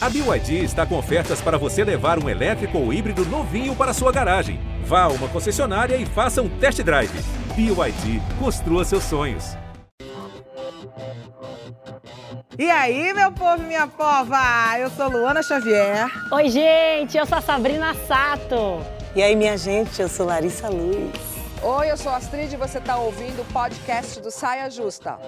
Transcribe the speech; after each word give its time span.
A 0.00 0.08
BYD 0.08 0.62
está 0.62 0.86
com 0.86 0.96
ofertas 0.96 1.40
para 1.40 1.58
você 1.58 1.82
levar 1.82 2.22
um 2.22 2.28
elétrico 2.28 2.78
ou 2.78 2.92
híbrido 2.92 3.24
novinho 3.26 3.74
para 3.74 3.92
sua 3.92 4.12
garagem. 4.12 4.60
Vá 4.84 5.02
a 5.02 5.08
uma 5.08 5.26
concessionária 5.26 5.96
e 5.96 6.06
faça 6.06 6.40
um 6.40 6.48
test 6.48 6.80
drive. 6.82 7.10
BYD, 7.56 8.22
construa 8.38 8.84
seus 8.84 9.02
sonhos. 9.02 9.56
E 12.56 12.70
aí, 12.70 13.12
meu 13.12 13.32
povo 13.32 13.64
e 13.64 13.66
minha 13.66 13.88
pova? 13.88 14.78
Eu 14.78 14.88
sou 14.90 15.08
Luana 15.08 15.42
Xavier. 15.42 16.06
Oi, 16.30 16.48
gente, 16.48 17.18
eu 17.18 17.26
sou 17.26 17.38
a 17.38 17.40
Sabrina 17.40 17.92
Sato. 18.06 18.80
E 19.16 19.22
aí, 19.22 19.34
minha 19.34 19.58
gente, 19.58 20.00
eu 20.00 20.08
sou 20.08 20.26
Larissa 20.26 20.68
Luz. 20.68 21.10
Oi, 21.60 21.90
eu 21.90 21.96
sou 21.96 22.12
a 22.12 22.18
Astrid 22.18 22.52
e 22.52 22.56
você 22.56 22.78
está 22.78 22.96
ouvindo 22.96 23.42
o 23.42 23.52
podcast 23.52 24.20
do 24.20 24.30
Saia 24.30 24.70
Justa. 24.70 25.18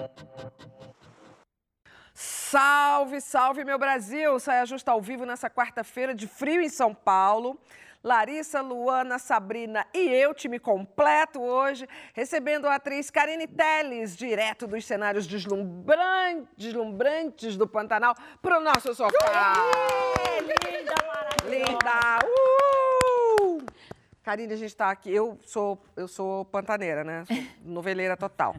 Salve, 2.51 3.21
salve, 3.21 3.63
meu 3.63 3.79
Brasil! 3.79 4.37
Saia 4.37 4.65
Justa 4.65 4.91
ao 4.91 4.99
vivo 4.99 5.25
nessa 5.25 5.49
quarta-feira 5.49 6.13
de 6.13 6.27
frio 6.27 6.61
em 6.61 6.67
São 6.67 6.93
Paulo. 6.93 7.57
Larissa, 8.03 8.59
Luana, 8.59 9.17
Sabrina 9.17 9.87
e 9.93 10.09
eu, 10.09 10.33
time 10.33 10.59
completo 10.59 11.39
hoje, 11.39 11.87
recebendo 12.13 12.67
a 12.67 12.75
atriz 12.75 13.09
Karine 13.09 13.47
Telles, 13.47 14.17
direto 14.17 14.67
dos 14.67 14.83
cenários 14.83 15.25
deslumbrantes, 15.25 16.53
deslumbrantes 16.57 17.55
do 17.55 17.65
Pantanal, 17.65 18.15
para 18.41 18.59
o 18.59 18.61
nosso 18.61 18.93
sofá. 18.93 19.53
linda, 20.41 20.93
maravilhosa. 21.07 21.71
Linda! 21.71 22.19
Uh! 22.25 23.00
Karine, 24.23 24.53
a 24.53 24.55
gente 24.55 24.69
está 24.69 24.91
aqui. 24.91 25.11
Eu 25.11 25.37
sou, 25.41 25.83
eu 25.95 26.07
sou 26.07 26.45
pantaneira, 26.45 27.03
né? 27.03 27.25
Sou 27.25 27.35
noveleira 27.65 28.15
total. 28.15 28.55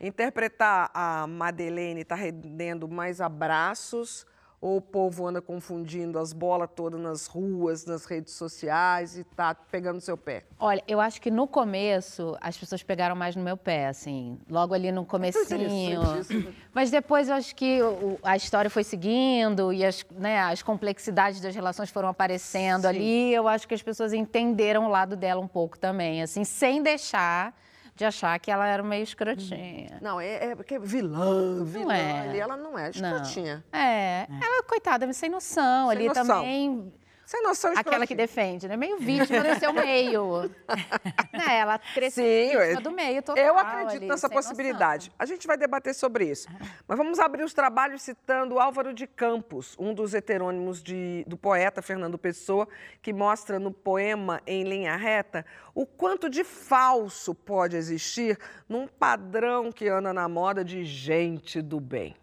Interpretar 0.00 0.90
a 0.92 1.26
Madeleine 1.26 2.02
está 2.02 2.14
rendendo 2.14 2.86
mais 2.86 3.20
abraços 3.20 4.26
ou 4.60 4.78
o 4.78 4.80
povo 4.80 5.26
anda 5.26 5.40
confundindo 5.40 6.18
as 6.18 6.32
bolas 6.32 6.68
todas 6.74 7.00
nas 7.00 7.26
ruas, 7.26 7.84
nas 7.84 8.04
redes 8.04 8.34
sociais 8.34 9.16
e 9.16 9.24
tá 9.24 9.54
pegando 9.54 10.00
seu 10.00 10.16
pé? 10.16 10.44
Olha, 10.58 10.82
eu 10.88 11.00
acho 11.00 11.20
que 11.20 11.30
no 11.30 11.46
começo 11.46 12.36
as 12.40 12.56
pessoas 12.56 12.82
pegaram 12.82 13.14
mais 13.14 13.36
no 13.36 13.42
meu 13.42 13.56
pé, 13.56 13.88
assim, 13.88 14.38
logo 14.48 14.74
ali 14.74 14.90
no 14.90 15.04
comecinho. 15.04 15.44
interessante 15.44 16.20
isso. 16.20 16.54
Mas 16.72 16.90
depois 16.90 17.28
eu 17.28 17.34
acho 17.34 17.54
que 17.54 17.78
a 18.22 18.36
história 18.36 18.70
foi 18.70 18.84
seguindo 18.84 19.72
e 19.72 19.84
as, 19.84 20.04
né, 20.12 20.40
as 20.40 20.62
complexidades 20.62 21.40
das 21.40 21.54
relações 21.54 21.90
foram 21.90 22.08
aparecendo 22.08 22.82
Sim. 22.82 22.88
ali. 22.88 23.34
Eu 23.34 23.46
acho 23.48 23.68
que 23.68 23.74
as 23.74 23.82
pessoas 23.82 24.12
entenderam 24.12 24.86
o 24.86 24.88
lado 24.88 25.16
dela 25.16 25.40
um 25.40 25.48
pouco 25.48 25.78
também, 25.78 26.22
assim, 26.22 26.44
sem 26.44 26.82
deixar 26.82 27.54
de 27.96 28.04
achar 28.04 28.38
que 28.38 28.50
ela 28.50 28.66
era 28.66 28.82
meio 28.82 29.02
escrotinha. 29.02 29.98
Não, 30.02 30.20
é, 30.20 30.50
é 30.50 30.54
porque 30.54 30.74
é 30.74 30.78
vilã, 30.78 31.64
vilã. 31.64 31.94
é. 31.94 32.20
Ali 32.28 32.38
ela 32.38 32.56
não 32.56 32.78
é, 32.78 32.90
escrotinha. 32.90 33.64
É, 33.72 34.26
ela, 34.28 34.62
coitada, 34.64 35.10
sem 35.14 35.30
noção. 35.30 35.88
Sem 35.88 35.96
ali 35.96 36.08
noção. 36.08 36.26
também 36.26 36.92
Sem 37.26 37.42
noção 37.42 37.72
Aquela 37.72 38.06
que 38.06 38.14
escrotinha. 38.14 38.16
defende, 38.18 38.68
né? 38.68 38.76
Meio 38.76 38.98
vítima 38.98 39.42
do 39.42 39.58
seu 39.58 39.72
meio. 39.72 40.42
né? 41.34 41.58
Ela 41.58 41.76
cresceu 41.76 42.22
Sim, 42.24 42.42
vítima 42.44 42.64
eu- 42.64 42.80
do 42.80 42.90
meio 42.92 43.20
total. 43.20 43.44
Eu 43.44 43.58
acredito 43.58 43.96
ali, 43.96 44.06
nessa 44.06 44.28
possibilidade. 44.30 45.10
A 45.18 45.26
gente 45.26 45.44
vai 45.44 45.56
debater 45.56 45.92
sobre 45.92 46.30
isso. 46.30 46.46
Mas 46.86 46.96
vamos 46.96 47.18
abrir 47.18 47.42
os 47.42 47.52
trabalhos 47.52 48.02
citando 48.02 48.60
Álvaro 48.60 48.94
de 48.94 49.08
Campos, 49.08 49.74
um 49.76 49.92
dos 49.92 50.14
heterônimos 50.14 50.80
de- 50.80 51.24
do 51.26 51.36
poeta 51.36 51.82
Fernando 51.82 52.16
Pessoa, 52.16 52.68
que 53.02 53.12
mostra 53.12 53.58
no 53.58 53.72
poema 53.72 54.40
Em 54.46 54.62
Linha 54.62 54.94
Reta 54.94 55.44
o 55.74 55.84
quanto 55.84 56.30
de 56.30 56.44
falso 56.44 57.34
pode 57.34 57.76
existir 57.76 58.38
num 58.68 58.86
padrão 58.86 59.72
que 59.72 59.88
anda 59.88 60.12
na 60.12 60.28
moda 60.28 60.64
de 60.64 60.84
gente 60.84 61.60
do 61.60 61.80
bem. 61.80 62.14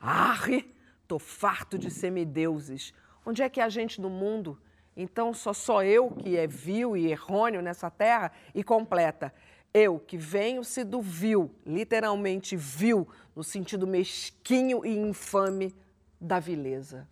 Arre, 0.00 0.74
tô 1.06 1.18
farto 1.18 1.78
de 1.78 1.90
semideuses. 1.90 2.94
Onde 3.24 3.42
é 3.42 3.48
que 3.48 3.60
há 3.60 3.68
gente 3.68 4.00
no 4.00 4.10
mundo? 4.10 4.58
Então 4.96 5.32
só 5.32 5.52
só 5.52 5.82
eu 5.82 6.10
que 6.10 6.36
é 6.36 6.46
vil 6.46 6.96
e 6.96 7.10
errôneo 7.10 7.62
nessa 7.62 7.90
terra 7.90 8.32
e 8.54 8.62
completa. 8.62 9.32
Eu 9.72 10.00
que 10.00 10.16
venho-se 10.16 10.82
do 10.82 11.00
vil, 11.00 11.54
literalmente 11.64 12.56
vil, 12.56 13.08
no 13.36 13.44
sentido 13.44 13.86
mesquinho 13.86 14.84
e 14.84 14.96
infame 14.96 15.74
da 16.20 16.40
vileza. 16.40 17.08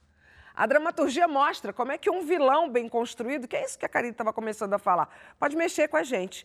A 0.54 0.66
dramaturgia 0.66 1.28
mostra 1.28 1.72
como 1.72 1.92
é 1.92 1.98
que 1.98 2.10
um 2.10 2.26
vilão 2.26 2.68
bem 2.68 2.88
construído, 2.88 3.47
que 3.47 3.54
é 3.54 3.64
isso 3.64 3.78
que 3.78 3.86
a 3.86 3.88
Karine 3.88 4.10
estava 4.10 4.32
começando 4.32 4.74
a 4.74 4.78
falar, 4.78 5.08
pode 5.38 5.56
mexer 5.56 5.86
com 5.86 5.97
a 5.97 6.02
gente. 6.02 6.44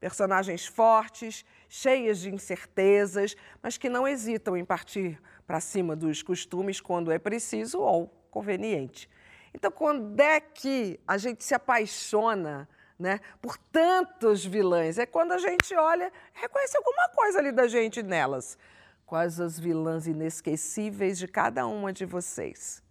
Personagens 0.00 0.64
fortes, 0.64 1.44
cheias 1.68 2.20
de 2.20 2.34
incertezas, 2.34 3.36
mas 3.62 3.76
que 3.76 3.90
não 3.90 4.08
hesitam 4.08 4.56
em 4.56 4.64
partir 4.64 5.20
para 5.46 5.60
cima 5.60 5.94
dos 5.94 6.22
costumes 6.22 6.80
quando 6.80 7.12
é 7.12 7.18
preciso 7.18 7.80
ou 7.80 8.10
conveniente. 8.30 9.08
Então, 9.52 9.70
quando 9.70 10.18
é 10.20 10.40
que 10.40 10.98
a 11.06 11.18
gente 11.18 11.44
se 11.44 11.54
apaixona 11.54 12.68
né, 12.98 13.20
por 13.40 13.56
tantos 13.56 14.44
vilãs? 14.44 14.98
É 14.98 15.06
quando 15.06 15.32
a 15.32 15.38
gente 15.38 15.74
olha, 15.74 16.12
reconhece 16.32 16.76
alguma 16.76 17.08
coisa 17.08 17.38
ali 17.38 17.52
da 17.52 17.66
gente 17.66 18.02
nelas. 18.02 18.56
Quais 19.04 19.40
as 19.40 19.58
vilãs 19.58 20.06
inesquecíveis 20.06 21.18
de 21.18 21.26
cada 21.26 21.66
uma 21.66 21.92
de 21.92 22.04
vocês? 22.04 22.82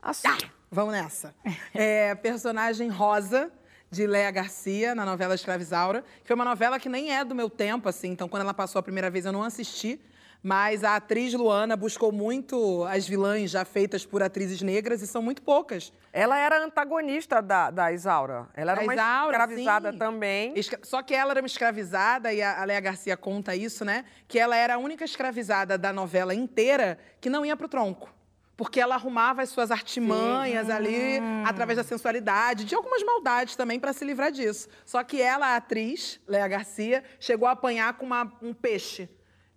A 0.00 0.14
sua. 0.14 0.36
Vamos 0.70 0.92
nessa. 0.92 1.34
É, 1.74 2.14
personagem 2.14 2.88
Rosa, 2.88 3.52
de 3.92 4.06
Léa 4.06 4.30
Garcia, 4.30 4.94
na 4.94 5.04
novela 5.04 5.34
Escravizaura, 5.34 6.02
que 6.22 6.26
foi 6.26 6.34
uma 6.34 6.46
novela 6.46 6.80
que 6.80 6.88
nem 6.88 7.14
é 7.14 7.22
do 7.22 7.34
meu 7.34 7.50
tempo, 7.50 7.90
assim, 7.90 8.08
então 8.08 8.26
quando 8.26 8.40
ela 8.40 8.54
passou 8.54 8.78
a 8.78 8.82
primeira 8.82 9.10
vez 9.10 9.26
eu 9.26 9.32
não 9.32 9.42
assisti, 9.42 10.00
mas 10.42 10.82
a 10.82 10.96
atriz 10.96 11.32
Luana 11.34 11.76
buscou 11.76 12.10
muito 12.10 12.84
as 12.84 13.06
vilãs 13.06 13.50
já 13.50 13.64
feitas 13.64 14.04
por 14.04 14.22
atrizes 14.22 14.60
negras 14.60 15.00
e 15.00 15.06
são 15.06 15.22
muito 15.22 15.40
poucas. 15.42 15.92
Ela 16.12 16.36
era 16.38 16.64
antagonista 16.64 17.40
da, 17.40 17.70
da 17.70 17.92
Isaura. 17.92 18.48
Ela 18.54 18.72
era 18.72 18.80
A 18.80 18.84
uma 18.84 18.94
Isaura, 18.94 19.36
escravizada 19.38 19.92
sim. 19.92 19.98
também. 19.98 20.54
Só 20.82 21.00
que 21.02 21.14
ela 21.14 21.30
era 21.30 21.40
uma 21.40 21.46
escravizada, 21.46 22.32
e 22.32 22.42
a 22.42 22.64
Léa 22.64 22.80
Garcia 22.80 23.16
conta 23.16 23.54
isso, 23.54 23.84
né? 23.84 24.04
Que 24.26 24.38
ela 24.38 24.56
era 24.56 24.74
a 24.74 24.78
única 24.78 25.04
escravizada 25.04 25.78
da 25.78 25.92
novela 25.92 26.34
inteira 26.34 26.98
que 27.20 27.30
não 27.30 27.46
ia 27.46 27.56
pro 27.56 27.68
tronco. 27.68 28.12
Porque 28.56 28.78
ela 28.80 28.94
arrumava 28.96 29.42
as 29.42 29.48
suas 29.48 29.70
artimanhas 29.70 30.68
ali, 30.68 31.18
através 31.46 31.78
da 31.78 31.82
sensualidade, 31.84 32.64
de 32.64 32.74
algumas 32.74 33.02
maldades 33.02 33.56
também, 33.56 33.80
para 33.80 33.92
se 33.92 34.04
livrar 34.04 34.30
disso. 34.30 34.68
Só 34.84 35.02
que 35.02 35.22
ela, 35.22 35.48
a 35.48 35.56
atriz, 35.56 36.20
Léa 36.28 36.46
Garcia, 36.48 37.02
chegou 37.18 37.48
a 37.48 37.52
apanhar 37.52 37.94
com 37.94 38.04
uma- 38.06 38.30
um 38.42 38.52
peixe. 38.52 39.08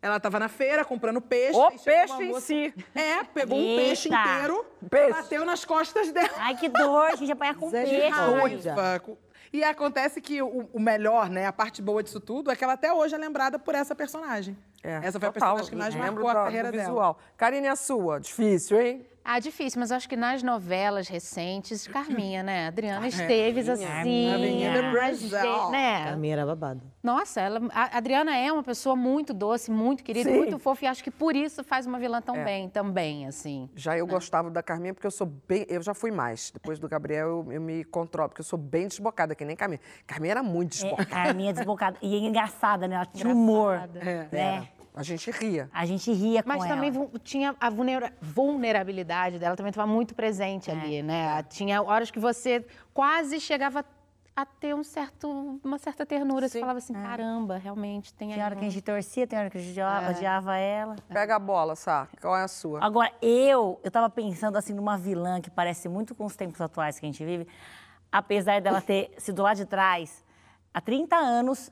Ela 0.05 0.17
estava 0.17 0.38
na 0.38 0.47
feira 0.47 0.85
comprando 0.85 1.19
peixe. 1.19 1.57
O 1.57 1.71
peixe 1.71 2.23
em 2.23 2.39
si. 2.39 2.73
É, 2.93 3.23
pegou 3.23 3.57
um 3.57 3.75
peixe 3.75 4.07
Eita. 4.07 4.21
inteiro, 4.21 4.63
Peixe. 4.88 5.09
bateu 5.09 5.43
nas 5.43 5.66
costas 5.66 6.11
dela. 6.11 6.29
Ai, 6.38 6.55
que 6.55 6.69
dor, 6.69 7.07
a 7.07 7.16
gente 7.16 7.31
apanha 7.31 7.55
com 7.55 7.71
peixe. 7.71 8.11
E 9.51 9.63
acontece 9.63 10.21
que 10.21 10.43
o, 10.43 10.69
o 10.71 10.79
melhor, 10.79 11.27
né, 11.27 11.47
a 11.47 11.51
parte 11.51 11.81
boa 11.81 12.03
disso 12.03 12.19
tudo, 12.19 12.51
é 12.51 12.55
que 12.55 12.63
ela 12.63 12.73
até 12.73 12.93
hoje 12.93 13.16
é 13.16 13.17
lembrada 13.17 13.57
por 13.57 13.73
essa 13.73 13.95
personagem. 13.95 14.55
É, 14.83 14.99
essa 15.01 15.19
foi 15.19 15.31
total. 15.31 15.53
a 15.53 15.55
personagem 15.55 15.93
que 15.93 15.97
mais 15.97 16.13
marcou 16.13 16.29
a 16.29 16.33
do 16.33 16.39
carreira 16.43 16.72
dela. 16.72 16.83
visual. 16.83 17.19
Karine, 17.35 17.67
a 17.67 17.75
sua. 17.75 18.19
Difícil, 18.19 18.79
hein? 18.79 19.07
Ah, 19.28 19.40
difícil, 19.40 19.80
mas 19.80 19.91
acho 19.91 20.08
que 20.08 20.16
nas 20.16 20.44
novelas 20.44 21.08
recentes, 21.08 21.88
Carminha, 21.88 22.44
né? 22.44 22.68
Adriana 22.68 23.08
Esteves, 23.08 23.68
assim. 23.68 23.84
Carminha 23.84 24.72
do 24.72 24.88
a 24.88 24.91
Brasil. 24.91 25.72
né? 25.72 26.03
Carminha 26.06 26.34
era 26.34 26.46
babado. 26.46 26.81
Nossa, 27.02 27.41
ela, 27.41 27.59
a 27.74 27.97
Adriana 27.97 28.38
é 28.38 28.52
uma 28.52 28.62
pessoa 28.62 28.96
muito 28.96 29.34
doce, 29.34 29.72
muito 29.72 30.03
querida, 30.03 30.30
Sim. 30.30 30.38
muito 30.38 30.59
fofa, 30.59 30.85
e 30.85 30.88
acho 30.88 31.03
que 31.03 31.09
por 31.09 31.35
isso 31.35 31.64
faz 31.64 31.88
uma 31.88 31.97
vilã 31.97 32.22
tão 32.22 32.35
É. 32.35 32.44
bem, 32.44 32.69
também, 32.69 33.25
assim. 33.25 33.68
Já 33.75 33.97
eu 33.97 34.06
gostava 34.06 34.52
da 34.52 34.62
Carminha 34.62 34.94
porque 34.94 35.08
eu 35.08 35.12
sou 35.12 35.25
bem. 35.47 35.66
Eu 35.68 35.81
já 35.81 35.96
fui 35.96 36.12
mais. 36.12 36.52
Depois 36.52 36.78
do 36.78 36.88
Gabriel, 36.88 37.28
eu, 37.47 37.52
eu 37.53 37.62
me 37.62 37.84
controlo, 37.84 38.30
porque 38.30 38.41
eu 38.41 38.46
sou 38.46 38.59
bem 38.59 38.88
desbocada, 38.88 39.34
que 39.34 39.44
nem 39.44 39.56
Carminha. 39.56 39.81
Carminha 40.06 40.31
era 40.34 40.44
muito 40.44 40.74
É, 40.78 40.81
desbocada. 40.81 41.09
Carminha 41.09 41.52
desbocada. 41.52 41.97
E 42.00 42.16
é 42.16 42.19
engraçada, 42.19 42.88
né? 42.88 42.96
Ela 42.96 43.06
tinha 43.08 43.34
humor. 43.34 43.75
É. 43.96 44.28
Né? 44.31 44.68
A 44.95 45.03
gente 45.03 45.29
ria. 45.29 45.69
A 45.73 45.85
gente 45.85 46.11
ria 46.13 46.41
com 46.41 46.50
Mas 46.50 46.63
ela. 46.63 46.73
também 46.75 46.89
vu- 46.89 47.11
tinha 47.19 47.53
a 47.59 47.69
vulnera- 47.69 48.13
vulnerabilidade 48.22 49.38
dela, 49.38 49.56
também 49.56 49.69
estava 49.69 49.88
muito 49.91 50.16
presente 50.16 50.72
ali, 50.72 51.03
né? 51.03 51.43
Tinha 51.43 51.81
horas 51.81 52.09
que 52.09 52.20
você 52.20 52.66
quase 52.93 53.40
chegava 53.40 53.84
a 54.37 54.46
ter 54.46 54.73
um 54.75 54.84
certo, 54.84 55.59
uma 55.64 55.78
certa 55.78 56.05
ternura. 56.05 56.47
Você 56.47 56.53
Sim. 56.53 56.59
falava 56.61 56.79
assim, 56.79 56.93
caramba, 56.93 57.58
realmente 57.58 58.14
tem 58.14 58.29
aí 58.29 58.35
Tem 58.35 58.43
hora 58.43 58.55
que 58.55 58.64
a 58.64 58.67
um- 58.67 58.72
gente 58.72 58.81
torcia, 58.84 59.25
tem 59.28 59.40
hora 59.40 59.49
que 59.49 59.58
a 59.58 59.61
gente 59.61 59.72
odiava, 59.72 60.11
odiava 60.11 60.58
ela. 60.58 60.96
Pega 61.08 61.35
a 61.35 61.40
bola, 61.40 61.75
Sá. 61.75 62.08
Qual 62.22 62.35
é 62.35 62.43
a 62.43 62.47
sua? 62.47 62.84
Agora, 62.84 63.11
eu, 63.22 63.79
eu 63.84 63.91
tava 63.91 64.09
pensando 64.09 64.58
assim 64.58 64.73
numa 64.73 64.97
vilã 64.97 65.40
que 65.41 65.49
parece 65.49 65.87
muito 65.87 66.14
com 66.16 66.25
os 66.25 66.35
tempos 66.35 66.59
atuais 66.59 66.99
que 66.99 67.05
a 67.05 67.09
gente 67.09 67.23
vive, 67.23 67.47
apesar 68.11 68.59
dela 68.61 68.81
ter 68.81 69.14
sido 69.17 69.41
lá 69.41 69.53
de 69.53 69.66
trás, 69.66 70.23
há 70.73 70.81
30 70.81 71.16
anos, 71.16 71.72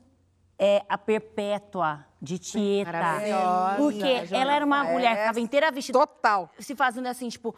é 0.58 0.82
a 0.88 0.96
Perpétua 0.96 2.04
de 2.20 2.38
Tieta. 2.38 2.92
Maravilhosa, 2.92 3.76
Porque 3.76 4.26
Joana 4.26 4.42
ela 4.42 4.52
era 4.54 4.64
uma 4.64 4.84
mulher 4.84 5.14
que 5.14 5.20
ficava 5.22 5.40
inteira 5.40 5.70
vestida 5.70 5.98
Total. 5.98 6.50
se 6.58 6.74
fazendo 6.74 7.06
assim, 7.06 7.28
tipo, 7.28 7.54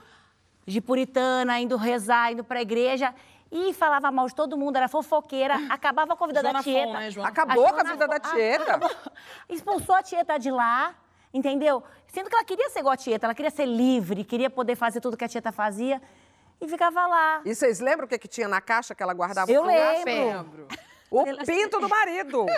de 0.67 0.81
puritana, 0.81 1.59
indo 1.61 1.77
rezar, 1.77 2.33
indo 2.33 2.43
pra 2.45 2.61
igreja. 2.61 3.15
E 3.53 3.73
falava 3.73 4.11
mal 4.11 4.27
de 4.27 4.35
todo 4.35 4.57
mundo, 4.59 4.77
era 4.77 4.89
fofoqueira, 4.89 5.55
acabava 5.71 6.17
com 6.17 6.25
a 6.25 6.27
vida 6.27 6.41
Joana 6.41 6.59
da 6.59 6.63
Tieta. 6.65 6.87
Fon, 6.87 6.93
né, 6.99 7.11
Joana 7.11 7.29
Acabou 7.29 7.67
A 7.67 7.73
com 7.73 7.81
a 7.81 7.85
vida 7.85 8.09
da 8.09 8.21
Fon- 8.21 8.35
Tieta. 8.35 8.63
acabou. 8.65 8.91
Expulsou 9.49 9.95
a 9.95 10.03
Tieta 10.03 10.37
de 10.39 10.51
lá, 10.51 10.95
entendeu? 11.33 11.83
Sendo 12.09 12.29
que 12.29 12.35
ela 12.35 12.45
queria 12.45 12.69
ser 12.71 12.81
igual 12.81 12.95
a 12.95 12.97
Tieta, 12.97 13.27
ela 13.27 13.35
queria 13.35 13.51
ser 13.51 13.67
livre, 13.67 14.25
queria 14.25 14.51
poder 14.51 14.75
fazer 14.75 15.01
tudo 15.01 15.17
que 15.17 15.25
a 15.25 15.29
Tieta 15.29 15.53
fazia 15.53 16.03
e 16.61 16.67
ficava 16.67 17.07
lá. 17.07 17.41
E 17.45 17.55
vocês 17.55 17.79
lembram 17.79 18.07
o 18.07 18.09
que, 18.09 18.19
que 18.19 18.27
tinha 18.27 18.49
na 18.49 18.61
caixa 18.61 18.95
que 18.97 19.03
ela 19.03 19.15
guardava? 19.15 19.51
Eu 19.53 19.63
lembro. 19.63 20.67
O 21.11 21.25
pinto 21.45 21.79
do 21.81 21.89
marido. 21.89 22.45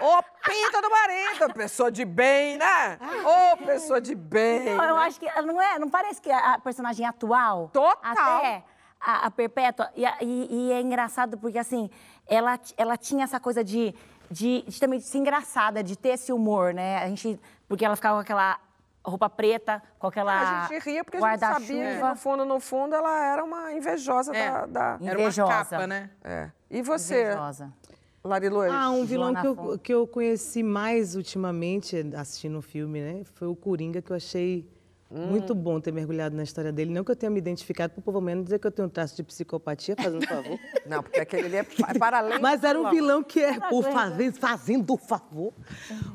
o 0.00 0.22
pinto 0.44 0.80
do 0.82 0.90
marido. 0.90 1.54
Pessoa 1.54 1.90
de 1.90 2.04
bem, 2.04 2.56
né? 2.58 2.98
Ô, 3.24 3.56
pessoa 3.64 4.00
de 4.00 4.14
bem. 4.14 4.74
Não, 4.76 4.84
eu 4.84 4.96
né? 4.96 5.02
acho 5.02 5.18
que 5.20 5.42
não 5.42 5.60
é, 5.60 5.78
não 5.78 5.88
parece 5.88 6.20
que 6.20 6.30
a 6.30 6.58
personagem 6.58 7.06
atual. 7.06 7.70
Total. 7.72 8.36
Até 8.38 8.64
a, 9.00 9.26
a 9.26 9.30
Perpétua. 9.30 9.90
E, 9.96 10.04
e- 10.20 10.68
e 10.68 10.72
é 10.72 10.80
engraçado 10.80 11.38
porque, 11.38 11.58
assim, 11.58 11.90
ela, 12.26 12.58
ela 12.76 12.96
tinha 12.96 13.24
essa 13.24 13.40
coisa 13.40 13.64
de, 13.64 13.94
de, 14.30 14.62
de 14.62 14.78
também 14.80 14.98
de 14.98 15.04
ser 15.06 15.18
engraçada, 15.18 15.82
de 15.82 15.96
ter 15.96 16.10
esse 16.10 16.32
humor, 16.32 16.74
né? 16.74 16.98
A 16.98 17.08
gente. 17.08 17.40
Porque 17.68 17.84
ela 17.84 17.96
ficava 17.96 18.16
com 18.16 18.20
aquela 18.22 18.58
roupa 19.04 19.28
preta, 19.28 19.82
com 19.98 20.06
aquela. 20.06 20.64
A 20.64 20.68
gente 20.68 20.84
ria 20.84 21.02
porque 21.04 21.16
a 21.18 21.30
gente 21.30 21.40
sabia 21.40 21.94
que, 21.96 22.00
no 22.02 22.16
fundo, 22.16 22.44
no 22.44 22.60
fundo, 22.60 22.94
ela 22.94 23.24
era 23.32 23.44
uma 23.44 23.72
invejosa 23.72 24.34
É. 24.36 24.50
da... 24.50 24.66
da- 24.66 24.98
Era 25.02 25.18
uma 25.18 25.22
Invejosa. 25.22 25.52
capa, 25.52 25.86
né? 25.86 26.10
É. 26.22 26.50
E 26.70 26.82
você, 26.82 27.22
Invejosa. 27.24 27.72
Lariloes? 28.24 28.72
Ah, 28.72 28.88
um 28.90 29.04
vilão 29.04 29.34
que 29.34 29.46
eu, 29.46 29.78
que 29.78 29.94
eu 29.94 30.06
conheci 30.06 30.62
mais 30.62 31.16
ultimamente 31.16 31.96
assistindo 32.16 32.58
o 32.58 32.62
filme, 32.62 33.00
né? 33.00 33.22
Foi 33.34 33.48
o 33.48 33.56
Coringa, 33.56 34.00
que 34.00 34.12
eu 34.12 34.16
achei 34.16 34.64
muito 35.14 35.54
bom 35.54 35.78
ter 35.80 35.92
mergulhado 35.92 36.34
na 36.34 36.42
história 36.42 36.72
dele. 36.72 36.92
Não 36.92 37.04
que 37.04 37.10
eu 37.10 37.16
tenha 37.16 37.28
me 37.28 37.38
identificado, 37.38 37.92
por 37.92 38.02
pelo 38.02 38.20
menos 38.20 38.44
dizer 38.44 38.58
que 38.58 38.66
eu 38.66 38.70
tenho 38.70 38.88
um 38.88 38.90
traço 38.90 39.14
de 39.14 39.22
psicopatia, 39.22 39.94
fazendo 39.94 40.26
favor. 40.26 40.58
Não, 40.86 41.02
porque 41.02 41.20
aquele 41.20 41.46
ali 41.46 41.56
é 41.56 41.66
é 41.88 41.98
para 41.98 42.18
além 42.18 42.38
Mas 42.40 42.64
era 42.64 42.80
um 42.80 42.90
vilão 42.90 43.22
que 43.22 43.40
é 43.40 43.60
por 43.68 43.84
fazer, 43.84 44.32
fazendo 44.32 44.96
favor. 44.96 45.52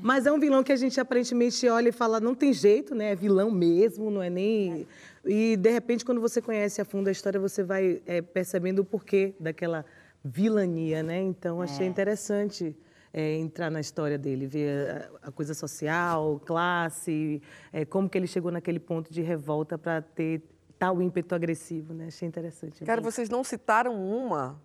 Mas 0.02 0.26
é 0.26 0.32
um 0.32 0.40
vilão 0.40 0.64
que 0.64 0.72
a 0.72 0.76
gente 0.76 1.00
aparentemente 1.00 1.68
olha 1.70 1.90
e 1.90 1.92
fala, 1.92 2.20
não 2.20 2.34
tem 2.34 2.52
jeito, 2.52 2.96
né? 2.96 3.12
É 3.12 3.16
vilão 3.16 3.52
mesmo, 3.52 4.10
não 4.10 4.22
é 4.22 4.30
nem. 4.30 4.88
E 5.26 5.56
de 5.58 5.70
repente, 5.70 6.04
quando 6.04 6.20
você 6.20 6.42
conhece 6.42 6.82
a 6.82 6.86
fundo 6.86 7.08
a 7.08 7.12
história, 7.12 7.40
você 7.40 7.64
vai 7.64 8.02
é, 8.06 8.22
percebendo 8.22 8.80
o 8.80 8.86
porquê 8.86 9.36
daquela 9.40 9.86
vilania, 10.24 11.04
né? 11.04 11.22
Então 11.22 11.62
achei 11.62 11.86
interessante. 11.86 12.76
É, 13.13 13.36
entrar 13.36 13.69
na 13.69 13.80
história 13.80 14.18
dele, 14.18 14.48
ver 14.48 15.09
a, 15.24 15.27
a 15.27 15.31
coisa 15.31 15.54
social, 15.54 16.39
classe, 16.45 17.42
é, 17.71 17.86
como 17.86 18.09
que 18.09 18.18
ele 18.18 18.27
chegou 18.27 18.51
naquele 18.51 18.80
ponto 18.80 19.12
de 19.12 19.21
revolta 19.21 19.77
para 19.77 20.01
ter 20.01 20.42
tal 20.77 21.01
ímpeto 21.01 21.33
agressivo, 21.33 21.94
né? 21.94 22.07
Achei 22.07 22.27
interessante. 22.27 22.83
Cara, 22.86 23.01
vocês 23.01 23.30
não 23.30 23.44
citaram 23.44 23.95
uma 23.95 24.62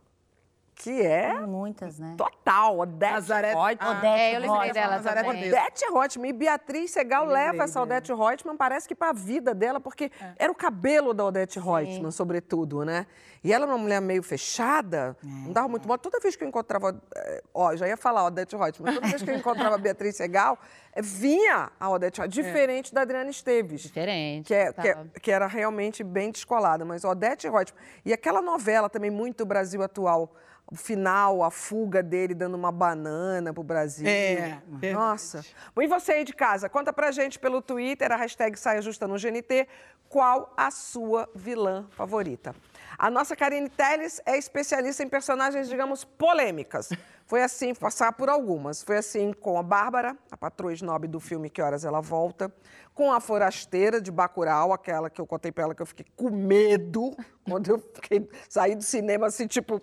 que 0.75 1.03
é 1.03 1.35
Muitas, 1.41 1.99
né? 1.99 2.15
total, 2.17 2.79
Odete 2.81 3.13
Nazaré- 3.13 3.53
Reutemann. 3.55 3.77
Ah, 3.79 3.91
Odete 3.99 4.07
É, 4.21 4.37
eu 4.37 4.41
lembrei 4.41 4.73
dela 4.73 4.97
Nazaré 4.97 5.23
também. 5.23 5.49
Odete 5.49 5.85
Reutemann 5.93 6.29
e 6.29 6.33
Beatriz 6.33 6.91
Segal 6.91 7.25
Lembrei 7.27 7.45
leva 7.47 7.65
essa. 7.65 7.81
Odete 7.81 8.13
Reutemann, 8.13 8.57
parece 8.57 8.89
que 8.89 8.95
para 8.95 9.11
a 9.11 9.13
vida 9.13 9.55
dela, 9.55 9.79
porque 9.79 10.11
era 10.39 10.51
o 10.51 10.55
cabelo 10.55 11.15
da 11.15 11.25
Odete 11.25 11.59
Reutemann, 11.61 12.11
sobretudo, 12.11 12.85
né? 12.85 13.07
E 13.45 13.53
ela 13.53 13.65
era 13.65 13.73
uma 13.73 13.79
mulher 13.79 14.01
meio 14.01 14.23
fechada, 14.23 15.17
não 15.23 15.53
dava 15.53 15.69
muito 15.69 15.87
modo. 15.89 16.01
Toda 16.01 16.21
vez 16.21 16.37
que 16.37 16.45
eu 16.45 16.49
encontrava, 16.49 17.01
eh, 17.15 17.43
ó, 17.53 17.75
já 17.77 17.89
ia 17.89 17.97
falar 17.97 18.25
Odete 18.25 18.57
Reutemann, 18.57 18.95
toda 18.95 19.07
vez 19.09 19.21
que 19.23 19.31
eu 19.31 19.37
encontrava 19.37 19.75
a 19.75 19.79
Beatriz 19.79 20.17
Segal, 20.17 20.59
eh, 20.95 21.03
vinha 21.03 21.71
a 21.79 21.91
Odete 21.91 22.21
Reutemann, 22.21 22.45
diferente 22.47 22.95
da 22.95 23.03
Adriana 23.03 23.31
Esteves. 23.31 23.83
Diferente. 23.83 24.47
Que, 24.47 24.55
é- 24.55 24.73
que 24.73 24.89
é- 24.89 24.95
tava. 24.95 25.09
que 25.21 25.31
era 25.31 25.47
realmente 25.47 26.03
bem 26.05 26.31
descolada, 26.31 26.85
mas 26.85 27.05
Odete 27.05 27.49
Reutemann. 27.49 27.81
E 28.05 28.13
aquela 28.13 28.41
novela 28.41 28.89
também 28.89 29.11
muito 29.11 29.45
Brasil 29.45 29.83
Atual, 29.83 30.33
o 30.73 30.77
final, 30.77 31.43
a 31.43 31.51
fuga 31.51 32.03
dele 32.03 32.35
dando 32.35 32.55
uma 32.55 32.73
banana 32.73 33.53
pro 33.53 33.63
Brasil. 33.63 34.09
É, 34.09 34.59
verdade. 34.67 34.95
Nossa. 34.95 35.45
Bom, 35.75 35.83
e 35.83 35.87
você 35.87 36.13
aí 36.13 36.25
de 36.25 36.33
casa, 36.33 36.67
conta 36.67 36.95
pra 36.95 37.13
gente 37.13 37.39
pelo 37.39 37.61
Twitter, 37.61 38.11
a 38.11 38.17
hashtag 38.17 38.59
Saia 38.59 38.81
Justa 38.81 39.07
no 39.07 39.19
GNT, 39.19 39.69
qual 40.09 40.51
a 40.57 40.71
sua 40.71 41.29
vilã 41.35 41.87
favorita. 41.91 42.55
A 42.99 43.11
nossa 43.11 43.37
Karine 43.37 43.69
Telles 43.69 44.23
é 44.25 44.39
especialista 44.39 45.03
em 45.03 45.09
personagens, 45.09 45.69
digamos, 45.69 46.05
polêmicas. 46.05 46.89
Foi 47.27 47.43
assim, 47.43 47.75
passar 47.75 48.13
por 48.13 48.31
algumas. 48.31 48.83
Foi 48.83 48.97
assim 48.97 49.33
com 49.33 49.59
a 49.59 49.63
Bárbara, 49.63 50.17
a 50.31 50.37
patroa 50.37 50.73
snob 50.73 51.07
do 51.07 51.21
filme 51.21 51.51
Que 51.51 51.61
Horas 51.61 51.85
Ela 51.85 52.01
Volta, 52.01 52.53
com 52.95 53.13
a 53.13 53.21
forasteira 53.21 54.01
de 54.01 54.11
Bacurau, 54.11 54.73
aquela 54.73 55.11
que 55.11 55.21
eu 55.21 55.27
contei 55.27 55.51
pra 55.51 55.65
ela 55.65 55.75
que 55.75 55.83
eu 55.83 55.87
fiquei 55.87 56.07
com 56.17 56.31
medo, 56.31 57.15
quando 57.45 57.71
eu 57.71 57.79
fiquei, 57.79 58.29
saí 58.49 58.75
do 58.75 58.83
cinema 58.83 59.27
assim, 59.27 59.47
tipo, 59.47 59.81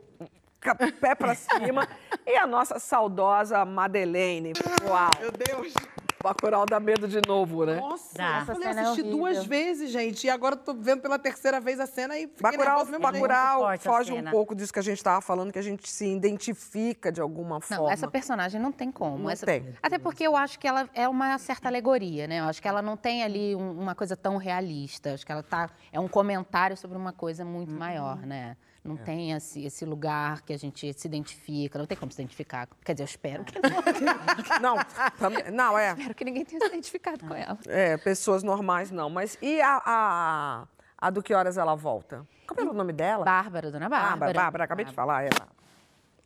pé 0.99 1.15
pra 1.15 1.35
cima, 1.35 1.87
e 2.25 2.35
a 2.35 2.45
nossa 2.45 2.79
saudosa 2.79 3.63
Madeleine. 3.65 4.53
Uau! 4.87 5.09
Meu 5.19 5.31
Deus. 5.31 5.73
Bacurau 6.21 6.65
dá 6.65 6.81
medo 6.81 7.07
de 7.07 7.21
novo, 7.25 7.65
né? 7.65 7.75
Nossa, 7.79 8.17
Dá. 8.17 8.39
eu 8.41 8.45
falei, 8.47 8.67
Essa 8.67 8.73
cena 8.73 8.81
é 8.81 8.83
assisti 8.83 9.01
horrível. 9.03 9.17
duas 9.19 9.45
vezes, 9.45 9.89
gente. 9.89 10.27
E 10.27 10.29
agora 10.29 10.55
eu 10.55 10.59
tô 10.59 10.73
vendo 10.73 11.01
pela 11.01 11.17
terceira 11.17 11.61
vez 11.61 11.79
a 11.79 11.85
cena 11.87 12.17
e 12.17 12.27
fiquei 12.27 12.41
Bacurau, 12.41 12.85
mesmo. 12.85 12.99
Bacurau 12.99 13.77
foge 13.79 14.11
um 14.11 14.23
pouco 14.29 14.53
disso 14.53 14.73
que 14.73 14.79
a 14.79 14.81
gente 14.81 14.97
estava 14.97 15.21
falando, 15.21 15.53
que 15.53 15.59
a 15.59 15.61
gente 15.61 15.89
se 15.89 16.05
identifica 16.05 17.09
de 17.09 17.21
alguma 17.21 17.55
Não, 17.55 17.77
forma. 17.77 17.93
essa 17.93 18.05
personagem 18.09 18.59
não 18.59 18.69
tem 18.73 18.91
como. 18.91 19.17
Não 19.17 19.29
Essa- 19.29 19.45
tem. 19.45 19.73
Até 19.81 19.97
porque 19.97 20.27
eu 20.27 20.35
acho 20.35 20.59
que 20.59 20.67
ela 20.67 20.89
é 20.93 21.07
uma 21.07 21.37
certa 21.37 21.69
alegoria, 21.69 22.27
né? 22.27 22.41
Eu 22.41 22.45
acho 22.49 22.61
que 22.61 22.67
ela 22.67 22.81
não 22.81 22.97
tem 22.97 23.23
ali 23.23 23.55
um- 23.55 23.79
uma 23.79 23.95
coisa 23.95 24.17
tão 24.17 24.35
realista. 24.35 25.13
Acho 25.13 25.25
que 25.25 25.31
ela 25.31 25.41
tá 25.41 25.69
é 25.89 26.01
um 26.01 26.07
comentário 26.09 26.75
sobre 26.75 26.97
uma 26.97 27.13
coisa 27.13 27.45
muito 27.45 27.71
maior, 27.71 28.17
né? 28.25 28.57
Não 28.83 28.95
tem 28.95 29.33
esse, 29.33 29.63
esse 29.65 29.83
lugar 29.85 30.41
que 30.41 30.53
a 30.53 30.57
gente 30.57 30.93
se 30.93 31.07
identifica, 31.07 31.77
não 31.77 31.85
tem 31.85 31.97
como 31.97 32.11
se 32.11 32.21
identificar. 32.21 32.67
Quer 32.83 32.93
dizer, 32.93 33.03
eu 33.03 33.05
espero 33.05 33.43
que 33.43 33.59
não. 33.59 33.69
Não, 34.61 34.77
também- 35.19 35.51
não, 35.51 35.77
é. 35.77 35.91
espero 35.91 36.15
que 36.15 36.23
ninguém 36.25 36.45
tenha 36.45 36.59
se 36.61 36.67
identificado 36.67 37.19
com 37.25 37.33
ela. 37.35 37.57
É, 37.67 37.97
pessoas 37.97 38.41
normais 38.43 38.89
não. 38.91 39.09
Mas 39.09 39.37
e 39.41 39.61
a, 39.61 39.81
a, 39.85 40.67
a 40.97 41.09
do 41.09 41.21
que 41.21 41.33
horas 41.33 41.57
ela 41.57 41.75
volta? 41.75 42.25
Qual 42.47 42.65
é 42.67 42.69
o 42.69 42.73
nome 42.73 42.93
dela? 42.93 43.23
Bárbara, 43.25 43.69
dona 43.69 43.87
Bárbara. 43.89 44.09
Bárbara, 44.11 44.33
Bárbara, 44.33 44.63
acabei 44.63 44.85
de 44.85 44.93
falar. 44.93 45.25
É, 45.25 45.29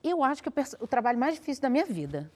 Eu 0.04 0.24
acho 0.24 0.42
que 0.44 0.50
o, 0.50 0.54
o 0.82 0.88
trabalho 0.88 1.18
mais 1.20 1.36
difícil 1.36 1.62
da 1.62 1.70
minha 1.70 1.86
vida. 1.86 2.32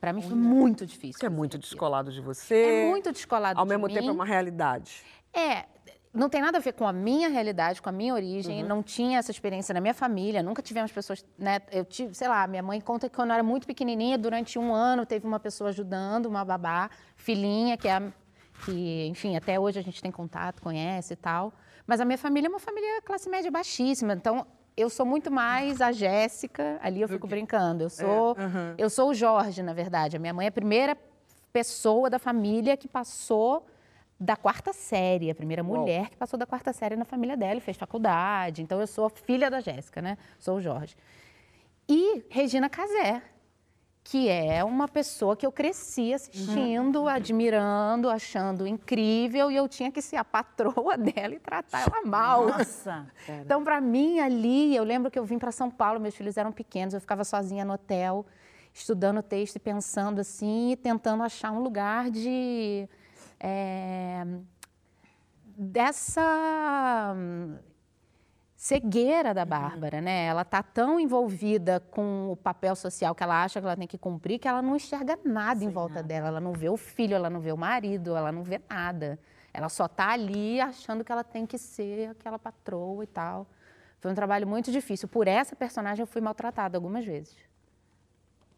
Pra 0.00 0.12
mim 0.12 0.22
foi 0.22 0.34
muito 0.36 0.84
difícil. 0.86 1.18
que 1.20 1.26
é 1.26 1.28
muito 1.28 1.56
aquilo. 1.56 1.62
descolado 1.70 2.10
de 2.12 2.20
você. 2.20 2.54
É 2.86 2.90
muito 2.90 3.12
descolado 3.12 3.58
Ao 3.58 3.64
de 3.66 3.68
mesmo 3.70 3.86
mim. 3.86 3.94
tempo 3.94 4.08
é 4.08 4.12
uma 4.12 4.24
realidade. 4.24 5.02
É, 5.32 5.66
não 6.12 6.28
tem 6.28 6.40
nada 6.40 6.58
a 6.58 6.60
ver 6.60 6.72
com 6.72 6.86
a 6.86 6.92
minha 6.92 7.28
realidade, 7.28 7.80
com 7.80 7.88
a 7.88 7.92
minha 7.92 8.12
Uhum. 8.12 8.18
origem. 8.18 8.62
Não 8.64 8.82
tinha 8.82 9.18
essa 9.18 9.30
experiência 9.30 9.72
na 9.72 9.80
minha 9.80 9.94
família. 9.94 10.42
Nunca 10.42 10.60
tivemos 10.60 10.90
pessoas, 10.90 11.24
né? 11.38 11.60
Eu 11.70 11.84
tive, 11.84 12.14
sei 12.14 12.26
lá, 12.28 12.46
minha 12.46 12.62
mãe 12.62 12.80
conta 12.80 13.08
que 13.08 13.14
quando 13.14 13.30
eu 13.30 13.34
era 13.34 13.42
muito 13.42 13.66
pequenininha, 13.66 14.18
durante 14.18 14.58
um 14.58 14.74
ano, 14.74 15.06
teve 15.06 15.26
uma 15.26 15.38
pessoa 15.38 15.70
ajudando, 15.70 16.26
uma 16.26 16.44
babá, 16.44 16.90
filhinha, 17.16 17.76
que 17.76 17.86
é 17.86 17.92
a, 17.96 18.02
que, 18.64 19.06
enfim, 19.06 19.36
até 19.36 19.58
hoje 19.58 19.78
a 19.78 19.82
gente 19.82 20.02
tem 20.02 20.10
contato, 20.10 20.60
conhece 20.60 21.12
e 21.12 21.16
tal. 21.16 21.52
Mas 21.86 22.00
a 22.00 22.04
minha 22.04 22.18
família 22.18 22.48
é 22.48 22.50
uma 22.50 22.58
família 22.58 23.00
classe 23.02 23.28
média 23.30 23.50
baixíssima. 23.50 24.12
Então, 24.14 24.46
eu 24.76 24.90
sou 24.90 25.06
muito 25.06 25.30
mais 25.30 25.80
a 25.80 25.92
Jéssica, 25.92 26.78
ali 26.82 27.00
eu 27.02 27.08
fico 27.08 27.26
brincando. 27.26 27.84
Eu 27.84 27.90
sou, 27.90 28.36
eu 28.76 28.90
sou 28.90 29.10
o 29.10 29.14
Jorge, 29.14 29.62
na 29.62 29.72
verdade. 29.72 30.16
A 30.16 30.18
minha 30.20 30.34
mãe 30.34 30.46
é 30.46 30.48
a 30.48 30.52
primeira 30.52 30.96
pessoa 31.52 32.08
da 32.10 32.18
família 32.18 32.76
que 32.76 32.88
passou 32.88 33.66
da 34.20 34.36
quarta 34.36 34.70
série, 34.74 35.30
a 35.30 35.34
primeira 35.34 35.62
mulher 35.62 36.10
que 36.10 36.16
passou 36.16 36.38
da 36.38 36.44
quarta 36.44 36.74
série 36.74 36.94
na 36.94 37.06
família 37.06 37.38
dela 37.38 37.56
e 37.56 37.60
fez 37.60 37.78
faculdade. 37.78 38.60
Então 38.60 38.78
eu 38.78 38.86
sou 38.86 39.06
a 39.06 39.10
filha 39.10 39.50
da 39.50 39.60
Jéssica, 39.60 40.02
né? 40.02 40.18
Sou 40.38 40.58
o 40.58 40.60
Jorge. 40.60 40.94
E 41.88 42.22
Regina 42.28 42.68
Casé, 42.68 43.22
que 44.04 44.28
é 44.28 44.62
uma 44.62 44.86
pessoa 44.86 45.34
que 45.34 45.46
eu 45.46 45.50
cresci 45.50 46.12
assistindo, 46.12 47.08
admirando, 47.08 48.10
achando 48.10 48.66
incrível, 48.66 49.50
e 49.50 49.56
eu 49.56 49.66
tinha 49.66 49.90
que 49.90 50.02
ser 50.02 50.16
a 50.16 50.24
patroa 50.24 50.96
dela 50.98 51.34
e 51.34 51.38
tratar 51.38 51.80
ela 51.80 52.02
mal. 52.04 52.46
Nossa. 52.46 53.06
Então, 53.42 53.64
para 53.64 53.80
mim, 53.80 54.20
ali, 54.20 54.76
eu 54.76 54.84
lembro 54.84 55.10
que 55.10 55.18
eu 55.18 55.24
vim 55.24 55.38
para 55.38 55.50
São 55.50 55.70
Paulo, 55.70 55.98
meus 55.98 56.14
filhos 56.14 56.36
eram 56.36 56.52
pequenos, 56.52 56.92
eu 56.92 57.00
ficava 57.00 57.24
sozinha 57.24 57.64
no 57.64 57.72
hotel, 57.72 58.26
estudando 58.74 59.22
texto 59.22 59.56
e 59.56 59.58
pensando 59.58 60.20
assim, 60.20 60.72
e 60.72 60.76
tentando 60.76 61.22
achar 61.22 61.52
um 61.52 61.60
lugar 61.60 62.10
de. 62.10 62.86
É, 63.40 64.24
dessa 65.56 67.14
hum, 67.16 67.56
cegueira 68.54 69.32
da 69.32 69.44
Bárbara, 69.44 70.00
né? 70.00 70.26
Ela 70.26 70.44
tá 70.44 70.62
tão 70.62 71.00
envolvida 71.00 71.80
com 71.90 72.30
o 72.30 72.36
papel 72.36 72.76
social 72.76 73.14
que 73.14 73.22
ela 73.22 73.42
acha 73.42 73.60
que 73.60 73.66
ela 73.66 73.76
tem 73.76 73.88
que 73.88 73.98
cumprir 73.98 74.38
que 74.38 74.46
ela 74.46 74.60
não 74.60 74.76
enxerga 74.76 75.18
nada 75.24 75.64
em 75.64 75.70
volta 75.70 76.02
dela. 76.02 76.28
Ela 76.28 76.40
não 76.40 76.52
vê 76.52 76.68
o 76.68 76.76
filho, 76.76 77.14
ela 77.14 77.30
não 77.30 77.40
vê 77.40 77.52
o 77.52 77.56
marido, 77.56 78.14
ela 78.16 78.30
não 78.30 78.42
vê 78.42 78.60
nada. 78.68 79.18
Ela 79.52 79.68
só 79.68 79.88
tá 79.88 80.10
ali 80.10 80.60
achando 80.60 81.02
que 81.02 81.10
ela 81.10 81.24
tem 81.24 81.46
que 81.46 81.58
ser 81.58 82.10
aquela 82.10 82.38
patroa 82.38 83.02
e 83.02 83.06
tal. 83.06 83.46
Foi 83.98 84.10
um 84.10 84.14
trabalho 84.14 84.46
muito 84.46 84.70
difícil. 84.70 85.08
Por 85.08 85.26
essa 85.26 85.56
personagem 85.56 86.02
eu 86.02 86.06
fui 86.06 86.20
maltratada 86.20 86.76
algumas 86.78 87.04
vezes. 87.04 87.36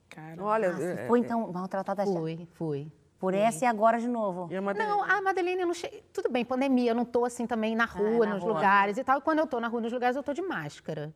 Cara, 0.09 0.43
Olha, 0.45 0.75
Ah, 0.77 0.83
é- 0.83 1.07
foi 1.07 1.21
então 1.21 1.51
maltratada 1.51 2.05
já. 2.05 2.13
Fui, 2.13 2.47
fui. 2.53 2.93
Por 3.23 3.35
essa 3.35 3.65
e 3.65 3.69
agora 3.69 4.01
de 4.01 4.09
novo. 4.09 4.49
e 4.51 4.57
a 4.57 4.61
Madeleine? 4.61 4.93
Não, 4.93 5.05
a 5.05 5.23
Madeleine, 5.23 5.61
eu 5.61 5.67
não 5.69 5.75
cheguei. 5.75 6.03
Tudo 6.13 6.29
bem, 6.29 6.45
pandemia, 6.45 6.91
eu 6.91 6.95
não 6.97 7.05
tô 7.05 7.25
assim 7.25 7.47
também 7.47 7.77
na 7.77 7.85
rua, 7.85 8.27
na 8.27 8.35
nos 8.35 8.43
rua. 8.43 8.55
lugares 8.55 8.99
e 8.99 9.05
tal. 9.05 9.19
E 9.19 9.21
quando 9.21 9.39
eu 9.39 9.47
tô 9.47 9.61
na 9.61 9.69
rua, 9.69 9.81
nos 9.81 9.93
lugares, 9.93 10.17
eu 10.17 10.25
tô 10.25 10.33
de 10.33 10.43
máscara. 10.43 11.15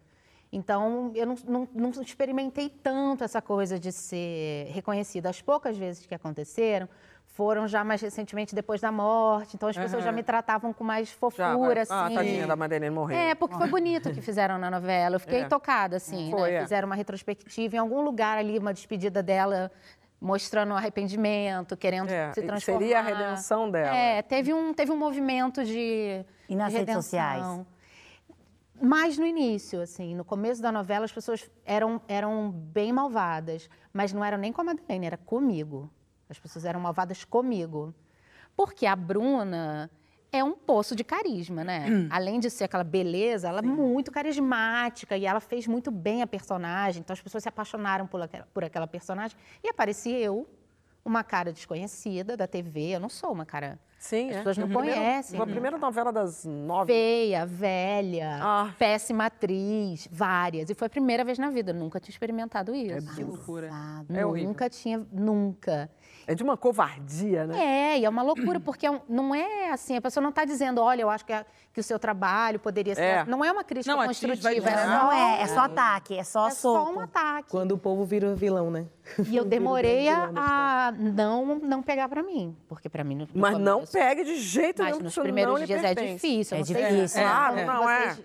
Então, 0.52 1.10
eu 1.16 1.26
não, 1.26 1.34
não, 1.44 1.68
não 1.74 1.90
experimentei 2.02 2.68
tanto 2.68 3.24
essa 3.24 3.42
coisa 3.42 3.76
de 3.76 3.90
ser 3.90 4.68
reconhecida. 4.70 5.28
As 5.28 5.42
poucas 5.42 5.76
vezes 5.76 6.06
que 6.06 6.14
aconteceram 6.14 6.88
foram 7.24 7.66
já 7.68 7.84
mais 7.84 8.00
recentemente 8.00 8.54
depois 8.54 8.80
da 8.80 8.90
morte. 8.90 9.56
Então, 9.56 9.68
as 9.68 9.76
pessoas 9.76 10.02
já 10.04 10.10
me 10.12 10.22
tratavam 10.22 10.72
com 10.72 10.82
mais 10.84 11.08
Já, 11.08 11.14
fofura, 11.16 11.84
vai- 11.84 11.86
Ah, 11.90 12.04
assim. 12.06 12.14
tadinha 12.14 12.46
da 12.46 12.56
Madeleine 12.56 12.94
morreu. 12.94 13.18
É, 13.18 13.34
porque 13.34 13.56
foi 13.56 13.68
bonito 13.68 14.08
o 14.08 14.12
que 14.14 14.22
fizeram 14.22 14.56
na 14.56 14.70
novela. 14.70 15.16
Eu 15.16 15.20
fiquei 15.20 15.40
É. 15.40 15.48
tocada, 15.48 15.96
assim, 15.96 16.30
Foi, 16.30 16.50
né? 16.52 16.56
é. 16.58 16.62
Fizeram 16.62 16.86
uma 16.86 16.94
retrospectiva 16.94 17.74
em 17.76 17.78
algum 17.80 18.00
lugar 18.00 18.38
ali, 18.38 18.56
uma 18.58 18.72
despedida 18.72 19.22
dela, 19.22 19.70
mostrando 20.20 20.72
o 20.72 20.76
arrependimento, 20.76 21.76
querendo 21.76 22.10
É, 22.10 22.32
se 22.32 22.40
e 22.40 22.46
transformar. 22.46 22.80
seria 22.80 22.98
a 22.98 23.02
redenção 23.02 23.70
dela. 23.70 23.94
É, 23.96 24.22
teve 24.22 24.52
um, 24.54 24.72
teve 24.72 24.90
um 24.92 24.96
movimento 24.96 25.64
de. 25.64 26.24
E 26.48 26.54
nas 26.56 26.72
de 26.72 26.78
redes 26.78 26.88
redenção. 26.94 27.02
sociais? 27.02 27.66
Mais 28.80 29.16
no 29.16 29.24
início, 29.26 29.80
assim, 29.80 30.14
no 30.14 30.24
começo 30.24 30.60
da 30.60 30.70
novela, 30.70 31.06
as 31.06 31.12
pessoas 31.12 31.50
eram, 31.64 32.00
eram 32.06 32.50
bem 32.50 32.92
malvadas, 32.92 33.70
mas 33.90 34.12
não 34.12 34.22
eram 34.22 34.36
nem 34.36 34.52
com 34.52 34.60
a 34.60 34.64
Madeleine, 34.64 35.06
era 35.06 35.16
comigo. 35.16 35.90
As 36.28 36.38
pessoas 36.38 36.64
eram 36.64 36.78
malvadas 36.80 37.24
comigo. 37.24 37.94
Porque 38.54 38.84
a 38.84 38.94
Bruna 38.94 39.90
é 40.36 40.44
um 40.44 40.52
poço 40.54 40.94
de 40.94 41.02
carisma, 41.04 41.64
né? 41.64 42.06
Além 42.10 42.38
de 42.40 42.50
ser 42.50 42.64
aquela 42.64 42.84
beleza, 42.84 43.48
ela 43.48 43.58
é 43.58 43.62
muito 43.62 44.10
carismática 44.12 45.16
e 45.16 45.26
ela 45.26 45.40
fez 45.40 45.66
muito 45.66 45.90
bem 45.90 46.22
a 46.22 46.26
personagem. 46.26 47.00
Então 47.00 47.14
as 47.14 47.20
pessoas 47.20 47.42
se 47.42 47.48
apaixonaram 47.48 48.06
por 48.06 48.20
aquela, 48.22 48.46
por 48.52 48.64
aquela 48.64 48.86
personagem. 48.86 49.36
E 49.62 49.68
aparecia 49.68 50.18
eu, 50.18 50.46
uma 51.04 51.22
cara 51.22 51.52
desconhecida 51.52 52.36
da 52.36 52.46
TV. 52.46 52.88
Eu 52.96 53.00
não 53.00 53.08
sou 53.08 53.32
uma 53.32 53.46
cara. 53.46 53.78
Sim, 53.98 54.28
As 54.28 54.34
é. 54.34 54.38
pessoas 54.38 54.58
não 54.58 54.68
Primeiro- 54.68 54.94
conhecem. 55.00 55.40
A 55.40 55.46
primeira 55.46 55.78
novela 55.78 56.12
das 56.12 56.44
nove. 56.44 56.92
Feia, 56.92 57.46
velha, 57.46 58.38
Ah. 58.42 58.74
péssima 58.78 59.24
atriz, 59.26 60.06
várias. 60.12 60.68
E 60.68 60.74
foi 60.74 60.86
a 60.86 60.90
primeira 60.90 61.24
vez 61.24 61.38
na 61.38 61.48
vida. 61.50 61.70
Eu 61.70 61.74
nunca 61.76 61.98
tinha 61.98 62.12
experimentado 62.12 62.74
isso. 62.74 63.14
Que 63.14 63.24
loucura. 63.24 63.70
É 64.10 64.24
horrível. 64.26 64.48
nunca 64.50 64.68
tinha, 64.68 65.04
nunca. 65.10 65.90
É 66.28 66.34
de 66.34 66.42
uma 66.42 66.56
covardia, 66.56 67.46
né? 67.46 67.56
É, 67.94 67.98
e 68.00 68.04
é 68.04 68.08
uma 68.08 68.22
loucura, 68.22 68.58
porque 68.58 68.84
é 68.84 68.90
um- 68.90 69.00
não 69.08 69.32
é 69.32 69.70
assim, 69.70 69.96
a 69.96 70.00
pessoa 70.00 70.20
não 70.20 70.30
está 70.30 70.44
dizendo, 70.44 70.80
olha, 70.82 71.02
eu 71.02 71.08
acho 71.08 71.24
que, 71.24 71.32
a- 71.32 71.46
que 71.72 71.78
o 71.78 71.82
seu 71.84 72.00
trabalho 72.00 72.58
poderia 72.58 72.96
ser. 72.96 73.00
É. 73.02 73.24
Não 73.26 73.44
é 73.44 73.52
uma 73.52 73.62
crítica 73.62 73.94
Não, 73.94 74.04
construtiva, 74.04 74.48
dizer, 74.50 74.68
é 74.72 74.86
Não 74.86 75.00
só, 75.06 75.12
é, 75.12 75.42
é 75.42 75.46
só 75.46 75.60
ataque, 75.60 76.18
é 76.18 76.24
só 76.24 76.48
é 76.48 76.50
solto. 76.50 76.84
só 76.84 76.92
um 76.92 77.00
ataque. 77.00 77.48
Quando 77.50 77.72
o 77.72 77.78
povo 77.78 78.04
vira 78.04 78.34
vilão, 78.34 78.72
né? 78.72 78.86
E 79.28 79.36
eu 79.36 79.44
demorei 79.46 80.08
a, 80.08 80.92
não, 80.98 81.60
não 81.60 81.80
pegar 81.80 82.08
pra 82.08 82.24
mim, 82.24 82.56
porque 82.68 82.88
pra 82.88 83.04
mim 83.04 83.14
no, 83.14 83.28
Mas 83.32 83.56
não 83.58 83.84
pegue 83.86 84.24
de 84.24 84.36
jeito 84.36 84.82
Mas 84.82 84.92
nenhum. 84.92 85.04
nos 85.04 85.12
isso 85.12 85.20
não 85.20 85.24
primeiros 85.24 85.64
dias 85.64 85.84
é 85.84 85.94
difícil. 85.94 86.56
É 86.56 86.58
não 86.60 86.66
difícil. 86.66 87.22
Claro, 87.22 87.54
vocês 87.54 87.66
não 87.68 87.88
é. 87.90 88.16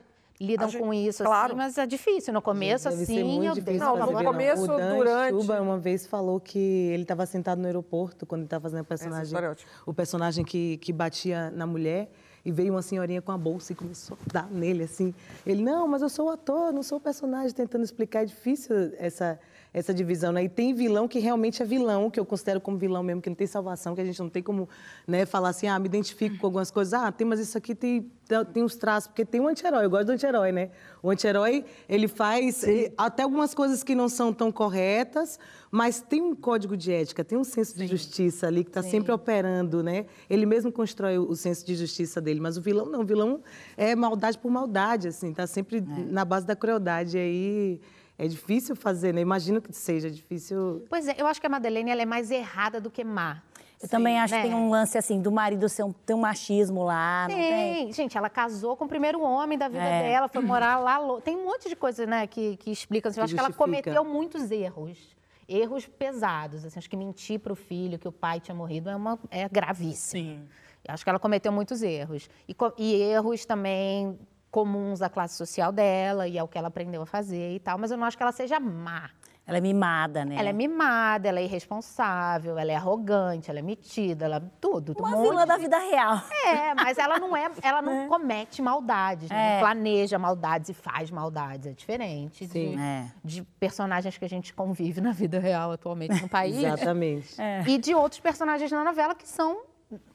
Lidam 0.42 0.68
gente- 0.70 0.82
com 0.82 0.94
isso, 0.94 1.24
claro. 1.24 1.54
assim, 1.54 1.56
mas 1.56 1.78
é 1.78 1.86
difícil. 1.86 2.34
No 2.34 2.42
começo, 2.42 2.90
Deve 2.90 3.06
ser 3.06 3.12
assim, 3.14 3.24
muito 3.24 3.46
eu 3.46 3.54
difícil 3.54 3.80
Não, 3.80 3.98
fazer 3.98 4.12
no 4.14 4.24
começo, 4.24 4.64
o 4.64 4.68
Dan 4.78 4.98
durante- 4.98 5.40
Chuba 5.42 5.62
uma 5.62 5.78
vez 5.78 6.08
falou 6.08 6.40
que 6.40 6.58
ele 6.94 7.04
estava 7.04 7.26
sentado 7.26 7.60
no 7.60 7.68
aeroporto 7.68 8.26
quando 8.26 8.42
ele 8.42 8.48
estava 8.48 8.64
fazendo 8.64 8.82
a 8.82 8.84
personagem, 8.84 9.38
é 9.38 9.56
o 9.86 9.94
personagem 9.94 10.44
que, 10.44 10.78
que 10.78 10.92
batia 10.92 11.50
na 11.52 11.66
mulher 11.68 12.10
e 12.44 12.52
veio 12.52 12.74
uma 12.74 12.82
senhorinha 12.82 13.22
com 13.22 13.32
a 13.32 13.38
bolsa 13.38 13.72
e 13.72 13.76
começou 13.76 14.18
a 14.30 14.34
dar 14.34 14.50
nele 14.50 14.84
assim. 14.84 15.14
Ele 15.46 15.64
não, 15.64 15.88
mas 15.88 16.02
eu 16.02 16.10
sou 16.10 16.26
o 16.26 16.30
ator, 16.30 16.74
não 16.74 16.82
sou 16.82 16.98
o 16.98 17.02
personagem, 17.02 17.52
tentando 17.54 17.84
explicar 17.84 18.24
é 18.24 18.26
difícil 18.26 18.76
essa 18.98 19.40
essa 19.74 19.94
divisão, 19.94 20.32
né? 20.32 20.44
E 20.44 20.50
tem 20.50 20.74
vilão 20.74 21.08
que 21.08 21.20
realmente 21.20 21.62
é 21.62 21.66
vilão, 21.66 22.10
que 22.10 22.20
eu 22.20 22.26
considero 22.26 22.60
como 22.60 22.78
vilão 22.78 23.02
mesmo, 23.02 23.22
que 23.22 23.30
não 23.30 23.36
tem 23.36 23.48
salvação, 23.48 23.96
que 23.96 24.02
a 24.02 24.06
gente 24.06 24.20
não 24.20 24.30
tem 24.30 24.44
como, 24.44 24.68
né, 25.08 25.26
falar 25.26 25.50
assim, 25.50 25.68
ah, 25.68 25.80
me 25.80 25.86
identifico 25.86 26.38
com 26.38 26.48
algumas 26.48 26.70
coisas, 26.70 26.94
ah, 26.94 27.12
tem, 27.12 27.26
mas 27.26 27.40
isso 27.40 27.58
aqui 27.58 27.74
tem 27.74 28.12
tem 28.54 28.64
uns 28.64 28.76
traços, 28.76 29.08
porque 29.08 29.26
tem 29.26 29.42
um 29.42 29.48
anti-herói, 29.50 29.84
eu 29.84 29.90
gosto 29.90 30.06
do 30.06 30.12
anti-herói, 30.14 30.54
né? 30.54 30.70
O 31.04 31.10
anti-herói, 31.10 31.66
ele 31.90 32.08
faz 32.08 32.64
eh, 32.64 32.94
até 32.98 33.24
algumas 33.24 33.54
coisas 33.54 33.84
que 33.84 33.94
não 33.94 34.08
são 34.08 34.32
tão 34.32 34.50
corretas, 34.52 35.38
mas 35.70 36.02
tem 36.02 36.22
um 36.22 36.34
código 36.34 36.78
de 36.78 36.94
ética, 36.94 37.26
tem 37.26 37.38
um 37.38 37.44
senso 37.44 37.78
de 37.78 37.86
justiça 37.88 38.48
ali 38.48 38.64
que 38.64 38.70
está 38.70 38.82
sempre 38.82 39.12
operando, 39.12 39.84
né? 39.84 40.06
Ele 40.30 40.46
mesmo 40.46 40.72
constrói 40.72 41.18
o, 41.18 41.30
o 41.30 41.36
senso 41.36 41.66
de 41.66 41.76
justiça 41.76 42.22
dele, 42.22 42.40
mas 42.40 42.56
o 42.56 42.62
vilão 42.62 42.86
não, 42.86 43.02
o 43.02 43.06
vilão 43.06 43.42
é 43.76 43.94
maldade 43.96 44.38
por 44.38 44.50
maldade, 44.50 45.10
assim, 45.10 45.34
tá 45.34 45.46
sempre 45.46 45.82
na 45.82 46.24
base 46.24 46.46
da 46.46 46.56
crueldade, 46.56 47.18
aí 47.18 47.82
é 48.24 48.28
difícil 48.28 48.76
fazer, 48.76 49.14
né? 49.14 49.20
Imagino 49.22 49.60
que 49.60 49.74
seja 49.74 50.10
difícil 50.10 50.86
Pois 50.88 51.08
é, 51.08 51.16
eu 51.18 51.26
acho 51.26 51.42
que 51.42 51.48
a 51.48 51.50
Madeleine 51.50 51.90
ela 51.90 52.04
é 52.04 52.06
mais 52.06 52.30
errada 52.30 52.80
do 52.80 52.92
que 52.92 53.04
má. 53.04 53.42
Eu 53.82 53.90
também 53.90 54.20
acho 54.20 54.32
né? 54.36 54.44
que 54.44 54.48
tem 54.48 54.56
um 54.56 54.70
lance 54.70 54.96
assim 54.96 55.20
do 55.20 55.32
marido 55.32 55.68
ser 55.68 55.82
um, 55.82 55.92
ter 55.92 56.14
um 56.14 56.20
machismo 56.20 56.84
lá, 56.84 57.28
não 57.28 57.36
tem? 57.36 57.52
Tem. 57.86 57.92
Gente, 57.94 58.16
ela 58.16 58.30
casou 58.30 58.78
com 58.78 58.86
o 58.86 58.88
primeiro 58.88 59.20
homem 59.24 59.58
da 59.58 59.68
vida 59.68 59.84
É. 59.84 60.04
dela, 60.04 60.28
foi 60.28 60.42
morar 60.46 60.78
lá. 60.78 61.00
Tem 61.22 61.36
um 61.36 61.46
monte 61.46 61.68
de 61.68 61.76
coisa, 61.76 62.06
né, 62.06 62.28
que, 62.28 62.58
que 62.58 62.70
explica. 62.70 63.10
Assim, 63.10 63.20
eu 63.20 63.22
Que 63.22 63.26
acho 63.26 63.34
que 63.34 63.40
ela 63.40 63.50
justifica. 63.50 63.92
cometeu 63.92 64.06
muitos 64.06 64.52
erros. 64.52 65.00
Erros 65.50 65.88
pesados. 65.88 66.64
Assim, 66.64 66.78
acho 66.78 66.88
que 66.88 66.96
mentir 66.96 67.40
para 67.40 67.52
o 67.52 67.56
filho 67.56 67.98
que 67.98 68.08
o 68.08 68.12
pai 68.12 68.40
tinha 68.40 68.54
morrido 68.54 68.88
é, 68.88 68.96
uma, 68.96 69.18
é 69.32 69.50
gravíssimo. 69.50 70.24
Sim. 70.24 70.48
Eu 70.88 70.94
acho 70.94 71.04
que 71.04 71.10
ela 71.10 71.20
cometeu 71.20 71.52
muitos 71.52 71.82
erros. 71.82 72.30
E, 72.48 72.56
e 72.78 72.94
erros 73.02 73.46
também 73.46 74.16
comuns 74.52 75.00
da 75.00 75.10
classe 75.10 75.36
social 75.36 75.72
dela, 75.72 76.28
e 76.28 76.38
é 76.38 76.44
o 76.44 76.48
que 76.48 76.58
ela 76.58 76.68
aprendeu 76.68 77.02
a 77.02 77.06
fazer 77.06 77.56
e 77.56 77.60
tal. 77.60 77.78
Mas 77.78 77.90
eu 77.90 77.98
não 77.98 78.06
acho 78.06 78.18
que 78.18 78.22
ela 78.22 78.34
seja 78.34 78.60
má. 78.60 79.10
Ela 79.48 79.58
é 79.58 79.62
mimada, 79.62 80.24
né? 80.24 80.36
Ela 80.38 80.50
é 80.50 80.54
mimada, 80.54 81.28
ela 81.28 81.40
é 81.40 81.44
irresponsável, 81.44 82.58
ela 82.60 82.72
é 82.72 82.76
arrogante, 82.76 83.50
ela 83.50 83.60
é 83.60 83.62
metida, 83.62 84.26
ela 84.26 84.40
tudo. 84.62 84.94
um 84.98 85.02
uma 85.02 85.12
monte 85.12 85.30
vilã 85.30 85.48
da 85.48 85.58
vida 85.58 85.80
real. 85.80 86.22
é, 86.46 86.76
mas 86.76 86.98
ela 86.98 87.20
não 87.20 87.36
é, 87.36 87.52
ela 87.62 87.82
não 87.82 88.08
comete 88.08 88.62
maldades, 88.62 89.30
né? 89.30 89.36
É. 89.36 89.54
Não 89.54 89.60
planeja 89.62 90.20
maldades 90.20 90.70
e 90.70 90.74
faz 90.74 91.10
maldades. 91.10 91.68
É 91.68 91.74
diferente 91.74 92.46
de. 92.46 92.76
É. 92.80 93.12
de 93.24 93.42
personagens 93.60 94.18
que 94.18 94.24
a 94.24 94.30
gente 94.30 94.54
convive 94.54 95.02
na 95.02 95.12
vida 95.12 95.40
real 95.40 95.72
atualmente 95.72 96.22
no 96.22 96.30
país. 96.30 96.58
exatamente. 96.58 97.36
E 97.68 97.78
de 97.78 97.96
outros 97.96 98.22
personagens 98.22 98.72
na 98.72 98.84
novela 98.84 99.16
que 99.16 99.28
são 99.28 99.64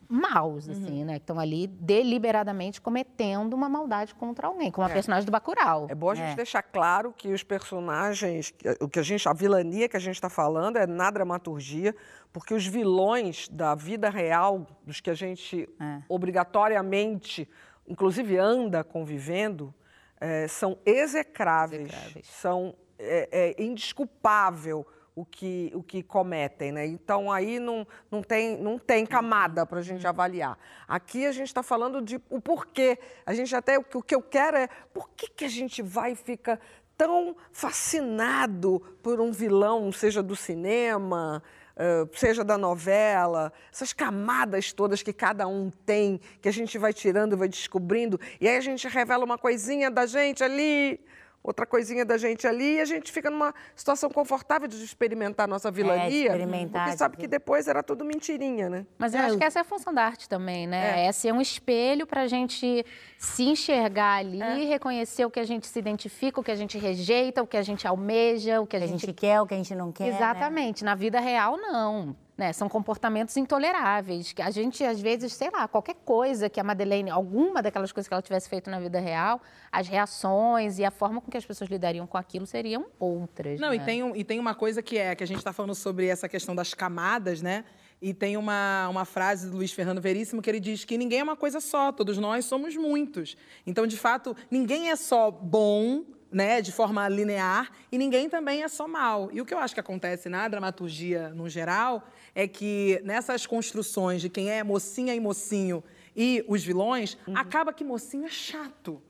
maus, 0.09 0.69
assim, 0.69 1.01
Uhum. 1.01 1.05
né? 1.07 1.13
Que 1.15 1.23
estão 1.23 1.39
ali 1.39 1.67
deliberadamente 1.67 2.81
cometendo 2.81 3.55
uma 3.55 3.69
maldade 3.69 4.15
contra 4.15 4.47
alguém, 4.47 4.71
como 4.71 4.87
a 4.87 4.91
personagem 4.91 5.27
do 5.27 5.33
Bacurau. 5.33 5.87
É 5.89 5.95
bom 5.95 6.11
a 6.11 6.15
gente 6.15 6.33
É. 6.33 6.37
deixar 6.37 6.63
claro 6.63 7.13
que 7.13 7.33
os 7.33 7.43
personagens, 7.43 8.53
o 8.81 8.89
que 8.89 8.99
a 8.99 9.03
gente, 9.03 9.29
a 9.29 9.33
vilania 9.33 9.89
que 9.89 9.97
a 9.97 10.01
gente 10.01 10.15
está 10.17 10.29
falando 10.31 10.77
é 10.77 10.87
na 10.87 11.11
dramaturgia, 11.11 11.95
porque 12.33 12.55
os 12.55 12.67
vilões 12.67 13.49
da 13.49 13.75
vida 13.75 14.09
real, 14.11 14.67
dos 14.85 15.01
que 15.01 15.11
a 15.11 15.15
gente 15.15 15.69
É. 15.81 16.03
obrigatoriamente, 16.09 17.49
inclusive 17.87 18.37
anda 18.39 18.83
convivendo, 18.85 19.75
eh, 20.21 20.47
são 20.49 20.79
execráveis, 20.85 21.83
Execráveis. 21.93 22.27
são 22.27 22.75
é, 22.99 23.55
é 23.59 23.63
indesculpável 23.63 24.87
o 25.17 25.25
que, 25.25 25.73
o 25.75 25.83
que 25.83 26.03
cometem, 26.03 26.71
né? 26.71 26.87
Então 26.87 27.33
aí 27.33 27.59
não, 27.59 27.87
não, 28.11 28.23
tem, 28.23 28.59
não 28.59 28.79
tem 28.79 29.07
camada 29.07 29.65
para 29.65 29.79
a 29.79 29.83
gente 29.83 30.07
avaliar. 30.07 30.59
Aqui 30.87 31.25
a 31.25 31.33
gente 31.33 31.49
está 31.49 31.63
falando 31.63 32.03
de 32.03 32.21
o 32.29 32.39
porquê. 32.39 32.99
A 33.25 33.33
gente 33.33 33.57
até 33.57 33.79
o 33.79 33.83
que, 33.83 33.97
o 33.97 34.03
que 34.03 34.15
eu 34.15 34.21
quero 34.21 34.59
é 34.59 34.69
por 34.93 35.09
que, 35.17 35.29
que 35.31 35.45
a 35.47 35.49
gente 35.49 35.81
vai 35.81 36.13
e 36.13 36.15
fica 36.15 36.61
tão 36.99 37.35
fascinado 37.51 38.81
por 39.03 39.19
um 39.19 39.33
vilão, 39.33 39.91
seja 39.91 40.23
do 40.23 40.37
cinema, 40.37 41.43
eh, 41.77 42.07
seja 42.15 42.43
da 42.43 42.57
novela, 42.57 43.53
essas 43.71 43.93
camadas 43.93 44.73
todas 44.73 45.03
que 45.03 45.13
cada 45.13 45.47
um 45.47 45.71
tem, 45.71 46.19
que 46.41 46.49
a 46.49 46.53
gente 46.53 46.79
vai 46.79 46.95
tirando, 46.95 47.37
vai 47.37 47.49
descobrindo, 47.49 48.19
e 48.41 48.49
aí 48.49 48.57
a 48.57 48.63
gente 48.63 48.89
revela 48.89 49.25
uma 49.25 49.37
coisinha 49.37 49.91
da 49.91 50.07
gente 50.07 50.43
ali, 50.43 50.99
outra 51.49 51.65
coisinha 51.65 52.05
da 52.05 52.19
gente 52.19 52.47
ali, 52.47 52.77
e 52.77 52.81
a 52.81 52.85
gente 52.85 53.13
fica 53.13 53.31
numa 53.31 53.55
situação 53.75 54.11
confortável 54.11 54.67
de 54.69 54.83
experimentar 54.83 55.45
a 55.45 55.47
nossa 55.47 55.71
vilania, 55.71 56.27
experimentar, 56.27 56.85
porque 56.85 56.99
sabe 56.99 57.17
de- 57.17 57.21
que 57.23 57.29
depois 57.29 57.69
era 57.69 57.83
tudo 57.83 58.05
mentirinha, 58.05 58.69
né? 58.69 58.87
Mas 58.99 59.15
eu 59.15 59.21
acho 59.21 59.39
que 59.39 59.45
essa 59.45 59.61
é 59.61 59.63
a 59.63 59.65
função 59.65 59.95
da 59.95 60.03
arte 60.05 60.29
também, 60.29 60.67
né? 60.67 61.07
É, 61.07 61.13
ser 61.13 61.33
um 61.33 61.41
espelho 61.41 62.07
para 62.07 62.23
a 62.23 62.27
gente 62.27 62.85
se 63.19 63.45
enxergar 63.45 64.17
ali, 64.19 64.41
É. 64.43 64.65
reconhecer 64.67 65.25
o 65.25 65.31
que 65.31 65.41
a 65.41 65.45
gente 65.45 65.67
se 65.67 65.79
identifica, 65.79 66.41
o 66.41 66.45
que 66.45 66.51
a 66.51 66.57
gente 66.57 66.77
rejeita, 66.79 67.43
o 67.43 67.47
que 67.47 67.57
a 67.57 67.63
gente 67.63 67.87
almeja, 67.87 68.61
o 68.61 68.67
que 68.67 68.77
a, 68.77 68.81
que 68.81 68.85
a 68.85 68.89
gente 68.89 69.01
gente 69.07 69.13
quer, 69.15 69.41
o 69.41 69.47
que 69.47 69.55
a 69.55 69.57
gente 69.57 69.75
não 69.75 69.93
quer. 69.93 70.05
né? 70.11 70.17
Exatamente. 70.17 70.85
Na 70.85 70.95
vida 70.95 71.21
real, 71.21 71.57
não. 71.57 72.15
Né? 72.37 72.53
São 72.53 72.69
comportamentos 72.69 73.35
intoleráveis. 73.37 74.33
Que 74.33 74.43
a 74.43 74.51
gente, 74.51 74.85
às 74.85 75.01
vezes, 75.01 75.33
sei 75.33 75.51
lá, 75.51 75.67
qualquer 75.67 75.95
coisa 76.05 76.51
que 76.51 76.61
a 76.61 76.65
Madeleine, 76.65 77.09
alguma 77.11 77.63
daquelas 77.63 77.91
coisas 77.93 78.07
que 78.07 78.13
ela 78.13 78.21
tivesse 78.23 78.47
feito 78.49 78.69
na 78.71 78.79
vida 78.79 79.01
real, 79.01 79.41
as 79.73 79.89
reações 79.89 80.79
e 80.79 80.85
a 80.85 80.91
forma 80.91 81.21
com 81.21 81.31
que 81.31 81.37
as 81.39 81.47
pessoas 81.47 81.71
lidariam 81.71 82.07
com 82.07 82.19
aquilo 82.19 82.45
seriam 82.47 82.87
outras. 82.99 83.59
Não, 83.59 83.71
né? 83.71 83.77
e, 83.77 83.81
tem 83.81 84.03
um- 84.03 84.15
e 84.15 84.23
tem 84.23 84.39
uma 84.39 84.55
coisa 84.55 84.83
que 84.83 84.99
é, 84.99 85.15
que 85.15 85.25
a 85.25 85.27
gente 85.27 85.39
está 85.39 85.53
falando 85.53 85.75
sobre 85.75 86.07
essa 86.09 86.29
questão 86.29 86.55
das 86.55 86.75
camadas, 86.75 87.41
né? 87.41 87.65
E 88.03 88.13
tem 88.13 88.37
uma, 88.37 88.87
uma 88.91 89.07
frase 89.07 89.49
do 89.51 89.57
Luiz 89.57 89.73
Fernando 89.73 90.03
Veríssimo 90.03 90.43
que 90.43 90.51
ele 90.51 90.61
diz 90.61 90.85
que 90.85 90.99
ninguém 90.99 91.21
é 91.21 91.23
uma 91.23 91.37
coisa 91.37 91.61
só, 91.61 91.91
todos 91.91 92.19
nós 92.19 92.45
somos 92.45 92.77
muitos. 92.77 93.35
Então, 93.67 93.87
de 93.87 93.97
fato, 93.97 94.37
ninguém 94.51 94.91
é 94.91 94.97
só 94.97 95.31
bom, 95.31 96.05
né, 96.31 96.61
de 96.61 96.73
forma 96.73 97.09
linear, 97.09 97.71
e 97.91 97.99
ninguém 97.99 98.29
também 98.29 98.63
é 98.63 98.69
só 98.69 98.87
mal. 98.89 99.29
E 99.33 99.41
o 99.41 99.47
que 99.47 99.55
eu 99.55 99.59
acho 99.59 99.75
que 99.75 99.81
acontece 99.81 100.29
na 100.29 100.47
dramaturgia, 100.49 101.31
no 101.31 101.49
geral, 101.49 102.07
é 102.35 102.47
que 102.47 103.01
nessas 103.05 103.47
construções 103.47 104.21
de 104.21 104.29
quem 104.29 104.51
é 104.51 104.63
mocinha 104.63 105.15
e 105.15 105.21
mocinho 105.21 105.83
e 106.15 106.45
os 106.49 106.65
vilões, 106.65 107.17
acaba 107.35 107.73
que 107.73 107.85
mocinho 107.85 108.25
é 108.25 108.31
chato. 108.31 109.03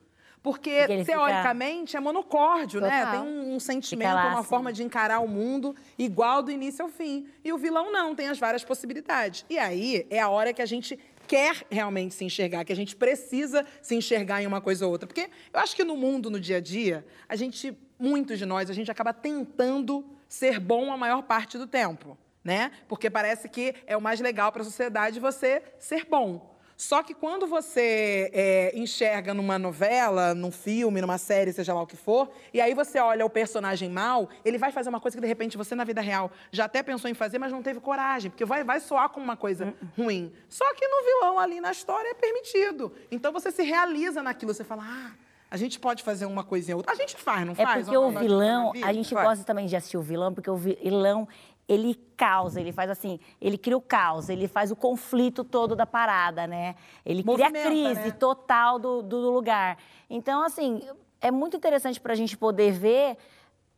Porque, 0.42 0.70
Porque 0.70 0.92
ele 0.92 1.04
fica- 1.04 1.18
teoricamente, 1.18 1.96
é 1.96 2.00
monocórdio, 2.00 2.80
né? 2.80 3.04
Total. 3.04 3.20
Tem 3.20 3.28
um, 3.28 3.56
um 3.56 3.58
sentimento, 3.58 4.14
lá, 4.14 4.28
uma 4.28 4.38
assim. 4.40 4.48
forma 4.48 4.72
de 4.72 4.84
encarar 4.84 5.18
o 5.18 5.26
mundo 5.26 5.74
igual 5.98 6.40
do 6.40 6.52
início 6.52 6.84
ao 6.84 6.88
fim. 6.88 7.26
E 7.44 7.52
o 7.52 7.58
vilão 7.58 7.90
não, 7.92 8.14
tem 8.14 8.28
as 8.28 8.38
várias 8.38 8.62
possibilidades. 8.62 9.44
E 9.50 9.58
aí 9.58 10.06
é 10.08 10.20
a 10.20 10.28
hora 10.28 10.52
que 10.52 10.62
a 10.62 10.66
gente 10.66 10.96
quer 11.26 11.66
realmente 11.70 12.14
se 12.14 12.24
enxergar, 12.24 12.64
que 12.64 12.72
a 12.72 12.76
gente 12.76 12.94
precisa 12.96 13.66
se 13.82 13.94
enxergar 13.94 14.42
em 14.42 14.46
uma 14.46 14.60
coisa 14.60 14.86
ou 14.86 14.92
outra. 14.92 15.06
Porque 15.06 15.28
eu 15.52 15.60
acho 15.60 15.74
que 15.74 15.84
no 15.84 15.96
mundo, 15.96 16.30
no 16.30 16.40
dia 16.40 16.58
a 16.58 16.60
dia, 16.60 17.06
a 17.28 17.36
gente, 17.36 17.76
muitos 17.98 18.38
de 18.38 18.46
nós, 18.46 18.70
a 18.70 18.72
gente 18.72 18.90
acaba 18.90 19.12
tentando 19.12 20.04
ser 20.28 20.58
bom 20.58 20.92
a 20.92 20.96
maior 20.96 21.22
parte 21.22 21.58
do 21.58 21.66
tempo, 21.66 22.16
né? 22.42 22.70
Porque 22.88 23.10
parece 23.10 23.48
que 23.48 23.74
é 23.86 23.96
o 23.96 24.00
mais 24.00 24.20
legal 24.20 24.50
para 24.50 24.62
a 24.62 24.64
sociedade 24.64 25.20
você 25.20 25.62
ser 25.78 26.06
bom. 26.06 26.55
Só 26.76 27.02
que 27.02 27.14
quando 27.14 27.46
você 27.46 28.30
é, 28.34 28.72
enxerga 28.78 29.32
numa 29.32 29.58
novela, 29.58 30.34
num 30.34 30.50
filme, 30.52 31.00
numa 31.00 31.16
série, 31.16 31.52
seja 31.52 31.72
lá 31.72 31.80
o 31.82 31.86
que 31.86 31.96
for, 31.96 32.28
e 32.52 32.60
aí 32.60 32.74
você 32.74 32.98
olha 32.98 33.24
o 33.24 33.30
personagem 33.30 33.88
mal, 33.88 34.28
ele 34.44 34.58
vai 34.58 34.70
fazer 34.70 34.90
uma 34.90 35.00
coisa 35.00 35.16
que 35.16 35.20
de 35.22 35.26
repente 35.26 35.56
você 35.56 35.74
na 35.74 35.84
vida 35.84 36.02
real 36.02 36.30
já 36.52 36.66
até 36.66 36.82
pensou 36.82 37.10
em 37.10 37.14
fazer, 37.14 37.38
mas 37.38 37.50
não 37.50 37.62
teve 37.62 37.80
coragem, 37.80 38.30
porque 38.30 38.44
vai, 38.44 38.62
vai 38.62 38.78
soar 38.78 39.08
como 39.08 39.24
uma 39.24 39.36
coisa 39.36 39.72
ruim. 39.96 40.30
Só 40.50 40.66
que 40.74 40.86
no 40.86 41.02
vilão 41.04 41.38
ali 41.38 41.60
na 41.60 41.70
história 41.72 42.10
é 42.10 42.14
permitido. 42.14 42.92
Então 43.10 43.32
você 43.32 43.50
se 43.50 43.62
realiza 43.62 44.22
naquilo, 44.22 44.52
você 44.52 44.62
fala, 44.64 44.82
ah, 44.84 45.12
a 45.50 45.56
gente 45.56 45.78
pode 45.80 46.02
fazer 46.02 46.26
uma 46.26 46.44
coisinha 46.44 46.76
ou 46.76 46.80
outra. 46.80 46.92
A 46.92 46.96
gente 46.96 47.16
faz, 47.16 47.46
não 47.46 47.52
É 47.52 47.56
faz? 47.56 47.84
porque 47.84 47.96
Uma 47.96 48.20
o 48.20 48.22
vilão, 48.22 48.72
a 48.84 48.92
gente 48.92 49.14
Faz. 49.14 49.28
gosta 49.28 49.44
também 49.44 49.64
de 49.66 49.76
assistir 49.76 49.96
o 49.96 50.02
vilão, 50.02 50.34
porque 50.34 50.50
o 50.50 50.56
vilão, 50.56 51.26
ele 51.68 51.94
causa, 52.16 52.60
ele 52.60 52.72
faz 52.72 52.88
assim, 52.90 53.18
ele 53.40 53.58
cria 53.58 53.76
o 53.76 53.80
caos, 53.80 54.28
ele 54.28 54.46
faz 54.46 54.70
o 54.70 54.76
conflito 54.76 55.42
todo 55.42 55.74
da 55.74 55.84
parada, 55.84 56.46
né? 56.46 56.76
Ele 57.04 57.22
cria 57.22 57.34
a 57.46 57.48
Movimenta, 57.50 57.68
crise 57.68 58.00
né? 58.00 58.10
total 58.12 58.78
do, 58.78 59.02
do 59.02 59.16
lugar. 59.30 59.76
Então, 60.08 60.42
assim, 60.44 60.80
é 61.20 61.30
muito 61.30 61.56
interessante 61.56 62.00
para 62.00 62.12
a 62.12 62.16
gente 62.16 62.36
poder 62.38 62.70
ver, 62.72 63.16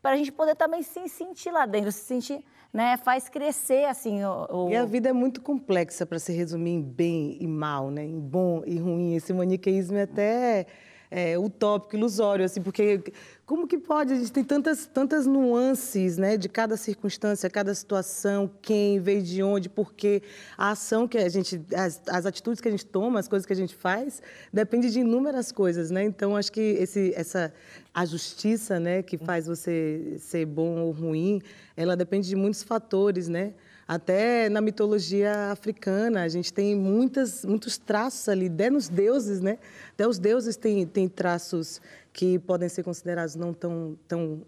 para 0.03 0.13
a 0.13 0.17
gente 0.17 0.31
poder 0.31 0.55
também 0.55 0.83
se 0.83 1.09
sentir 1.09 1.51
lá 1.51 1.65
dentro, 1.67 1.91
se 1.91 2.01
sentir, 2.05 2.45
né? 2.73 2.99
Faz 2.99 3.29
crescer, 3.31 3.87
assim, 3.87 4.23
o... 4.23 4.47
o- 4.67 4.71
E 4.71 4.77
a 4.77 4.85
vida 4.85 5.09
é 5.09 5.13
muito 5.13 5.41
complexa 5.41 6.05
para 6.05 6.19
se 6.19 6.33
resumir 6.33 6.73
em 6.73 6.83
bem 6.83 7.39
e 7.41 7.47
mal, 7.47 7.91
né? 7.91 8.05
Em 8.05 8.21
bom 8.21 8.63
e 8.67 8.79
ruim. 8.79 9.15
Esse 9.15 9.33
maniqueísmo 9.33 9.97
é 9.97 10.03
até 10.03 10.67
é, 11.11 11.39
utópico, 11.39 11.97
ilusório, 11.97 12.45
assim, 12.45 12.61
porque 12.61 13.03
como 13.47 13.67
que 13.67 13.79
pode? 13.79 14.13
A 14.13 14.17
gente 14.17 14.31
tem 14.31 14.45
tantas, 14.45 14.87
tantas 14.87 15.27
nuances, 15.27 16.19
né? 16.19 16.37
De 16.37 16.51
cada 16.51 16.77
circunstância, 16.77 17.49
cada 17.49 17.75
situação, 17.75 18.51
quem 18.61 19.01
veio 19.01 19.23
de 19.23 19.43
onde, 19.43 19.71
porque 19.71 20.23
a 20.57 20.73
ação 20.73 21.09
que 21.09 21.17
a 21.17 21.29
gente, 21.31 21.59
as, 21.75 22.03
as 22.09 22.27
atitudes 22.27 22.61
que 22.61 22.69
a 22.69 22.71
gente 22.71 22.85
toma, 22.85 23.19
as 23.19 23.27
coisas 23.27 23.47
que 23.47 23.53
a 23.53 23.57
gente 23.57 23.75
faz, 23.75 24.21
depende 24.53 24.91
de 24.91 25.01
inúmeras 25.01 25.51
coisas, 25.51 25.91
né? 25.91 26.05
Então 26.05 26.37
acho 26.37 26.53
que 26.53 26.61
esse, 26.61 27.15
essa 27.17 27.53
a 27.95 28.05
justiça, 28.05 28.79
né, 28.79 29.03
que 29.03 29.17
faz 29.17 29.47
você 29.47 30.17
ser 30.19 30.45
bom 30.45 30.81
ou 30.81 30.93
ruim, 30.93 31.41
ela 31.77 31.97
depende 31.97 32.29
de 32.29 32.37
muitos 32.37 32.63
fatores, 32.63 33.29
né? 33.29 33.55
Até 33.89 34.51
na 34.51 34.61
mitologia 34.61 35.51
africana, 35.51 36.23
a 36.23 36.29
gente 36.29 36.53
tem 36.53 36.77
muitas, 36.77 37.43
muitos 37.43 37.79
traços 37.79 38.29
ali, 38.29 38.47
até 38.47 38.69
nos 38.69 38.87
deuses, 38.87 39.41
né? 39.41 39.59
Até 39.95 40.07
os 40.07 40.19
deuses 40.19 40.57
têm, 40.57 40.87
têm 40.87 41.09
traços 41.09 41.81
que 42.13 42.39
podem 42.39 42.69
ser 42.69 42.83
considerados 42.83 43.35
não 43.35 43.55
tão, 43.55 43.99
tão 44.07 44.43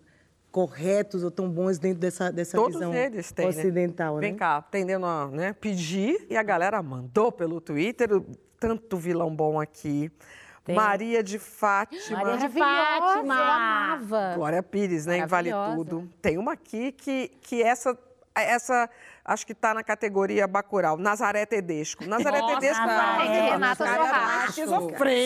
corretos 0.52 1.22
ou 1.24 1.30
tão 1.30 1.48
bons 1.48 1.78
dentro 1.78 2.00
dessa, 2.00 2.30
dessa 2.30 2.56
Todos 2.56 2.74
visão 2.74 2.94
eles 2.94 3.32
têm, 3.32 3.46
né? 3.46 3.50
ocidental, 3.50 4.18
Vem 4.18 4.32
né? 4.32 4.38
cá, 4.38 4.58
atendendo 4.58 5.06
a 5.06 5.28
né, 5.28 5.52
pedir 5.54 6.26
e 6.28 6.36
a 6.36 6.42
galera 6.42 6.82
mandou 6.82 7.32
pelo 7.32 7.62
Twitter, 7.62 8.10
tanto 8.58 8.96
vilão 8.98 9.34
bom 9.34 9.58
aqui. 9.58 10.12
Maria 10.68 11.22
de 11.22 11.38
Fátima. 11.38 12.22
Maria 12.22 12.48
de 12.48 12.58
Fátima. 12.58 13.34
eu 13.34 13.40
amava. 13.40 14.34
Glória 14.36 14.62
Pires, 14.62 15.06
né? 15.06 15.18
Em 15.18 15.26
Vale. 15.26 15.50
Tudo. 15.74 16.08
Tem 16.20 16.38
uma 16.38 16.52
aqui 16.52 16.92
que, 16.92 17.28
que 17.40 17.62
essa, 17.62 17.98
essa 18.34 18.88
acho 19.32 19.46
que 19.46 19.52
está 19.52 19.72
na 19.72 19.82
categoria 19.84 20.46
Bacurau. 20.48 20.96
Nazaré 20.96 21.46
Tedesco. 21.46 22.04
Nazaré 22.04 22.40
Nossa, 22.40 22.54
Tedesco 22.54 22.86
Nazaré, 22.86 23.26
é 23.36 23.50
Renata 23.50 23.86
Sorracho. 23.86 24.66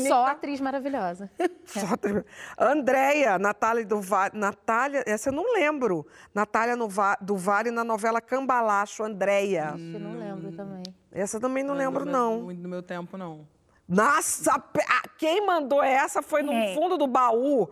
Só 0.08 0.26
atriz 0.26 0.60
maravilhosa. 0.60 1.30
Só 1.64 1.96
tre- 1.96 2.24
Andréia, 2.58 3.38
Natália 3.38 3.84
do 3.84 4.00
Vale. 4.00 4.32
Natália, 4.38 5.02
essa 5.06 5.30
eu 5.30 5.32
não 5.32 5.52
lembro. 5.54 6.06
Natália 6.34 6.76
do 7.20 7.36
Vale 7.36 7.70
na 7.70 7.82
novela 7.82 8.20
Cambalacho, 8.20 9.02
Andréia. 9.02 9.74
Eu 9.76 10.00
não 10.00 10.12
lembro 10.18 10.52
também. 10.52 10.82
Essa 11.10 11.40
também 11.40 11.62
não 11.64 11.74
lembro, 11.74 12.00
do 12.04 12.10
meu- 12.10 12.20
não. 12.20 12.42
Muito 12.42 12.60
do 12.62 12.68
meu 12.68 12.82
tempo, 12.82 13.16
não. 13.16 13.46
Nossa, 13.86 14.54
ah, 14.54 15.02
quem 15.18 15.44
mandou 15.46 15.82
essa 15.82 16.22
foi 16.22 16.42
no 16.42 16.50
Quem? 16.52 16.74
fundo 16.74 16.96
do 16.96 17.06
baú. 17.06 17.68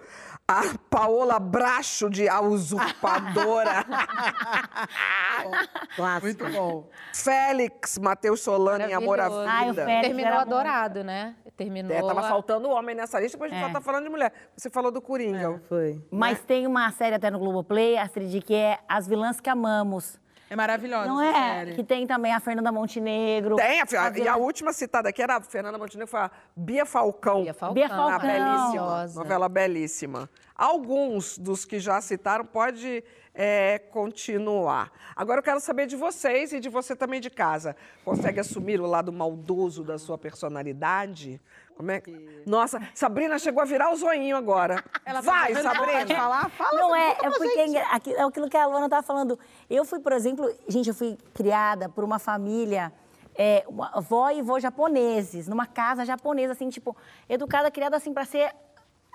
A 0.53 0.75
Paola 0.91 1.39
Bracho 1.39 2.11
de 2.11 2.29
A 2.29 2.43
Usurpadora. 2.43 3.87
Clássico. 5.97 6.45
Muito 6.45 6.59
bom. 6.59 6.89
Félix, 7.15 7.99
Matheus 7.99 8.41
Solano 8.43 8.85
em 8.85 8.93
Amor 8.93 9.19
à 9.19 9.31
Maravilhoso. 9.31 9.51
Ai, 9.51 9.65
o 9.65 9.71
Vida. 9.71 9.85
Félix 9.87 10.07
Terminou 10.07 10.33
era 10.33 10.37
bom. 10.37 10.43
adorado, 10.55 11.05
né? 11.05 11.35
Terminou. 11.57 11.97
É, 11.97 12.01
tava 12.03 12.23
faltando 12.23 12.69
homem 12.71 12.95
nessa 12.95 13.21
lista, 13.21 13.37
depois 13.37 13.53
a 13.53 13.55
gente 13.55 13.65
É. 13.65 13.69
só 13.69 13.73
tá 13.75 13.81
falando 13.81 14.05
de 14.05 14.11
mulher. 14.11 14.33
Você 14.57 14.71
falou 14.71 14.91
do 14.91 15.01
Coringa. 15.01 15.63
Foi. 15.69 16.03
Mas 16.11 16.41
tem 16.43 16.67
uma 16.67 16.91
série 16.93 17.15
até 17.15 17.31
no 17.31 17.39
Globoplay, 17.39 17.97
Astrid, 17.99 18.41
que 18.43 18.55
é 18.55 18.79
As 18.89 19.07
Vilãs 19.07 19.41
que 19.41 19.49
Amamos. 19.51 20.19
É 20.53 20.57
maravilhosa 20.57 21.07
Não 21.09 21.19
é? 21.19 21.33
série. 21.33 21.75
Que 21.75 21.83
tem 21.83 22.07
também 22.07 22.31
a 22.35 22.39
Fernanda 22.39 22.71
Montenegro. 22.71 23.57
Tem, 23.57 23.81
a, 23.81 23.85
a- 23.85 24.19
e 24.19 24.29
a 24.29 24.37
última 24.37 24.71
citada 24.75 25.09
aqui 25.09 25.23
era 25.23 25.37
a 25.37 25.41
Fernanda 25.41 25.79
Montenegro, 25.79 26.07
foi 26.07 26.21
a 26.21 26.31
Bia 26.55 26.85
Falcão. 26.85 27.43
Bia 27.43 27.55
Falcão. 27.55 27.75
Bia 27.75 27.89
Falcão. 27.89 28.21
belíssima. 28.29 29.07
Novela 29.15 29.49
belíssima. 29.49 30.29
Alguns 30.55 31.39
dos 31.39 31.65
que 31.65 31.81
já 31.81 31.99
citaram 32.03 32.45
pode 32.45 33.03
é, 33.35 33.79
continuar. 33.79 34.93
Agora 35.17 35.39
eu 35.39 35.43
quero 35.43 35.59
saber 35.59 35.87
de 35.87 35.97
vocês 35.97 36.53
e 36.53 36.61
de 36.61 36.69
você 36.69 36.95
também 36.95 37.19
de 37.19 37.31
casa. 37.31 37.75
Consegue 38.05 38.39
assumir 38.39 38.79
o 38.79 38.85
lado 38.87 39.11
maldoso 39.11 39.83
da 39.83 39.97
sua 39.99 40.19
personalidade? 40.19 41.41
Como 41.77 41.91
é 41.91 42.01
que... 42.01 42.43
Nossa, 42.47 42.81
Sabrina 42.95 43.39
chegou 43.39 43.63
a 43.63 43.65
virar 43.65 43.91
o 43.93 43.97
zoinho 43.97 44.37
agora. 44.37 44.83
Vai, 45.23 45.55
Sabrina. 45.55 46.15
Falar, 46.15 46.51
fala 46.51 46.79
Não 46.81 46.95
é, 46.95 47.11
é 47.11 47.31
porque 47.31 47.67
gente. 47.67 47.77
é 47.77 48.13
é 48.21 48.23
aquilo 48.25 48.49
que 48.49 48.57
a 48.57 48.67
Luana 48.67 48.87
estava 48.87 49.03
falando. 49.03 49.39
Eu 49.69 49.85
fui, 49.85 49.99
por 50.01 50.13
exemplo, 50.13 50.53
gente, 50.69 50.89
eu 50.89 50.95
fui 50.95 51.17
criada 51.35 51.89
por 51.89 52.05
uma 52.05 52.19
família, 52.19 52.93
é, 53.35 53.65
uma 53.67 53.91
avó 53.95 54.31
e 54.31 54.41
avô 54.41 54.61
japoneses, 54.61 55.49
numa 55.49 55.67
casa 55.67 56.05
japonesa, 56.05 56.53
assim, 56.53 56.69
tipo, 56.69 56.97
educada, 57.29 57.71
criada 57.71 57.97
assim 57.97 58.13
para 58.13 58.25
ser 58.25 58.53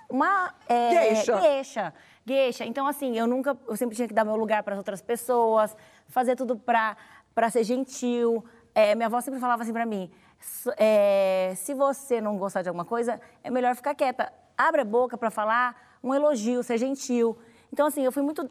uma 0.09 0.53
é, 0.67 0.89
Geisha. 1.13 1.41
geisha. 1.41 1.93
Geisha. 2.25 2.65
Então, 2.65 2.87
assim, 2.87 3.17
eu 3.17 3.27
nunca, 3.27 3.57
eu 3.67 3.75
sempre 3.77 3.95
tinha 3.95 4.07
que 4.07 4.13
dar 4.13 4.25
meu 4.25 4.35
lugar 4.35 4.63
para 4.63 4.73
as 4.73 4.77
outras 4.77 5.01
pessoas, 5.01 5.75
fazer 6.07 6.35
tudo 6.35 6.57
para 6.57 6.97
para 7.35 7.49
ser 7.51 7.63
gentil. 7.63 8.43
É, 8.73 8.95
minha 8.95 9.05
avó 9.05 9.21
sempre 9.21 9.39
falava 9.39 9.61
assim 9.61 9.71
para 9.73 9.85
mim: 9.85 10.09
"S- 10.09 10.26
é, 10.77 11.53
se 11.55 11.73
você 11.73 12.19
não 12.21 12.37
gostar 12.37 12.61
de 12.61 12.69
alguma 12.69 12.85
coisa, 12.85 13.19
é 13.43 13.49
melhor 13.49 13.75
ficar 13.75 13.95
quieta. 13.95 14.31
Abre 14.57 14.81
a 14.81 14.85
boca 14.85 15.17
para 15.17 15.29
falar 15.29 15.75
um 16.03 16.13
elogio, 16.13 16.63
ser 16.63 16.77
gentil. 16.77 17.37
Então, 17.71 17.87
assim, 17.87 18.03
eu 18.03 18.11
fui 18.11 18.23
muito 18.23 18.49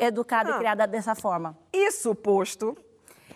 educada 0.00 0.52
Ah. 0.52 0.54
e 0.56 0.58
criada 0.58 0.86
dessa 0.86 1.14
forma. 1.14 1.56
Isso 1.72 2.14
posto. 2.14 2.76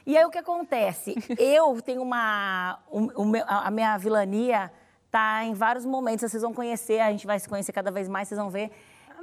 E 0.07 0.17
aí 0.17 0.25
o 0.25 0.31
que 0.31 0.39
acontece? 0.39 1.15
Eu 1.39 1.81
tenho 1.83 2.01
uma. 2.03 2.79
o- 2.91 3.23
o 3.23 3.25
meu- 3.27 3.45
a 3.47 3.71
minha 3.71 3.97
vilania 3.99 4.73
tá 5.11 5.45
em 5.45 5.53
vários 5.53 5.85
momentos. 5.85 6.31
Vocês 6.31 6.43
vão 6.43 6.55
conhecer, 6.55 7.01
a 7.01 7.11
gente 7.11 7.27
vai 7.27 7.39
se 7.39 7.47
conhecer 7.49 7.73
cada 7.73 7.91
vez 7.91 8.09
mais, 8.09 8.27
vocês 8.29 8.39
vão 8.41 8.49
ver. 8.49 8.71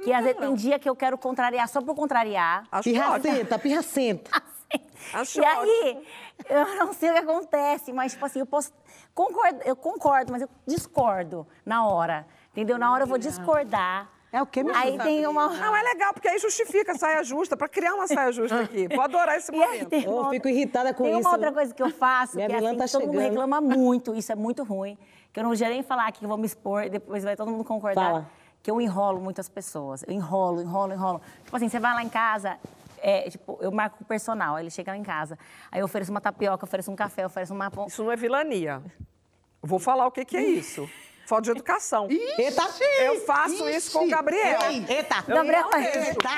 Que 0.04 0.12
às 0.12 0.22
vezes 0.22 0.38
tem 0.38 0.54
dia 0.54 0.78
que 0.78 0.88
eu 0.88 0.94
quero 0.94 1.16
contrariar 1.18 1.66
só 1.68 1.80
por 1.80 1.94
contrariar. 1.96 2.64
Acho. 2.70 2.84
Pirracenta, 2.84 3.58
pirracenta. 3.58 4.30
Acho 5.14 5.40
e 5.40 5.44
aí, 5.44 6.06
eu 6.48 6.76
não 6.76 6.92
sei 6.92 7.10
o 7.10 7.12
que 7.12 7.18
acontece, 7.20 7.92
mas, 7.92 8.12
tipo 8.12 8.24
assim, 8.26 8.40
eu 8.40 8.46
posso. 8.46 8.72
Concordo, 9.14 9.60
eu 9.64 9.76
concordo, 9.76 10.32
mas 10.32 10.42
eu 10.42 10.48
discordo 10.66 11.46
na 11.64 11.86
hora. 11.86 12.26
Entendeu? 12.52 12.78
Na 12.78 12.92
hora 12.92 13.04
eu 13.04 13.06
vou 13.06 13.18
discordar. 13.18 14.08
É 14.32 14.42
o 14.42 14.46
quê, 14.46 14.62
minha 14.62 14.76
Aí 14.76 14.98
tem 14.98 15.26
uma. 15.26 15.48
Não, 15.48 15.74
é 15.74 15.82
legal, 15.82 16.12
porque 16.12 16.28
aí 16.28 16.38
justifica 16.38 16.92
a 16.92 16.94
saia 16.98 17.22
justa, 17.22 17.56
para 17.56 17.68
criar 17.68 17.94
uma 17.94 18.06
saia 18.06 18.32
justa 18.32 18.60
aqui. 18.60 18.88
Vou 18.88 19.00
adorar 19.02 19.36
esse 19.36 19.50
momento. 19.52 19.88
tem 19.88 20.04
Eu 20.04 20.12
uma 20.12 20.30
fico 20.30 20.48
irritada 20.48 20.92
com 20.92 21.04
tem 21.04 21.12
isso. 21.18 21.20
uma 21.28 21.32
outra 21.36 21.52
coisa 21.52 21.72
que 21.72 21.82
eu 21.82 21.90
faço, 21.90 22.36
Minha 22.36 22.48
que 22.48 22.54
é 22.54 22.58
assim, 22.58 22.76
tá 22.76 22.84
que 22.84 22.92
todo 22.92 23.00
mundo 23.02 23.12
chegando. 23.12 23.28
reclama 23.30 23.60
muito, 23.60 24.14
isso 24.14 24.32
é 24.32 24.34
muito 24.34 24.64
ruim, 24.64 24.98
que 25.32 25.40
eu 25.40 25.44
não 25.44 25.54
quero 25.54 25.70
nem 25.70 25.82
falar 25.82 26.08
aqui, 26.08 26.18
que 26.18 26.24
eu 26.24 26.28
vou 26.28 26.36
me 26.36 26.44
expor, 26.46 26.88
depois 26.90 27.24
vai 27.24 27.36
todo 27.36 27.50
mundo 27.50 27.64
concordar, 27.64 28.10
Fala. 28.10 28.30
que 28.62 28.70
eu 28.70 28.78
enrolo 28.80 29.20
muitas 29.20 29.48
pessoas. 29.48 30.02
Eu 30.06 30.12
enrolo, 30.12 30.60
enrolo, 30.60 30.92
enrolo. 30.92 31.22
Tipo 31.44 31.56
assim, 31.56 31.68
você 31.68 31.78
vai 31.78 31.94
lá 31.94 32.02
em 32.02 32.08
casa, 32.08 32.58
é, 33.08 33.30
tipo, 33.30 33.56
eu 33.60 33.70
marco 33.70 33.98
o 34.00 34.04
personal, 34.04 34.56
aí 34.56 34.64
ele 34.64 34.70
chega 34.70 34.90
lá 34.90 34.98
em 34.98 35.02
casa, 35.04 35.38
aí 35.70 35.78
eu 35.80 35.84
ofereço 35.84 36.10
uma 36.10 36.20
tapioca, 36.20 36.64
ofereço 36.64 36.90
um 36.90 36.96
café, 36.96 37.24
ofereço 37.24 37.54
uma... 37.54 37.70
pão. 37.70 37.86
Isso 37.86 38.02
não 38.02 38.10
é 38.10 38.16
vilania. 38.16 38.82
Vou 39.62 39.78
falar 39.78 40.06
o 40.06 40.10
que, 40.10 40.24
que 40.24 40.36
é 40.36 40.42
isso. 40.42 40.90
Falta 41.24 41.42
de 41.42 41.50
educação. 41.52 42.06
Eita! 42.10 42.62
Eu 43.00 43.20
faço 43.24 43.68
isso 43.68 43.96
com 43.96 44.06
o 44.06 44.08
Gabriel. 44.08 44.60
Eita! 44.88 45.22
Gabriel, 45.22 45.62
não 45.62 45.70
deixo. 45.70 45.98
eita! 45.98 46.28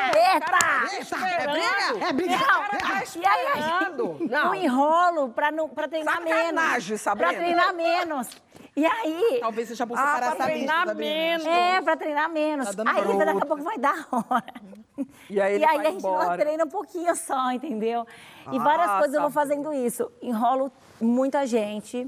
É 1.39 1.47
briga? 1.47 2.07
É 2.07 2.13
briga? 2.13 2.37
Não, 2.37 3.23
e 3.23 3.27
aí, 3.27 3.47
a 3.47 3.61
gente- 3.61 4.31
Não. 4.31 4.55
eu 4.55 4.63
enrolo 4.63 5.31
pra, 5.31 5.51
não, 5.51 5.69
pra 5.71 5.89
treinar 5.89 6.17
Sacanagem, 6.17 6.89
menos. 6.89 7.01
Sabrina. 7.01 7.31
Pra 7.33 7.39
treinar 7.39 7.75
menos. 7.75 8.29
E 8.77 8.87
aí. 8.87 9.39
Talvez 9.41 9.69
seja 9.69 9.85
bom 9.85 9.95
Ah, 9.95 9.99
separar 9.99 10.19
pra 10.19 10.29
essa 10.29 10.45
treinar 10.45 10.95
menos. 10.95 11.47
É, 11.47 11.81
pra 11.83 11.97
treinar 11.97 12.31
menos. 12.31 12.75
Tá 12.75 12.83
aí 12.87 13.19
daqui 13.19 13.43
a 13.43 13.47
pouco 13.47 13.63
vai 13.63 13.79
dar 13.79 14.07
hora. 14.11 14.55
E 15.31 15.41
aí 15.41 15.55
ele 15.55 15.65
e 15.65 15.67
aí 15.67 15.77
vai 15.77 15.87
a 15.87 15.91
gente 15.91 15.99
embora. 15.99 16.37
treina 16.39 16.65
um 16.65 16.69
pouquinho 16.69 17.15
só, 17.17 17.53
entendeu? 17.53 18.07
E 18.53 18.59
várias 18.59 18.89
Ah, 18.91 18.99
coisas 18.99 19.15
eu 19.15 19.23
vou 19.23 19.31
fazendo 19.31 19.73
isso. 19.73 20.11
Enrolo 20.23 20.73
muita 21.01 21.47
gente. 21.47 22.07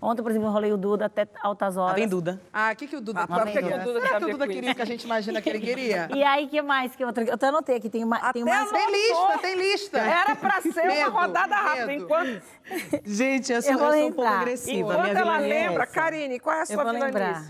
Ontem, 0.00 0.22
por 0.22 0.30
exemplo, 0.30 0.46
enrolei 0.48 0.70
o 0.72 0.76
Duda 0.76 1.06
até 1.06 1.26
altas 1.42 1.76
horas. 1.78 1.92
Tá 1.92 1.96
bem, 1.96 2.06
Duda? 2.06 2.38
Ah, 2.52 2.70
o 2.72 2.76
que, 2.76 2.86
que 2.86 2.96
o 2.96 3.00
Duda 3.00 3.22
Ah, 3.28 3.46
que 3.46 3.52
que 3.52 3.58
o 3.64 3.82
Duda 3.82 4.00
Será 4.02 4.18
que 4.18 4.24
o 4.26 4.28
Duda 4.30 4.46
queria 4.46 4.72
o 4.72 4.74
que 4.74 4.82
a 4.82 4.84
gente 4.84 5.04
imagina 5.04 5.40
que 5.40 5.48
ele 5.48 5.58
queria? 5.58 6.08
E 6.14 6.22
aí, 6.22 6.46
que 6.48 6.60
mais? 6.60 6.94
Que 6.94 7.02
outra... 7.02 7.24
Eu 7.24 7.32
até 7.34 7.48
anotei 7.48 7.76
aqui, 7.76 7.88
tem, 7.88 8.04
uma, 8.04 8.18
tem 8.30 8.42
Até 8.42 8.50
mais... 8.52 8.70
Tem 8.70 8.92
lista, 8.92 9.38
tem 9.40 9.56
lista. 9.56 9.98
Era 9.98 10.36
pra 10.36 10.60
ser 10.60 10.86
Medo, 10.86 11.10
uma 11.10 11.20
rodada 11.20 11.54
rápida. 11.54 11.86
medo. 11.86 12.04
Enquanto, 12.04 12.42
Gente, 13.04 13.52
eu 13.52 13.62
sou, 13.62 13.72
Eu 13.72 13.78
eu 13.78 13.92
sou 13.92 14.06
um 14.08 14.12
pouco 14.12 14.30
agressiva. 14.30 14.92
enquanto 14.92 15.16
ela 15.16 15.36
é 15.42 15.48
lembra. 15.48 15.86
Karine, 15.86 16.38
qual 16.40 16.56
é 16.56 16.60
a 16.60 16.66
sua 16.66 16.92
lembrar. 16.92 17.42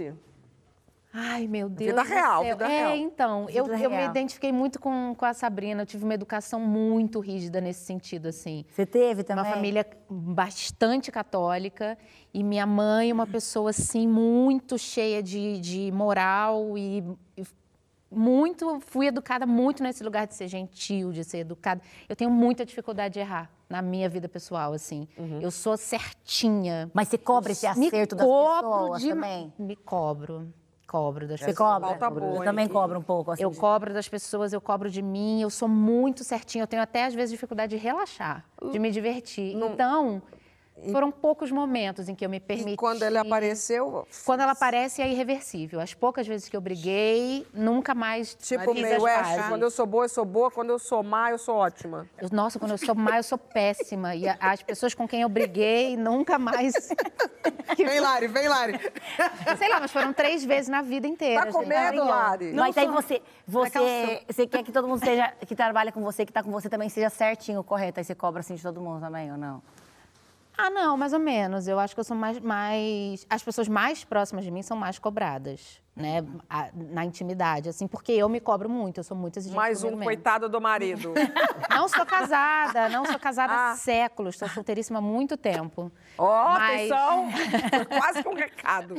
Ai, 1.19 1.47
meu 1.47 1.67
Deus. 1.71 1.91
Vida 1.91 2.03
real, 2.03 2.45
vida 2.45 2.65
é, 2.67 2.69
real. 2.69 2.97
então, 2.97 3.49
eu, 3.49 3.65
Vida 3.65 3.79
eu 3.83 3.89
me 3.91 3.97
real. 3.97 4.11
identifiquei 4.11 4.53
muito 4.53 4.79
com, 4.79 5.15
com 5.17 5.25
a 5.25 5.33
Sabrina. 5.33 5.81
Eu 5.81 5.87
tive 5.87 6.05
uma 6.05 6.13
educação 6.13 6.61
muito 6.61 7.21
rígida 7.21 7.59
nesse 7.59 7.87
sentido, 7.87 8.27
assim. 8.27 8.67
Você 8.71 8.85
teve 8.85 9.25
também? 9.25 9.43
Uma 9.43 9.51
família 9.51 9.87
bastante 10.11 11.11
católica 11.11 11.97
e 12.35 12.43
minha 12.45 12.67
mãe, 12.67 13.11
uma 13.13 13.27
pessoa 13.27 13.71
assim, 13.71 14.07
muito 14.07 14.77
cheia 14.77 15.23
de, 15.23 15.59
de 15.59 15.91
moral 15.91 16.77
e, 16.77 17.03
e 17.35 17.43
muito. 18.11 18.79
Fui 18.81 19.07
educada 19.07 19.47
muito 19.47 19.83
nesse 19.83 20.05
lugar 20.05 20.27
de 20.27 20.35
ser 20.35 20.49
gentil, 20.49 21.13
de 21.13 21.25
ser 21.25 21.39
educada. 21.39 21.81
Eu 22.09 22.15
tenho 22.15 22.31
muita 22.31 22.63
dificuldade 22.67 23.15
de 23.15 23.21
errar 23.21 23.51
na 23.71 23.81
minha 23.81 24.09
vida 24.09 24.29
pessoal, 24.29 24.75
assim. 24.75 25.09
Eu 25.41 25.51
sou 25.51 25.79
certinha. 25.79 26.91
Mas 26.93 27.09
você 27.09 27.17
cobra 27.17 27.53
esse 27.53 27.65
Me 27.79 27.87
acerto 27.89 28.15
das 28.15 28.27
cobro 28.27 28.71
pessoas 28.71 29.01
de- 29.01 29.09
também? 29.09 29.53
Me 29.59 29.75
cobro. 29.77 30.53
Cobro 30.87 31.27
das 31.27 31.41
Você 31.41 31.47
pessoas. 31.47 31.81
cobra? 31.83 32.11
boa, 32.11 32.37
eu 32.37 32.45
também 32.45 32.69
cobro 32.69 32.99
um 32.99 33.03
pouco. 33.03 33.33
Assim, 33.33 33.43
Eu 33.43 33.51
de- 33.51 33.57
cobro 33.59 33.93
das 33.93 34.09
pessoas, 34.09 34.53
eu 34.53 34.61
cobro 34.61 34.89
de 34.89 35.03
mim, 35.03 35.43
eu 35.43 35.51
sou 35.51 35.69
muito 35.69 36.23
certinha. 36.23 36.63
Eu 36.63 36.67
tenho 36.69 36.81
até, 36.83 37.05
às 37.07 37.15
vezes, 37.15 37.31
dificuldade 37.33 37.77
de 37.77 37.83
relaxar, 37.83 38.45
de 38.71 38.79
me 38.79 38.91
divertir. 38.91 39.55
Então, 39.57 40.23
foram 40.93 41.11
poucos 41.11 41.51
momentos 41.51 42.09
em 42.09 42.15
que 42.15 42.25
eu 42.25 42.29
me 42.31 42.39
permiti. 42.39 42.71
E 42.73 42.77
quando 42.77 43.03
ele 43.03 43.17
apareceu, 43.19 44.07
Quando 44.25 44.41
ela 44.41 44.53
aparece, 44.53 45.01
é 45.03 45.09
irreversível. 45.09 45.81
As 45.81 45.95
poucas 45.95 46.27
vezes 46.27 46.49
que 46.49 46.57
eu 46.57 46.61
briguei, 46.61 47.47
nunca 47.53 47.95
mais 47.95 48.35
tipo 48.35 48.75
meio 48.75 49.03
West, 49.03 49.23
pazes. 49.23 49.47
quando 49.49 49.63
eu 49.63 49.71
sou 49.71 49.87
boa, 49.87 50.05
eu 50.05 50.09
sou 50.09 50.25
boa, 50.25 50.51
quando 50.51 50.71
eu 50.71 50.79
sou 50.79 51.03
má, 51.03 51.31
eu 51.31 51.39
sou 51.39 51.57
ótima. 51.57 52.07
Eu- 52.19 52.29
Nossa, 52.33 52.59
quando 52.59 52.73
eu 52.73 52.79
sou 52.79 52.95
má, 52.95 53.17
eu 53.19 53.23
sou 53.23 53.39
péssima. 53.39 54.15
E 54.15 54.29
a- 54.29 54.37
as 54.41 54.63
pessoas 54.63 54.95
com 54.95 55.09
quem 55.09 55.23
eu 55.23 55.29
briguei, 55.29 55.97
nunca 55.97 56.39
mais... 56.39 56.75
Vem, 57.77 58.01
Lari, 58.01 58.27
vem, 58.27 58.49
Lari. 58.49 58.73
Sei 59.59 59.69
lá, 59.69 59.81
mas 59.81 59.93
foram 59.93 60.13
três 60.13 60.45
vezes 60.45 60.69
na 60.69 60.83
vida 60.83 61.07
inteira. 61.07 61.47
Tá 61.47 61.53
com 61.53 61.65
medo. 61.65 62.05
Lari? 62.05 62.53
Mas 62.53 62.77
aí 62.77 62.87
você, 62.89 63.23
você, 63.47 64.23
você 64.29 64.47
quer 64.47 64.63
que 64.63 64.73
todo 64.73 64.89
mundo 64.89 64.99
seja, 65.05 65.33
que 65.47 65.55
trabalha 65.55 65.93
com 65.93 66.01
você, 66.03 66.25
que 66.27 66.33
tá 66.33 66.43
com 66.43 66.51
você 66.51 66.69
também 66.69 66.89
seja 66.89 67.09
certinho, 67.11 67.63
correto. 67.63 68.01
Aí 68.01 68.05
você 68.05 68.15
cobra 68.15 68.41
assim 68.41 68.55
de 68.55 68.63
todo 68.63 68.81
mundo 68.81 69.01
também, 69.01 69.31
ou 69.31 69.39
não? 69.39 69.63
Ah, 70.59 70.71
não, 70.71 70.97
mais 70.97 71.13
ou 71.13 71.19
menos. 71.19 71.69
Eu 71.69 71.79
acho 71.79 71.95
que 71.95 72.01
eu 72.01 72.05
sou 72.05 72.17
mais, 72.17 72.39
mais. 72.41 73.27
As 73.29 73.43
pessoas 73.43 73.69
mais 73.69 74.05
próximas 74.05 74.45
de 74.45 74.51
mim 74.51 74.63
são 74.63 74.77
mais 74.77 74.99
cobradas, 74.99 75.83
né? 75.95 76.25
A- 76.49 76.69
na 76.75 77.05
intimidade, 77.05 77.69
assim, 77.69 77.87
porque 77.87 78.13
eu 78.13 78.27
me 78.29 78.41
cobro 78.41 78.69
muito, 78.69 78.99
eu 79.01 79.05
sou 79.05 79.17
muito 79.17 79.39
exigente. 79.39 79.57
Mais 79.57 79.85
um 79.85 79.91
mesma. 79.91 80.05
coitado 80.05 80.49
do 80.49 80.61
marido. 80.61 81.13
Não 81.71 81.89
sou 81.89 82.07
casada, 82.07 82.89
não 82.89 83.05
sou 83.05 83.19
casada 83.19 83.53
Ah. 83.53 83.71
há 83.73 83.77
séculos, 83.77 84.35
estou 84.35 84.49
solteiríssima 84.49 84.99
há 84.99 85.03
muito 85.03 85.37
tempo. 85.37 85.93
Ó, 86.17 86.49
Mas- 86.55 86.91
atenção! 86.91 87.29
Quase 87.99 88.23
que 88.23 88.29
um 88.31 88.35
recado. 88.35 88.95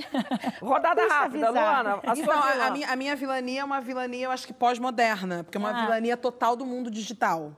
Rodada 0.62 1.02
Puxa, 1.02 1.14
rápida, 1.16 1.48
avisar. 1.50 1.84
Luana. 1.84 2.00
A 2.06 2.14
Então, 2.14 2.16
sua 2.24 2.36
a, 2.36 2.68
a 2.68 2.72
minha, 2.72 2.88
a 2.92 2.96
minha 2.96 3.16
vilania 3.16 3.62
é 3.62 3.64
uma 3.64 3.82
vilania, 3.82 4.26
eu 4.26 4.32
acho 4.32 4.46
que 4.46 4.54
pós-moderna, 4.54 5.44
porque 5.44 5.58
é 5.58 5.60
uma 5.60 5.72
Ah. 5.72 5.82
vilania 5.82 6.16
total 6.16 6.56
do 6.56 6.66
mundo 6.68 6.92
digital. 6.92 7.52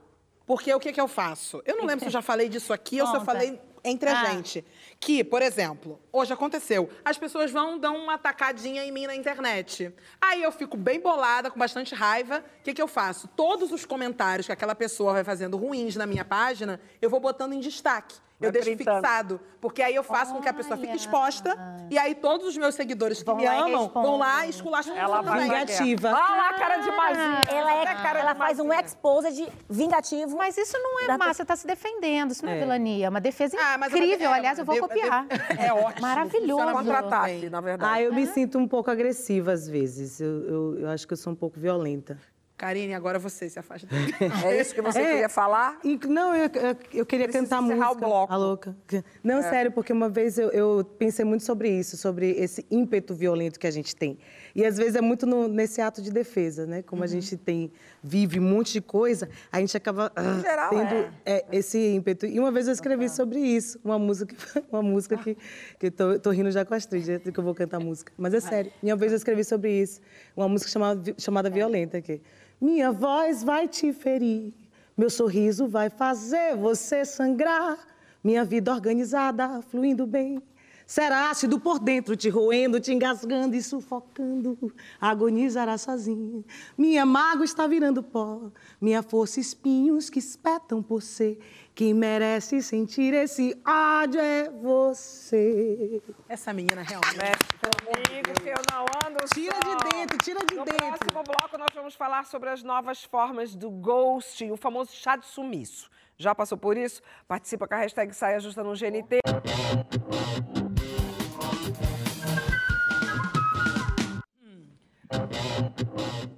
Porque 0.46 0.72
o 0.74 0.80
que, 0.80 0.90
que 0.92 1.00
eu 1.00 1.06
faço? 1.06 1.62
Eu 1.66 1.76
não 1.76 1.84
lembro 1.84 2.00
se 2.00 2.06
eu 2.06 2.10
já 2.10 2.22
falei 2.22 2.48
disso 2.48 2.72
aqui 2.72 3.00
ou 3.00 3.06
se 3.06 3.12
eu 3.14 3.20
Conta. 3.20 3.32
falei 3.32 3.60
entre 3.84 4.08
a 4.08 4.20
Ah. 4.20 4.24
gente. 4.26 4.64
Que, 4.98 5.24
por 5.24 5.40
exemplo, 5.40 5.98
hoje 6.12 6.32
aconteceu, 6.32 6.90
as 7.04 7.16
pessoas 7.16 7.50
vão 7.50 7.78
dar 7.78 7.90
uma 7.90 8.18
tacadinha 8.18 8.84
em 8.84 8.92
mim 8.92 9.06
na 9.06 9.14
internet. 9.16 9.92
Aí 10.20 10.42
eu 10.42 10.52
fico 10.52 10.76
bem 10.76 11.00
bolada, 11.00 11.50
com 11.50 11.58
bastante 11.58 11.94
raiva. 11.94 12.44
O 12.60 12.62
que, 12.62 12.74
que 12.74 12.82
eu 12.82 12.88
faço? 12.88 13.26
Todos 13.28 13.72
os 13.72 13.84
comentários 13.84 14.46
que 14.46 14.52
aquela 14.52 14.74
pessoa 14.74 15.12
vai 15.14 15.24
fazendo 15.24 15.56
ruins 15.56 15.96
na 15.96 16.06
minha 16.06 16.24
página, 16.24 16.78
eu 17.00 17.08
vou 17.08 17.18
botando 17.20 17.52
em 17.54 17.60
destaque. 17.60 18.14
Eu 18.40 18.52
deixo 18.52 18.74
printando. 18.74 19.00
fixado. 19.00 19.40
Porque 19.60 19.82
aí 19.82 19.94
eu 19.94 20.02
faço 20.02 20.32
com 20.34 20.40
que 20.40 20.48
a 20.48 20.52
pessoa 20.54 20.76
fique 20.76 20.88
Olha. 20.88 20.96
exposta. 20.96 21.54
E 21.90 21.98
aí 21.98 22.14
todos 22.14 22.46
os 22.46 22.56
meus 22.56 22.74
seguidores 22.74 23.18
que 23.18 23.24
Vão 23.26 23.36
me 23.36 23.44
lá 23.44 23.54
e 23.56 23.58
amam 23.72 23.88
vão 23.88 24.16
lá 24.16 24.46
e 24.46 24.50
esculacham 24.50 24.96
Ela 24.96 25.20
vai. 25.20 25.42
Vingativa. 25.42 26.08
Olha 26.08 26.18
lá 26.18 26.48
a 26.50 26.54
cara 26.54 26.76
de 26.78 26.90
magia. 26.90 27.54
Ela, 27.56 27.72
é, 27.74 27.84
cara 27.94 28.18
ela 28.20 28.32
de 28.32 28.38
faz 28.38 28.58
um 28.58 28.72
exposed 28.72 29.48
vingativo. 29.68 30.36
Mas 30.36 30.56
isso 30.56 30.78
não 30.78 31.00
é 31.00 31.18
má, 31.18 31.32
você 31.34 31.42
está 31.42 31.54
se 31.56 31.66
defendendo, 31.66 32.30
isso 32.30 32.44
não 32.44 32.52
é, 32.52 32.56
É. 32.56 32.60
vilania, 32.60 33.06
é 33.06 33.08
uma 33.08 33.20
defesa 33.20 33.56
Ah, 33.60 33.78
é 33.82 33.86
incrível. 33.86 34.30
é, 34.30 34.34
Aliás, 34.38 34.58
eu 34.58 34.64
vou 34.64 34.74
de- 34.76 34.80
copiar. 34.80 35.26
É 35.58 35.72
ótimo. 35.72 36.00
Maravilhoso. 36.02 36.62
funciona 36.62 36.72
Contra-ataque, 36.72 37.50
na 37.50 37.60
verdade. 37.60 37.92
Ah, 37.92 38.02
eu 38.02 38.14
me 38.14 38.26
sinto 38.26 38.58
um 38.58 38.66
pouco 38.66 38.90
agressiva 38.90 39.52
às 39.52 39.68
vezes. 39.68 40.20
Eu, 40.20 40.44
eu, 40.48 40.78
eu 40.80 40.88
acho 40.90 41.06
que 41.06 41.12
eu 41.12 41.16
sou 41.18 41.32
um 41.32 41.36
pouco 41.36 41.60
violenta. 41.60 42.18
Karine, 42.60 42.92
agora 42.92 43.18
você 43.18 43.48
se 43.48 43.58
afasta. 43.58 43.88
É 44.46 44.60
isso 44.60 44.74
que 44.74 44.82
você 44.82 45.00
É. 45.00 45.10
queria 45.12 45.28
falar? 45.30 45.78
Não, 46.06 46.34
eu, 46.36 46.42
eu, 46.52 46.76
eu 46.92 47.06
queria 47.06 47.26
Precisa 47.26 47.44
cantar 47.56 47.62
encerrar 47.64 47.86
música. 47.88 48.06
o 48.06 48.08
bloco. 48.08 48.32
É. 48.32 48.34
A 48.34 48.38
louca. 48.38 48.76
Não, 49.24 49.40
sério, 49.42 49.72
porque 49.72 49.94
uma 49.94 50.10
vez 50.10 50.36
eu, 50.38 50.50
eu 50.50 50.84
pensei 50.98 51.24
muito 51.24 51.42
sobre 51.42 51.70
isso, 51.70 51.96
sobre 51.96 52.32
esse 52.32 52.66
ímpeto 52.70 53.14
violento 53.14 53.58
que 53.58 53.66
a 53.66 53.70
gente 53.70 53.96
tem. 53.96 54.18
E 54.54 54.64
às 54.64 54.76
vezes 54.76 54.96
é 54.96 55.00
muito 55.00 55.26
no- 55.26 55.48
nesse 55.48 55.80
ato 55.80 56.00
de 56.02 56.10
defesa, 56.10 56.66
né? 56.66 56.82
Como 56.82 57.02
a 57.02 57.06
Uhum. 57.06 57.10
gente 57.12 57.36
tem, 57.36 57.70
vive 58.02 58.38
um 58.40 58.42
monte 58.42 58.72
de 58.72 58.80
coisa, 58.80 59.28
a 59.52 59.60
gente 59.60 59.76
acaba 59.76 60.10
ah, 60.16 60.40
geral, 60.40 60.70
tendo 60.70 61.12
é, 61.24 61.44
esse 61.52 61.78
ímpeto. 61.94 62.26
E 62.26 62.38
uma 62.40 62.50
vez 62.50 62.66
eu 62.66 62.72
escrevi 62.72 63.08
sobre 63.08 63.38
isso, 63.40 63.78
uma 63.84 63.98
música, 63.98 64.34
uma 64.72 64.82
música 64.82 65.16
que, 65.16 65.36
que 65.78 65.86
eu 65.86 65.90
tô, 65.90 66.18
tô 66.18 66.30
rindo 66.30 66.50
já 66.50 66.64
com 66.64 66.74
a 66.74 66.76
Astrid, 66.76 67.08
é 67.10 67.18
que 67.18 67.38
eu 67.38 67.44
vou 67.44 67.54
cantar 67.54 67.76
a 67.76 67.80
música. 67.80 68.12
Mas 68.18 68.34
é 68.34 68.40
sério. 68.40 68.72
E 68.82 68.86
uma 68.90 68.96
vez 68.96 69.12
eu 69.12 69.16
escrevi 69.16 69.44
sobre 69.44 69.70
isso, 69.72 70.00
uma 70.36 70.48
música 70.48 70.70
chamada, 70.70 71.14
chamada 71.18 71.48
Violenta 71.50 71.98
aqui. 71.98 72.20
Minha 72.60 72.92
voz 72.92 73.42
vai 73.42 73.66
te 73.68 73.92
ferir, 73.92 74.52
meu 74.96 75.08
sorriso 75.08 75.66
vai 75.68 75.88
fazer 75.88 76.56
você 76.56 77.04
sangrar. 77.04 77.78
Minha 78.22 78.44
vida 78.44 78.70
organizada, 78.70 79.62
fluindo 79.62 80.06
bem. 80.06 80.42
Será 80.90 81.30
ácido 81.30 81.60
por 81.60 81.78
dentro, 81.78 82.16
te 82.16 82.28
roendo, 82.28 82.80
te 82.80 82.92
engasgando 82.92 83.54
e 83.54 83.62
sufocando. 83.62 84.74
Agonizará 85.00 85.78
sozinha. 85.78 86.42
Minha 86.76 87.06
mágoa 87.06 87.44
está 87.44 87.64
virando 87.68 88.02
pó. 88.02 88.50
Minha 88.80 89.00
força, 89.00 89.38
espinhos 89.38 90.10
que 90.10 90.18
espetam 90.18 90.82
por 90.82 91.00
ser. 91.00 91.38
Quem 91.76 91.94
merece 91.94 92.60
sentir 92.60 93.14
esse 93.14 93.56
ódio 93.64 94.20
é 94.20 94.50
você. 94.50 96.02
Essa 96.28 96.52
menina 96.52 96.82
realmente. 96.82 97.18
Mexe 97.18 97.38
comigo, 97.84 98.40
que 98.42 98.48
eu 98.48 98.62
não 98.74 98.84
ando 99.06 99.24
Tira 99.32 99.54
só. 99.54 99.76
de 99.76 99.94
dentro, 99.94 100.18
tira 100.18 100.40
de 100.44 100.56
no 100.56 100.64
dentro. 100.64 100.86
próximo 100.88 101.22
bloco, 101.22 101.56
nós 101.56 101.70
vamos 101.72 101.94
falar 101.94 102.26
sobre 102.26 102.48
as 102.50 102.64
novas 102.64 103.04
formas 103.04 103.54
do 103.54 103.70
ghosting, 103.70 104.50
o 104.50 104.56
famoso 104.56 104.90
chá 104.92 105.14
de 105.14 105.26
sumiço. 105.26 105.88
Já 106.18 106.34
passou 106.34 106.58
por 106.58 106.76
isso? 106.76 107.00
Participa 107.28 107.68
com 107.68 107.74
a 107.74 107.78
hashtag 107.78 108.12
Saia 108.12 108.40
Justa 108.40 108.64
no 108.64 108.72
GNT. 108.72 109.20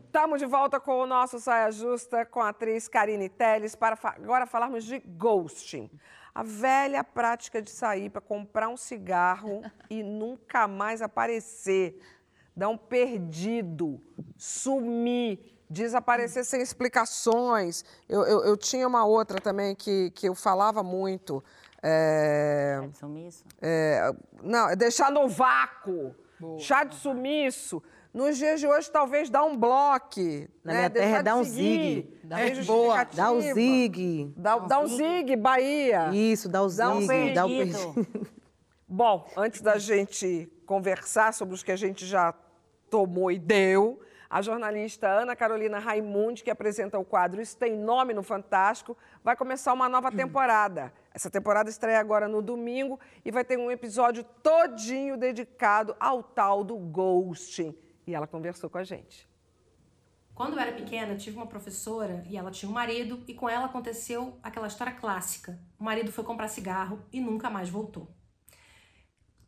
Estamos 0.06 0.38
de 0.40 0.46
volta 0.46 0.80
com 0.80 1.00
o 1.00 1.06
nosso 1.06 1.38
Saia 1.38 1.70
Justa 1.70 2.24
com 2.24 2.40
a 2.40 2.48
atriz 2.50 2.88
Karine 2.88 3.28
Telles 3.28 3.74
para 3.74 3.98
agora 4.02 4.46
falarmos 4.46 4.84
de 4.84 4.98
ghosting. 4.98 5.90
A 6.34 6.42
velha 6.42 7.04
prática 7.04 7.60
de 7.60 7.70
sair 7.70 8.08
para 8.08 8.20
comprar 8.22 8.68
um 8.68 8.76
cigarro 8.76 9.62
e 9.90 10.02
nunca 10.02 10.66
mais 10.66 11.02
aparecer. 11.02 12.00
Dar 12.56 12.68
um 12.68 12.76
perdido, 12.76 14.00
sumir, 14.36 15.54
desaparecer 15.68 16.44
sem 16.44 16.60
explicações. 16.62 17.84
Eu, 18.08 18.22
eu- 18.24 18.44
eu 18.44 18.56
tinha 18.56 18.86
uma 18.86 19.04
outra 19.04 19.40
também 19.40 19.74
que, 19.74 20.10
que 20.10 20.28
eu 20.28 20.34
falava 20.34 20.82
muito. 20.82 21.42
é, 21.82 22.78
é, 23.60 24.12
não, 24.42 24.68
é 24.70 24.76
deixar 24.76 25.10
no 25.10 25.28
vácuo. 25.28 26.14
Chá 26.58 26.84
de 26.84 26.94
sumiço. 26.96 27.82
Nos 28.12 28.36
dias 28.36 28.60
de 28.60 28.66
hoje, 28.66 28.90
talvez 28.90 29.30
dar 29.30 29.42
um 29.44 29.56
bloco. 29.56 30.20
Na 30.62 30.72
né? 30.72 30.78
minha 30.78 30.90
terra 30.90 30.90
Deixar 30.90 31.18
é 31.18 31.22
de 31.22 31.32
um 31.32 31.44
seguir. 31.44 31.56
zigue. 31.56 32.18
Tem 32.28 32.64
Boa. 32.64 33.04
Dá 33.04 33.30
o 33.30 33.34
justificativa. 33.36 33.54
zigue. 33.54 34.34
Dá, 34.36 34.58
dá 34.58 34.80
um 34.80 34.86
zigue, 34.86 35.36
Bahia. 35.36 36.10
Isso, 36.12 36.48
dá 36.48 36.62
o 36.62 36.68
Dá 36.68 36.90
um 36.90 37.00
zigue, 37.00 37.32
dá 37.32 37.46
perdido. 37.46 37.94
perdido. 37.94 38.28
Bom, 38.86 39.26
antes 39.36 39.62
da 39.62 39.78
gente 39.78 40.50
conversar 40.66 41.32
sobre 41.32 41.54
os 41.54 41.62
que 41.62 41.72
a 41.72 41.76
gente 41.76 42.04
já 42.04 42.34
tomou 42.90 43.30
e 43.32 43.38
deu, 43.38 43.98
A 44.28 44.40
jornalista 44.42 45.08
Ana 45.08 45.34
Carolina 45.36 45.78
Raimundi, 45.78 46.42
que 46.42 46.50
apresenta 46.50 46.98
o 46.98 47.04
quadro 47.04 47.40
Isso 47.40 47.56
Tem 47.56 47.76
Nome 47.76 48.14
no 48.14 48.22
Fantástico, 48.22 48.96
vai 49.22 49.36
começar 49.36 49.72
uma 49.74 49.88
nova 49.90 50.10
temporada. 50.10 50.90
Essa 51.14 51.30
temporada 51.30 51.68
estreia 51.68 51.98
agora 52.00 52.26
no 52.28 52.40
domingo 52.40 52.98
e 53.24 53.30
vai 53.30 53.44
ter 53.44 53.58
um 53.58 53.70
episódio 53.70 54.24
todinho 54.42 55.18
dedicado 55.18 55.94
ao 56.00 56.22
tal 56.22 56.62
do 56.64 56.76
ghosting. 56.76 57.74
E 58.06 58.14
ela 58.14 58.26
conversou 58.26 58.68
com 58.68 58.78
a 58.78 58.84
gente. 58.84 59.28
Quando 60.34 60.54
eu 60.54 60.60
era 60.60 60.72
pequena, 60.72 61.14
tive 61.14 61.36
uma 61.36 61.46
professora 61.46 62.24
e 62.28 62.36
ela 62.36 62.50
tinha 62.50 62.70
um 62.70 62.72
marido 62.72 63.22
e 63.28 63.34
com 63.34 63.48
ela 63.48 63.66
aconteceu 63.66 64.38
aquela 64.42 64.66
história 64.66 64.94
clássica. 64.94 65.58
O 65.78 65.84
marido 65.84 66.10
foi 66.10 66.24
comprar 66.24 66.48
cigarro 66.48 67.00
e 67.12 67.20
nunca 67.20 67.50
mais 67.50 67.68
voltou. 67.68 68.08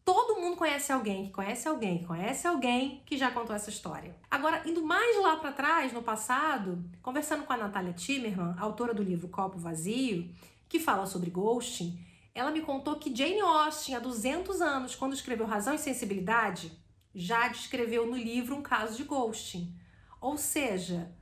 Todo 0.05 0.39
mundo 0.39 0.59
conhece 0.59 0.93
alguém 0.93 1.25
que 1.25 1.33
conhece 1.33 1.67
alguém 1.67 1.99
que 1.99 2.05
conhece 2.05 2.47
alguém 2.47 3.03
que 3.07 3.17
já 3.17 3.31
contou 3.31 3.57
essa 3.57 3.71
história. 3.71 4.15
Agora, 4.31 4.63
indo 4.69 4.85
mais 4.85 5.19
lá 5.23 5.37
para 5.37 5.53
trás, 5.53 5.95
no 5.95 6.03
passado, 6.03 6.85
conversando 7.01 7.45
com 7.45 7.53
a 7.55 7.57
Natália 7.57 7.95
Timmerman, 7.95 8.55
autora 8.59 8.93
do 8.93 9.03
livro 9.03 9.29
Copo 9.29 9.57
Vazio, 9.57 10.31
que 10.69 10.79
fala 10.79 11.07
sobre 11.07 11.31
ghosting, 11.31 11.99
ela 12.35 12.51
me 12.51 12.61
contou 12.61 12.97
que 12.97 13.15
Jane 13.15 13.41
Austen, 13.41 13.95
há 13.95 13.99
200 13.99 14.61
anos, 14.61 14.95
quando 14.95 15.15
escreveu 15.15 15.47
Razão 15.47 15.73
e 15.73 15.79
Sensibilidade, 15.79 16.77
já 17.15 17.49
descreveu 17.49 18.07
no 18.07 18.17
livro 18.17 18.57
um 18.57 18.63
caso 18.63 18.97
de 18.97 19.05
ghosting. 19.05 19.75
Ou 20.21 20.37
seja, 20.37 21.15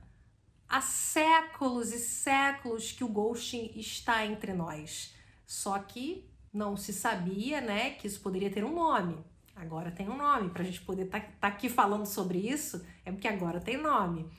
há 0.67 0.81
séculos 0.81 1.93
e 1.93 1.99
séculos 1.99 2.91
que 2.91 3.03
o 3.03 3.09
ghosting 3.09 3.71
está 3.75 4.25
entre 4.25 4.53
nós. 4.53 5.13
Só 5.45 5.77
que 5.79 6.29
não 6.51 6.75
se 6.75 6.93
sabia, 6.93 7.61
né, 7.61 7.91
que 7.91 8.07
isso 8.07 8.21
poderia 8.21 8.49
ter 8.51 8.63
um 8.63 8.73
nome. 8.73 9.23
Agora 9.55 9.91
tem 9.91 10.09
um 10.09 10.17
nome. 10.17 10.49
Para 10.49 10.63
a 10.63 10.65
gente 10.65 10.81
poder 10.81 11.05
estar 11.05 11.19
tá, 11.19 11.27
tá 11.41 11.47
aqui 11.47 11.69
falando 11.69 12.05
sobre 12.05 12.39
isso, 12.39 12.85
é 13.05 13.11
porque 13.11 13.27
agora 13.27 13.59
tem 13.59 13.77
nome. 13.77 14.29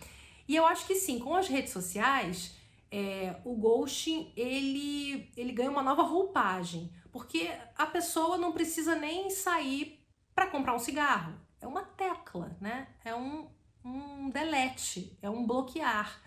E 0.48 0.56
eu 0.56 0.66
acho 0.66 0.86
que 0.86 0.94
sim, 0.94 1.18
com 1.18 1.34
as 1.34 1.48
redes 1.48 1.72
sociais, 1.72 2.56
é, 2.90 3.36
o 3.44 3.54
ghosting 3.54 4.32
ele, 4.36 5.30
ele 5.36 5.52
ganha 5.52 5.70
uma 5.70 5.82
nova 5.82 6.02
roupagem. 6.02 6.92
Porque 7.12 7.48
a 7.76 7.86
pessoa 7.86 8.36
não 8.36 8.52
precisa 8.52 8.96
nem 8.96 9.30
sair 9.30 10.04
para 10.34 10.48
comprar 10.48 10.74
um 10.74 10.80
cigarro. 10.80 11.43
É 11.64 11.66
uma 11.66 11.82
tecla, 11.82 12.54
né? 12.60 12.86
É 13.02 13.14
um, 13.14 13.46
um 13.82 14.28
delete, 14.28 15.16
é 15.22 15.30
um 15.30 15.46
bloquear. 15.46 16.20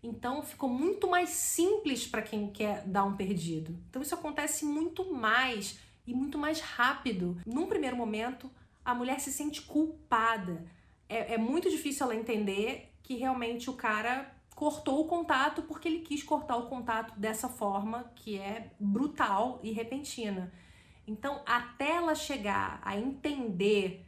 Então 0.00 0.40
ficou 0.40 0.70
muito 0.70 1.10
mais 1.10 1.30
simples 1.30 2.06
para 2.06 2.22
quem 2.22 2.52
quer 2.52 2.86
dar 2.86 3.02
um 3.02 3.16
perdido. 3.16 3.76
Então 3.90 4.00
isso 4.00 4.14
acontece 4.14 4.64
muito 4.64 5.12
mais 5.12 5.80
e 6.06 6.14
muito 6.14 6.38
mais 6.38 6.60
rápido. 6.60 7.36
Num 7.44 7.66
primeiro 7.66 7.96
momento, 7.96 8.48
a 8.84 8.94
mulher 8.94 9.18
se 9.18 9.32
sente 9.32 9.62
culpada. 9.62 10.64
É, 11.08 11.34
é 11.34 11.38
muito 11.38 11.68
difícil 11.68 12.04
ela 12.04 12.14
entender 12.14 12.94
que 13.02 13.16
realmente 13.16 13.68
o 13.68 13.74
cara 13.74 14.32
cortou 14.54 15.00
o 15.00 15.08
contato 15.08 15.62
porque 15.62 15.88
ele 15.88 16.02
quis 16.02 16.22
cortar 16.22 16.56
o 16.56 16.68
contato 16.68 17.18
dessa 17.18 17.48
forma 17.48 18.12
que 18.14 18.38
é 18.38 18.70
brutal 18.78 19.58
e 19.60 19.72
repentina. 19.72 20.52
Então, 21.04 21.42
até 21.44 21.96
ela 21.96 22.14
chegar 22.14 22.80
a 22.82 22.96
entender 22.96 24.06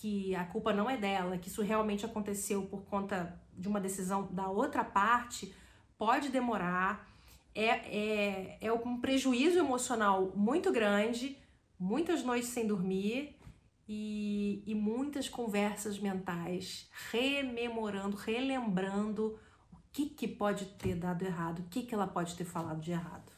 que, 0.00 0.34
a 0.34 0.44
culpa 0.44 0.72
não 0.72 0.88
é 0.88 0.96
dela, 0.96 1.36
que 1.36 1.48
isso 1.48 1.62
realmente 1.62 2.06
aconteceu 2.06 2.62
por 2.62 2.84
conta 2.84 3.38
de 3.56 3.68
uma 3.68 3.80
decisão 3.80 4.28
da 4.32 4.48
outra 4.48 4.82
parte 4.82 5.54
pode 5.98 6.30
demorar, 6.30 7.06
é, 7.54 7.66
é, 7.66 8.58
é 8.62 8.72
um 8.72 8.98
prejuízo 8.98 9.58
emocional 9.58 10.32
muito 10.34 10.72
grande, 10.72 11.36
muitas 11.78 12.24
noites 12.24 12.48
sem 12.48 12.66
dormir 12.66 13.36
e, 13.86 14.62
e 14.66 14.74
muitas 14.74 15.28
conversas 15.28 15.98
mentais, 15.98 16.88
rememorando, 17.10 18.16
relembrando 18.16 19.38
o 19.70 19.76
que, 19.92 20.06
que 20.06 20.26
pode 20.26 20.64
ter 20.78 20.94
dado 20.94 21.22
errado, 21.22 21.58
o 21.58 21.64
que, 21.64 21.82
que 21.82 21.94
ela 21.94 22.06
pode 22.06 22.34
ter 22.34 22.46
falado 22.46 22.80
de 22.80 22.92
errado. 22.92 23.30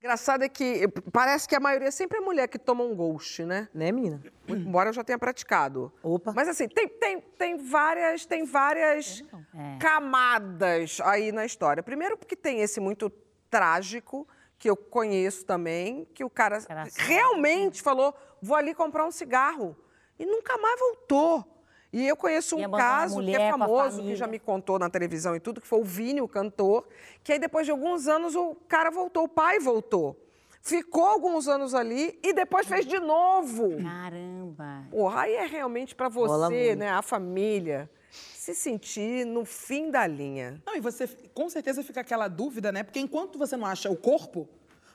Engraçado 0.00 0.42
é 0.42 0.48
que 0.48 0.88
parece 1.12 1.46
que 1.46 1.54
a 1.54 1.60
maioria 1.60 1.92
sempre 1.92 2.16
é 2.16 2.20
mulher 2.22 2.48
que 2.48 2.58
toma 2.58 2.82
um 2.82 2.94
ghost, 2.94 3.44
né? 3.44 3.68
Né, 3.74 3.92
menina? 3.92 4.22
Embora 4.48 4.88
eu 4.88 4.92
já 4.94 5.04
tenha 5.04 5.18
praticado. 5.18 5.92
Opa. 6.02 6.32
Mas 6.34 6.48
assim, 6.48 6.66
tem, 6.66 6.88
tem, 6.88 7.20
tem 7.20 7.58
várias, 7.58 8.24
tem 8.24 8.46
várias 8.46 9.22
é. 9.54 9.78
camadas 9.78 11.02
aí 11.04 11.30
na 11.32 11.44
história. 11.44 11.82
Primeiro 11.82 12.16
porque 12.16 12.34
tem 12.34 12.62
esse 12.62 12.80
muito 12.80 13.10
trágico, 13.50 14.26
que 14.58 14.70
eu 14.70 14.76
conheço 14.76 15.44
também, 15.44 16.06
que 16.14 16.24
o 16.24 16.30
cara 16.30 16.58
realmente 16.96 17.82
falou, 17.82 18.14
vou 18.40 18.56
ali 18.56 18.74
comprar 18.74 19.06
um 19.06 19.10
cigarro. 19.10 19.76
E 20.18 20.24
nunca 20.24 20.56
mais 20.56 20.78
voltou. 20.78 21.59
E 21.92 22.06
eu 22.06 22.16
conheço 22.16 22.56
um 22.56 22.70
caso 22.70 23.20
que 23.20 23.34
é 23.34 23.50
famoso, 23.50 24.02
que 24.02 24.14
já 24.14 24.26
me 24.26 24.38
contou 24.38 24.78
na 24.78 24.88
televisão 24.88 25.34
e 25.34 25.40
tudo, 25.40 25.60
que 25.60 25.66
foi 25.66 25.80
o 25.80 25.84
Vini, 25.84 26.20
o 26.20 26.28
cantor, 26.28 26.86
que 27.24 27.32
aí 27.32 27.38
depois 27.38 27.66
de 27.66 27.72
alguns 27.72 28.06
anos 28.06 28.36
o 28.36 28.54
cara 28.68 28.90
voltou, 28.90 29.24
o 29.24 29.28
pai 29.28 29.58
voltou. 29.58 30.16
Ficou 30.62 31.06
alguns 31.06 31.48
anos 31.48 31.74
ali 31.74 32.18
e 32.22 32.32
depois 32.32 32.66
fez 32.66 32.86
de 32.86 32.98
novo. 33.00 33.82
Caramba! 33.82 34.84
Porra, 34.90 35.22
aí 35.22 35.34
é 35.34 35.46
realmente 35.46 35.94
para 35.94 36.08
você, 36.08 36.76
né, 36.76 36.90
a 36.90 37.02
família, 37.02 37.90
se 38.10 38.54
sentir 38.54 39.24
no 39.24 39.44
fim 39.44 39.90
da 39.90 40.06
linha. 40.06 40.62
Não, 40.66 40.76
e 40.76 40.80
você 40.80 41.08
com 41.34 41.48
certeza 41.48 41.82
fica 41.82 42.02
aquela 42.02 42.28
dúvida, 42.28 42.70
né? 42.70 42.82
Porque 42.82 43.00
enquanto 43.00 43.38
você 43.38 43.56
não 43.56 43.66
acha 43.66 43.90
o 43.90 43.96
corpo, 43.96 44.48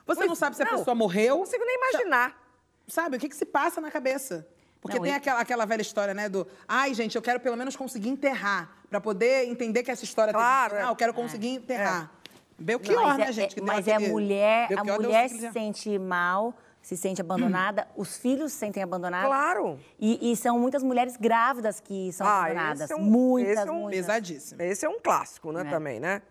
você 0.06 0.20
pois, 0.20 0.28
não 0.28 0.36
sabe 0.36 0.56
se 0.56 0.62
a 0.62 0.66
pessoa 0.66 0.94
morreu. 0.94 1.34
Não 1.34 1.40
consigo 1.40 1.64
nem 1.64 1.76
imaginar. 1.76 2.40
Sabe, 2.86 3.16
o 3.16 3.20
que, 3.20 3.28
que 3.28 3.36
se 3.36 3.44
passa 3.44 3.80
na 3.80 3.90
cabeça? 3.90 4.46
Porque 4.86 4.98
não, 4.98 5.04
tem 5.04 5.14
aquela, 5.14 5.40
aquela 5.40 5.64
velha 5.64 5.82
história, 5.82 6.14
né, 6.14 6.28
do 6.28 6.46
ai, 6.66 6.94
gente, 6.94 7.16
eu 7.16 7.22
quero 7.22 7.40
pelo 7.40 7.56
menos 7.56 7.76
conseguir 7.76 8.08
enterrar, 8.08 8.70
para 8.88 9.00
poder 9.00 9.48
entender 9.48 9.82
que 9.82 9.90
essa 9.90 10.04
história 10.04 10.32
claro, 10.32 10.70
tem 10.70 10.78
final, 10.78 10.92
eu 10.92 10.96
quero 10.96 11.14
conseguir 11.14 11.48
é. 11.48 11.50
enterrar. 11.52 12.10
É. 12.12 12.26
Belchior, 12.58 13.02
não, 13.02 13.18
né, 13.18 13.32
gente? 13.32 13.58
É, 13.58 13.62
mas 13.62 13.86
é 13.86 13.94
a 13.94 14.00
mulher, 14.00 14.68
Belchior 14.68 14.96
a 14.96 14.98
mulher 14.98 15.28
se 15.28 15.52
sente 15.52 15.98
mal, 15.98 16.54
se 16.80 16.96
sente 16.96 17.20
abandonada, 17.20 17.86
hum. 17.90 18.02
os 18.02 18.16
filhos 18.16 18.52
se 18.52 18.58
sentem 18.58 18.82
abandonados. 18.82 19.28
Claro. 19.28 19.78
E, 19.98 20.32
e, 20.32 20.36
são 20.36 20.58
muitas 20.58 20.82
mulheres 20.82 21.16
grávidas 21.16 21.80
que 21.80 22.12
são 22.12 22.26
ah, 22.26 22.44
abandonadas. 22.44 22.90
É 22.90 22.96
um, 22.96 23.02
muitas, 23.02 23.58
esse 23.58 23.68
é 23.68 23.72
um, 23.72 23.80
muitas. 23.80 24.00
Pesadíssimo. 24.06 24.62
Esse 24.62 24.86
é 24.86 24.88
um 24.88 24.98
clássico, 25.00 25.52
né, 25.52 25.62
é. 25.62 25.64
também, 25.64 26.00
né? 26.00 26.22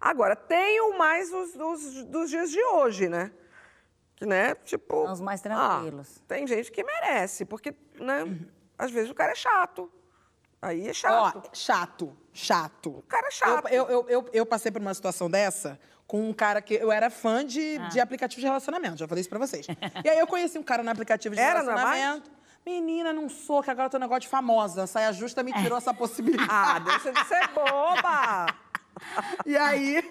Agora, 0.00 0.34
tem 0.34 0.80
o 0.80 0.96
mais 0.96 1.30
dos, 1.30 1.52
dos, 1.52 2.04
dos 2.04 2.30
dias 2.30 2.50
de 2.50 2.62
hoje, 2.62 3.08
né? 3.08 3.30
Que, 4.20 4.26
né, 4.26 4.54
tipo... 4.54 5.04
São 5.04 5.12
os 5.14 5.20
mais 5.22 5.40
tranquilos. 5.40 6.18
Ah, 6.18 6.22
tem 6.28 6.46
gente 6.46 6.70
que 6.70 6.84
merece, 6.84 7.46
porque, 7.46 7.74
né, 7.98 8.38
às 8.76 8.90
vezes 8.90 9.10
o 9.10 9.14
cara 9.14 9.32
é 9.32 9.34
chato. 9.34 9.90
Aí 10.60 10.86
é 10.86 10.92
chato. 10.92 11.38
Ó, 11.38 11.50
chato, 11.54 12.16
chato. 12.30 12.90
O 12.98 13.02
cara 13.08 13.28
é 13.28 13.30
chato. 13.30 13.68
Eu, 13.68 13.88
eu, 13.88 14.08
eu, 14.10 14.28
eu, 14.30 14.44
passei 14.44 14.70
por 14.70 14.78
uma 14.78 14.92
situação 14.92 15.30
dessa 15.30 15.80
com 16.06 16.28
um 16.28 16.34
cara 16.34 16.60
que 16.60 16.74
eu 16.74 16.92
era 16.92 17.08
fã 17.08 17.42
de, 17.42 17.78
ah. 17.78 17.88
de 17.88 17.98
aplicativo 17.98 18.42
de 18.42 18.46
relacionamento, 18.46 18.98
já 18.98 19.08
falei 19.08 19.22
isso 19.22 19.30
pra 19.30 19.38
vocês. 19.38 19.66
e 20.04 20.08
aí 20.10 20.18
eu 20.18 20.26
conheci 20.26 20.58
um 20.58 20.62
cara 20.62 20.82
no 20.82 20.90
aplicativo 20.90 21.34
de 21.34 21.40
era, 21.40 21.62
relacionamento. 21.62 22.30
Não 22.30 22.36
é 22.36 22.40
Menina, 22.62 23.10
não 23.10 23.26
sou, 23.30 23.62
que 23.62 23.70
agora 23.70 23.86
eu 23.86 23.90
tô 23.90 23.96
um 23.96 24.00
negócio 24.00 24.20
de 24.20 24.28
famosa. 24.28 24.82
A 24.82 24.86
saia 24.86 25.10
justa 25.14 25.42
me 25.42 25.50
tirou 25.50 25.78
essa 25.78 25.94
possibilidade. 25.94 26.50
ah, 26.52 26.78
deixa 26.78 27.10
de 27.10 27.26
ser 27.26 27.48
boba! 27.54 28.46
e 29.46 29.56
aí, 29.56 30.02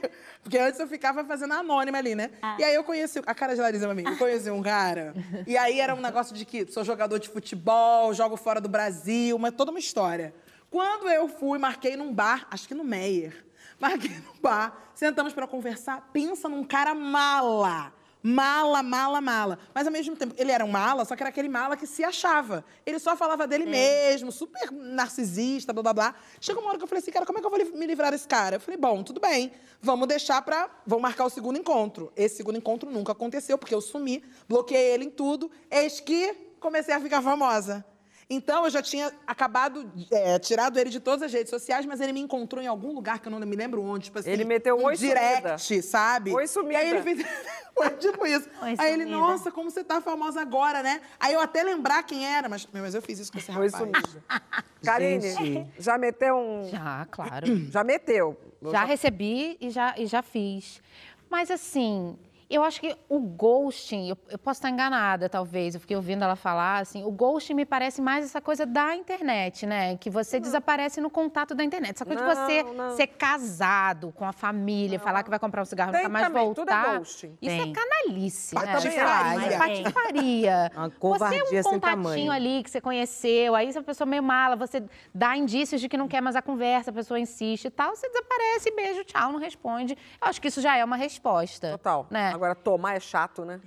porque 0.41 0.57
antes 0.57 0.79
eu 0.79 0.87
ficava 0.87 1.23
fazendo 1.23 1.53
anônima 1.53 1.97
ali, 1.97 2.15
né? 2.15 2.29
Ah. 2.41 2.57
E 2.59 2.63
aí 2.63 2.75
eu 2.75 2.83
conheci, 2.83 3.21
a 3.25 3.33
cara 3.33 3.55
de 3.55 3.61
Larissa, 3.61 3.89
amigo, 3.89 4.09
eu 4.09 4.17
conheci 4.17 4.49
um 4.49 4.61
cara. 4.61 5.13
E 5.45 5.57
aí 5.57 5.79
era 5.79 5.93
um 5.95 6.01
negócio 6.01 6.35
de 6.35 6.45
que 6.45 6.71
sou 6.71 6.83
jogador 6.83 7.19
de 7.19 7.29
futebol, 7.29 8.13
jogo 8.13 8.35
fora 8.35 8.59
do 8.59 8.69
Brasil, 8.69 9.37
mas 9.37 9.53
toda 9.53 9.71
uma 9.71 9.79
história. 9.79 10.33
Quando 10.69 11.09
eu 11.09 11.27
fui, 11.27 11.57
marquei 11.57 11.95
num 11.95 12.13
bar, 12.13 12.47
acho 12.51 12.67
que 12.67 12.73
no 12.73 12.83
Meyer. 12.83 13.45
Marquei 13.79 14.17
no 14.17 14.33
bar, 14.41 14.91
sentamos 14.93 15.33
para 15.33 15.47
conversar, 15.47 16.09
pensa 16.11 16.49
num 16.49 16.63
cara 16.63 16.93
mala 16.93 17.93
Mala, 18.21 18.83
mala, 18.83 19.21
mala. 19.21 19.59
Mas 19.73 19.87
ao 19.87 19.93
mesmo 19.93 20.15
tempo, 20.15 20.35
ele 20.37 20.51
era 20.51 20.65
um 20.65 20.69
mala, 20.69 21.05
só 21.05 21.15
que 21.15 21.23
era 21.23 21.29
aquele 21.29 21.47
mala 21.47 21.77
que 21.77 21.87
se 21.87 22.03
achava. 22.03 22.65
Ele 22.85 22.99
só 22.99 23.15
falava 23.15 23.47
dele 23.47 23.63
é. 23.63 23.67
mesmo, 23.67 24.31
super 24.31 24.71
narcisista, 24.71 25.71
blá 25.71 25.81
blá 25.81 25.93
blá. 25.93 26.15
Chegou 26.41 26.61
uma 26.61 26.69
hora 26.69 26.77
que 26.77 26.83
eu 26.83 26.87
falei 26.87 27.01
assim, 27.01 27.11
cara, 27.11 27.25
como 27.25 27.39
é 27.39 27.41
que 27.41 27.47
eu 27.47 27.51
vou 27.51 27.79
me 27.79 27.85
livrar 27.85 28.11
desse 28.11 28.27
cara? 28.27 28.57
Eu 28.57 28.59
falei, 28.59 28.77
bom, 28.77 29.03
tudo 29.03 29.21
bem, 29.21 29.53
vamos 29.81 30.07
deixar 30.07 30.41
pra. 30.41 30.69
Vamos 30.85 31.01
marcar 31.01 31.25
o 31.25 31.29
segundo 31.29 31.57
encontro. 31.57 32.11
Esse 32.15 32.37
segundo 32.37 32.57
encontro 32.57 32.91
nunca 32.91 33.13
aconteceu, 33.13 33.57
porque 33.57 33.73
eu 33.73 33.81
sumi, 33.81 34.21
bloqueei 34.49 34.93
ele 34.93 35.05
em 35.05 35.09
tudo. 35.09 35.49
Eis 35.71 36.01
que 36.01 36.35
comecei 36.59 36.93
a 36.93 36.99
ficar 36.99 37.21
famosa. 37.21 37.85
Então, 38.31 38.65
eu 38.65 38.69
já 38.69 38.81
tinha 38.81 39.11
acabado, 39.25 39.91
é, 40.11 40.37
tirado 40.37 40.77
ele 40.77 40.91
de 40.91 40.99
todas 40.99 41.23
as 41.23 41.33
redes 41.33 41.49
sociais, 41.49 41.83
mas 41.85 41.99
ele 41.99 42.13
me 42.13 42.19
encontrou 42.19 42.63
em 42.63 42.67
algum 42.67 42.93
lugar 42.93 43.17
que 43.19 43.27
eu 43.27 43.31
não 43.31 43.39
me 43.39 43.55
lembro 43.55 43.81
onde. 43.81 44.05
Tipo 44.05 44.19
assim, 44.19 44.29
ele 44.29 44.45
meteu 44.45 44.77
um 44.77 44.83
oi 44.83 44.95
direct, 44.95 45.59
sumida. 45.59 45.83
sabe? 45.87 46.31
Oi 46.31 46.47
sumida. 46.47 46.73
E 46.73 46.75
aí 46.75 46.89
ele 46.89 47.01
fez... 47.01 47.25
Foi 47.73 47.89
tipo 47.91 48.27
isso. 48.27 48.47
Oi, 48.61 48.75
aí 48.77 48.93
ele, 48.93 49.05
nossa, 49.05 49.51
como 49.51 49.71
você 49.71 49.83
tá 49.83 50.01
famosa 50.01 50.41
agora, 50.41 50.83
né? 50.83 51.01
Aí 51.19 51.33
eu 51.33 51.39
até 51.39 51.63
lembrar 51.63 52.03
quem 52.03 52.25
era, 52.25 52.47
mas, 52.49 52.67
mas 52.73 52.93
eu 52.93 53.01
fiz 53.01 53.19
isso 53.19 53.31
com 53.31 53.37
esse 53.39 53.49
rapaz. 53.49 53.73
Oi 53.73 53.79
sumida. 53.79 54.23
Karine, 54.83 55.71
já 55.79 55.97
meteu 55.97 56.35
um... 56.35 56.69
Já, 56.69 57.07
claro. 57.09 57.47
Já 57.71 57.83
meteu. 57.83 58.37
Já 58.61 58.83
recebi 58.83 59.57
e 59.59 59.69
já, 59.69 59.95
e 59.97 60.05
já 60.05 60.21
fiz. 60.21 60.81
Mas 61.29 61.49
assim, 61.49 62.17
Eu 62.49 62.63
acho 62.63 62.81
que 62.81 62.95
o 63.07 63.19
ghosting, 63.19 64.09
eu, 64.09 64.17
eu 64.27 64.39
posso 64.39 64.57
estar 64.57 64.71
enganada, 64.71 65.29
talvez, 65.29 65.75
eu 65.75 65.81
fiquei 65.81 65.95
ouvindo 65.95 66.23
ela 66.23 66.35
falar, 66.35 66.79
assim, 66.79 67.03
o 67.03 67.11
ghosting 67.11 67.53
me 67.53 67.63
parece 67.63 68.01
mais 68.01 68.25
essa 68.25 68.41
coisa 68.41 68.65
da 68.65 68.95
internet, 68.95 69.67
né? 69.67 69.95
Que 69.97 70.09
você 70.09 70.39
desaparece 70.39 70.99
no 70.99 71.11
contato 71.11 71.53
da 71.53 71.63
internet. 71.63 71.93
Essa 71.93 72.05
coisa 72.05 72.23
de 72.25 72.35
você 72.35 72.63
Não, 72.63 72.73
não. 72.73 72.95
ser 72.95 73.05
casado 73.05 74.11
com 74.15 74.25
a 74.25 74.33
família, 74.33 74.97
falar 74.97 75.21
que 75.21 75.29
vai 75.29 75.37
comprar 75.37 75.61
um 75.61 75.65
cigarro 75.65 75.91
e 75.91 75.93
Tem 75.93 76.01
nunca 76.03 76.09
mais 76.13 76.25
também, 76.27 76.53
tudo 76.55 76.71
é 76.71 76.75
voltar. 76.75 76.97
ghosting. 76.97 77.37
Isso 77.39 77.55
Tem. 77.55 77.71
é 77.71 77.73
canalice, 77.73 78.55
né? 78.55 78.73
Patifaria. 78.73 79.37
Isso 79.39 79.53
é 79.53 79.57
patifaria. 79.57 80.71
Uma 80.75 80.89
Você 81.19 81.35
é 81.35 81.43
um 81.43 81.47
sem 81.47 81.63
contatinho 81.63 82.03
tamanho. 82.03 82.31
ali 82.31 82.63
que 82.63 82.71
você 82.71 82.81
conheceu, 82.81 83.53
aí 83.53 83.71
se 83.71 83.77
a 83.77 83.83
pessoa 83.83 84.07
meio 84.07 84.23
mala, 84.23 84.55
você 84.55 84.83
dá 85.13 85.37
indícios 85.37 85.79
de 85.79 85.87
que 85.87 85.97
não 85.97 86.07
quer 86.07 86.21
mais 86.21 86.35
a 86.35 86.41
conversa, 86.41 86.89
a 86.89 86.93
pessoa 86.93 87.19
insiste 87.19 87.65
e 87.65 87.69
tal, 87.69 87.95
você 87.95 88.07
desaparece, 88.09 88.71
beijo, 88.75 89.03
tchau, 89.03 89.31
não 89.31 89.39
responde. 89.39 89.93
Eu 90.19 90.27
acho 90.27 90.41
que 90.41 90.47
isso 90.47 90.61
já 90.61 90.75
é 90.75 90.83
uma 90.83 90.95
resposta. 90.95 91.71
Total. 91.73 92.07
Né? 92.09 92.38
Agora, 92.39 92.55
tomar 92.55 92.95
é 92.95 93.01
chato, 93.01 93.43
né? 93.43 93.59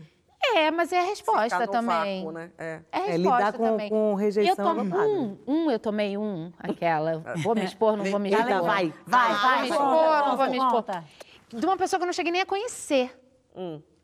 É, 0.55 0.71
mas 0.71 0.91
é 0.93 1.01
a 1.01 1.05
resposta 1.05 1.69
também. 1.69 2.23
vácuo, 2.25 2.33
né? 2.33 2.51
É. 2.59 2.81
É, 2.91 2.99
É, 2.99 3.01
resposta 3.13 3.19
lidar 3.19 3.53
com- 3.53 3.65
também. 3.65 3.89
com 3.91 4.15
rejeição 4.15 4.53
Eu 4.53 4.75
tomo 4.75 4.97
é 4.97 5.07
um, 5.07 5.39
um, 5.47 5.71
eu 5.71 5.79
tomei 5.79 6.17
um, 6.17 6.51
aquela. 6.59 7.23
Vou 7.43 7.55
me 7.55 7.65
expor, 7.65 7.97
não 7.99 8.05
vou 8.07 8.19
me 8.19 8.31
expor. 8.31 8.63
vai. 8.63 8.93
Vai, 9.07 9.29
Vou 9.29 9.39
vai, 9.39 9.61
me 9.63 9.69
expor, 9.69 9.87
não 10.29 10.37
vou 10.39 10.49
me 10.51 10.57
expor. 10.57 10.85
De 11.49 11.67
uma 11.67 11.77
pessoa 11.77 11.99
que 12.01 12.05
eu 12.05 12.07
não 12.07 12.13
cheguei 12.15 12.33
nem 12.33 12.41
a 12.41 12.47
conhecer. 12.47 13.15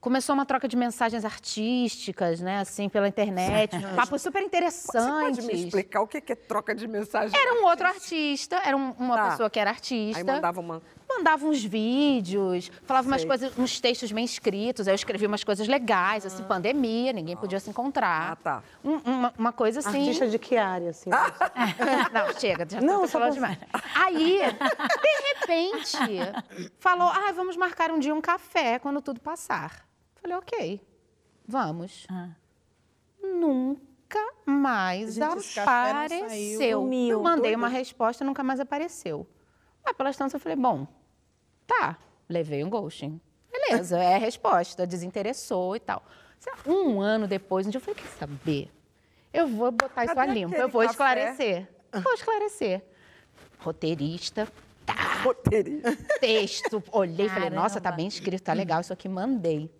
Começou 0.01 0.35
uma 0.35 0.47
troca 0.47 0.69
de 0.69 0.77
mensagens 0.77 1.25
artísticas, 1.25 2.41
né, 2.41 2.61
assim, 2.61 2.89
pela 2.91 3.09
internet. 3.09 3.73
Papos 3.97 4.23
super 4.23 4.41
Você 4.41 4.47
interessantes. 4.47 5.37
pode 5.39 5.43
me 5.43 5.65
explicar 5.65 6.03
o 6.03 6.07
que 6.07 6.19
é 6.19 6.37
troca 6.37 6.73
de 6.75 6.87
mensagem? 6.87 7.37
Era 7.37 7.61
um 7.61 7.65
outro 7.65 7.87
artista, 7.87 8.61
era 8.65 8.77
um- 8.77 8.93
uma 8.93 9.17
Tá. 9.17 9.31
pessoa 9.31 9.51
que 9.51 9.59
era 9.59 9.71
artista. 9.71 10.19
Aí 10.21 10.25
mandava 10.25 10.61
uma... 10.61 10.81
Mandava 11.09 11.47
uns 11.47 11.65
vídeos, 11.65 12.71
falava 12.85 13.09
umas 13.09 13.23
Sei. 13.23 13.29
coisas, 13.29 13.59
uns 13.59 13.81
textos 13.81 14.13
bem 14.13 14.25
escritos. 14.25 14.87
Aí 14.87 14.93
eu 14.93 14.97
escrevi 14.97 15.27
umas 15.27 15.43
coisas 15.43 15.67
legais, 15.67 16.27
assim, 16.27 16.45
pandemia, 16.45 17.13
ninguém 17.13 17.35
podia 17.37 17.59
se 17.59 17.71
encontrar. 17.71 18.33
Ah, 18.33 18.37
tá. 18.37 18.63
Um- 18.85 18.99
uma, 18.99 19.35
uma 19.39 19.53
coisa 19.53 19.79
assim. 19.81 20.01
Artista 20.01 20.29
de 20.29 20.39
que 20.39 20.57
área, 20.57 20.91
assim? 20.91 21.09
Não, 22.13 22.39
chega, 22.39 22.67
já 22.69 22.81
Não, 22.81 23.01
não, 23.01 23.07
só 23.07 23.13
falando 23.19 23.35
demais. 23.35 23.59
Aí, 23.95 24.39
de 24.39 25.41
repente, 25.41 25.97
falou: 26.79 27.09
ah, 27.09 27.33
vamos 27.33 27.57
marcar 27.57 27.91
um 27.91 27.99
dia 27.99 28.15
um 28.15 28.21
café 28.21 28.79
quando 28.79 29.01
tudo 29.01 29.19
passar. 29.21 29.87
Falei, 30.21 30.37
ok, 30.37 30.81
vamos. 31.47 32.07
Ah. 32.11 32.29
Nunca 33.23 34.19
mais 34.47 35.15
Gente, 35.15 35.39
esse 35.39 35.55
café 35.55 35.93
não 35.93 36.09
saiu. 36.09 36.25
apareceu. 36.25 36.81
Sumiu. 36.81 37.11
Eu 37.11 37.23
mandei 37.23 37.55
uma 37.55 37.69
resposta, 37.69 38.25
nunca 38.25 38.43
mais 38.43 38.61
apareceu. 38.61 39.27
Aí, 39.85 39.95
pela 39.95 40.11
instância, 40.11 40.37
eu 40.37 40.41
falei, 40.41 40.57
bom, 40.57 40.87
tá, 41.69 41.99
levei 42.29 42.65
um 42.65 42.71
ghosting. 42.71 43.21
Beleza, 43.53 43.99
é 43.99 44.17
a 44.17 44.19
resposta, 44.19 44.87
desinteressou 44.87 45.77
e 45.77 45.81
tal. 45.81 46.03
Um 46.67 47.01
ano 47.01 47.29
depois, 47.29 47.67
um 47.67 47.71
dia 47.71 47.79
eu 47.79 47.83
falei, 47.83 48.01
quer 48.01 48.09
saber? 48.09 48.71
Eu 49.33 49.47
vou 49.47 49.71
botar 49.71 50.05
isso 50.05 50.19
a 50.19 50.27
limpo, 50.27 50.55
eu 50.55 50.69
vou 50.69 50.83
esclarecer. 50.83 51.69
Vou 51.93 52.15
esclarecer. 52.15 52.83
Roteirista, 53.59 54.49
Roteirista. 55.23 55.97
texto, 56.21 56.83
olhei 56.93 57.27
e 57.27 57.29
falei, 57.29 57.51
nossa, 57.51 57.81
tá 57.81 57.93
bem 57.93 58.07
escrito, 58.07 58.43
tá 58.43 58.53
legal, 58.53 58.81
isso 58.81 58.93
aqui 58.93 59.09
mandei. 59.09 59.71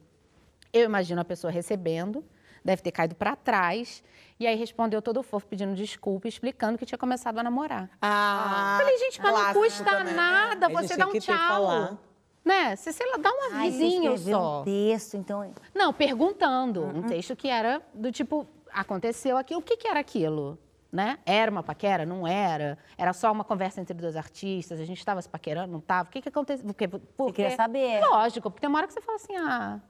Eu 0.73 0.85
imagino 0.85 1.21
a 1.21 1.25
pessoa 1.25 1.51
recebendo, 1.51 2.25
deve 2.69 2.83
ter 2.83 2.93
caído 2.93 3.15
pra 3.15 3.35
trás, 3.35 4.03
e 4.39 4.47
aí 4.47 4.55
respondeu 4.55 5.01
todo 5.01 5.23
fofo 5.23 5.47
pedindo 5.47 5.75
desculpa, 5.75 6.29
explicando 6.29 6.77
que 6.77 6.85
tinha 6.85 6.99
começado 6.99 7.39
a 7.39 7.43
namorar. 7.43 7.89
Ah, 8.03 8.77
Falei, 8.79 8.99
gente, 8.99 9.23
mas 9.23 9.33
não 9.33 9.53
custa 9.55 9.85
também. 9.85 10.15
nada 10.15 10.67
A 10.67 10.69
gente 10.69 10.89
você 10.89 10.97
dar 10.97 11.09
um 11.09 11.19
tchau. 11.19 11.99
Né? 12.45 12.77
Você, 12.77 12.93
sei 12.93 13.11
lá, 13.11 13.17
dá 13.17 13.31
um 13.31 13.41
Ai, 13.43 13.49
você 13.49 13.57
avisinho 13.57 14.15
escreveu 14.15 14.39
só. 14.39 14.61
um 14.61 14.65
texto, 14.65 15.17
então... 15.17 15.55
Não, 15.75 15.93
perguntando. 15.93 16.85
Um 16.85 17.03
texto 17.03 17.35
que 17.35 17.49
era 17.49 17.83
do 17.95 18.13
tipo, 18.13 18.47
aconteceu 18.71 19.39
aqui, 19.39 19.57
o 19.57 19.63
que, 19.63 19.77
que 19.77 19.89
era 19.89 20.01
aquilo? 20.01 20.59
Né? 20.93 21.19
Era 21.27 21.51
uma 21.51 21.63
paquera? 21.63 22.05
Não 22.07 22.27
era? 22.27 22.79
Era 22.97 23.13
só 23.13 23.33
uma 23.33 23.45
conversa 23.45 23.81
entre 23.81 23.95
dois 23.95 24.17
artistas? 24.17 24.79
A 24.81 24.85
gente 24.85 24.99
estava 24.99 25.21
se 25.21 25.29
paquerando? 25.29 25.73
Não 25.73 25.79
estava? 25.81 26.09
O 26.09 26.13
que, 26.13 26.23
que 26.23 26.29
aconteceu? 26.29 26.67
Porque, 26.67 26.89
porque, 26.89 27.43
queria 27.43 27.57
saber. 27.57 28.01
Lógico, 28.01 28.51
porque 28.51 28.61
tem 28.61 28.69
uma 28.69 28.79
hora 28.79 28.87
que 28.87 28.95
você 28.95 29.01
fala 29.03 29.17
assim, 29.17 29.37
ah, 29.37 29.81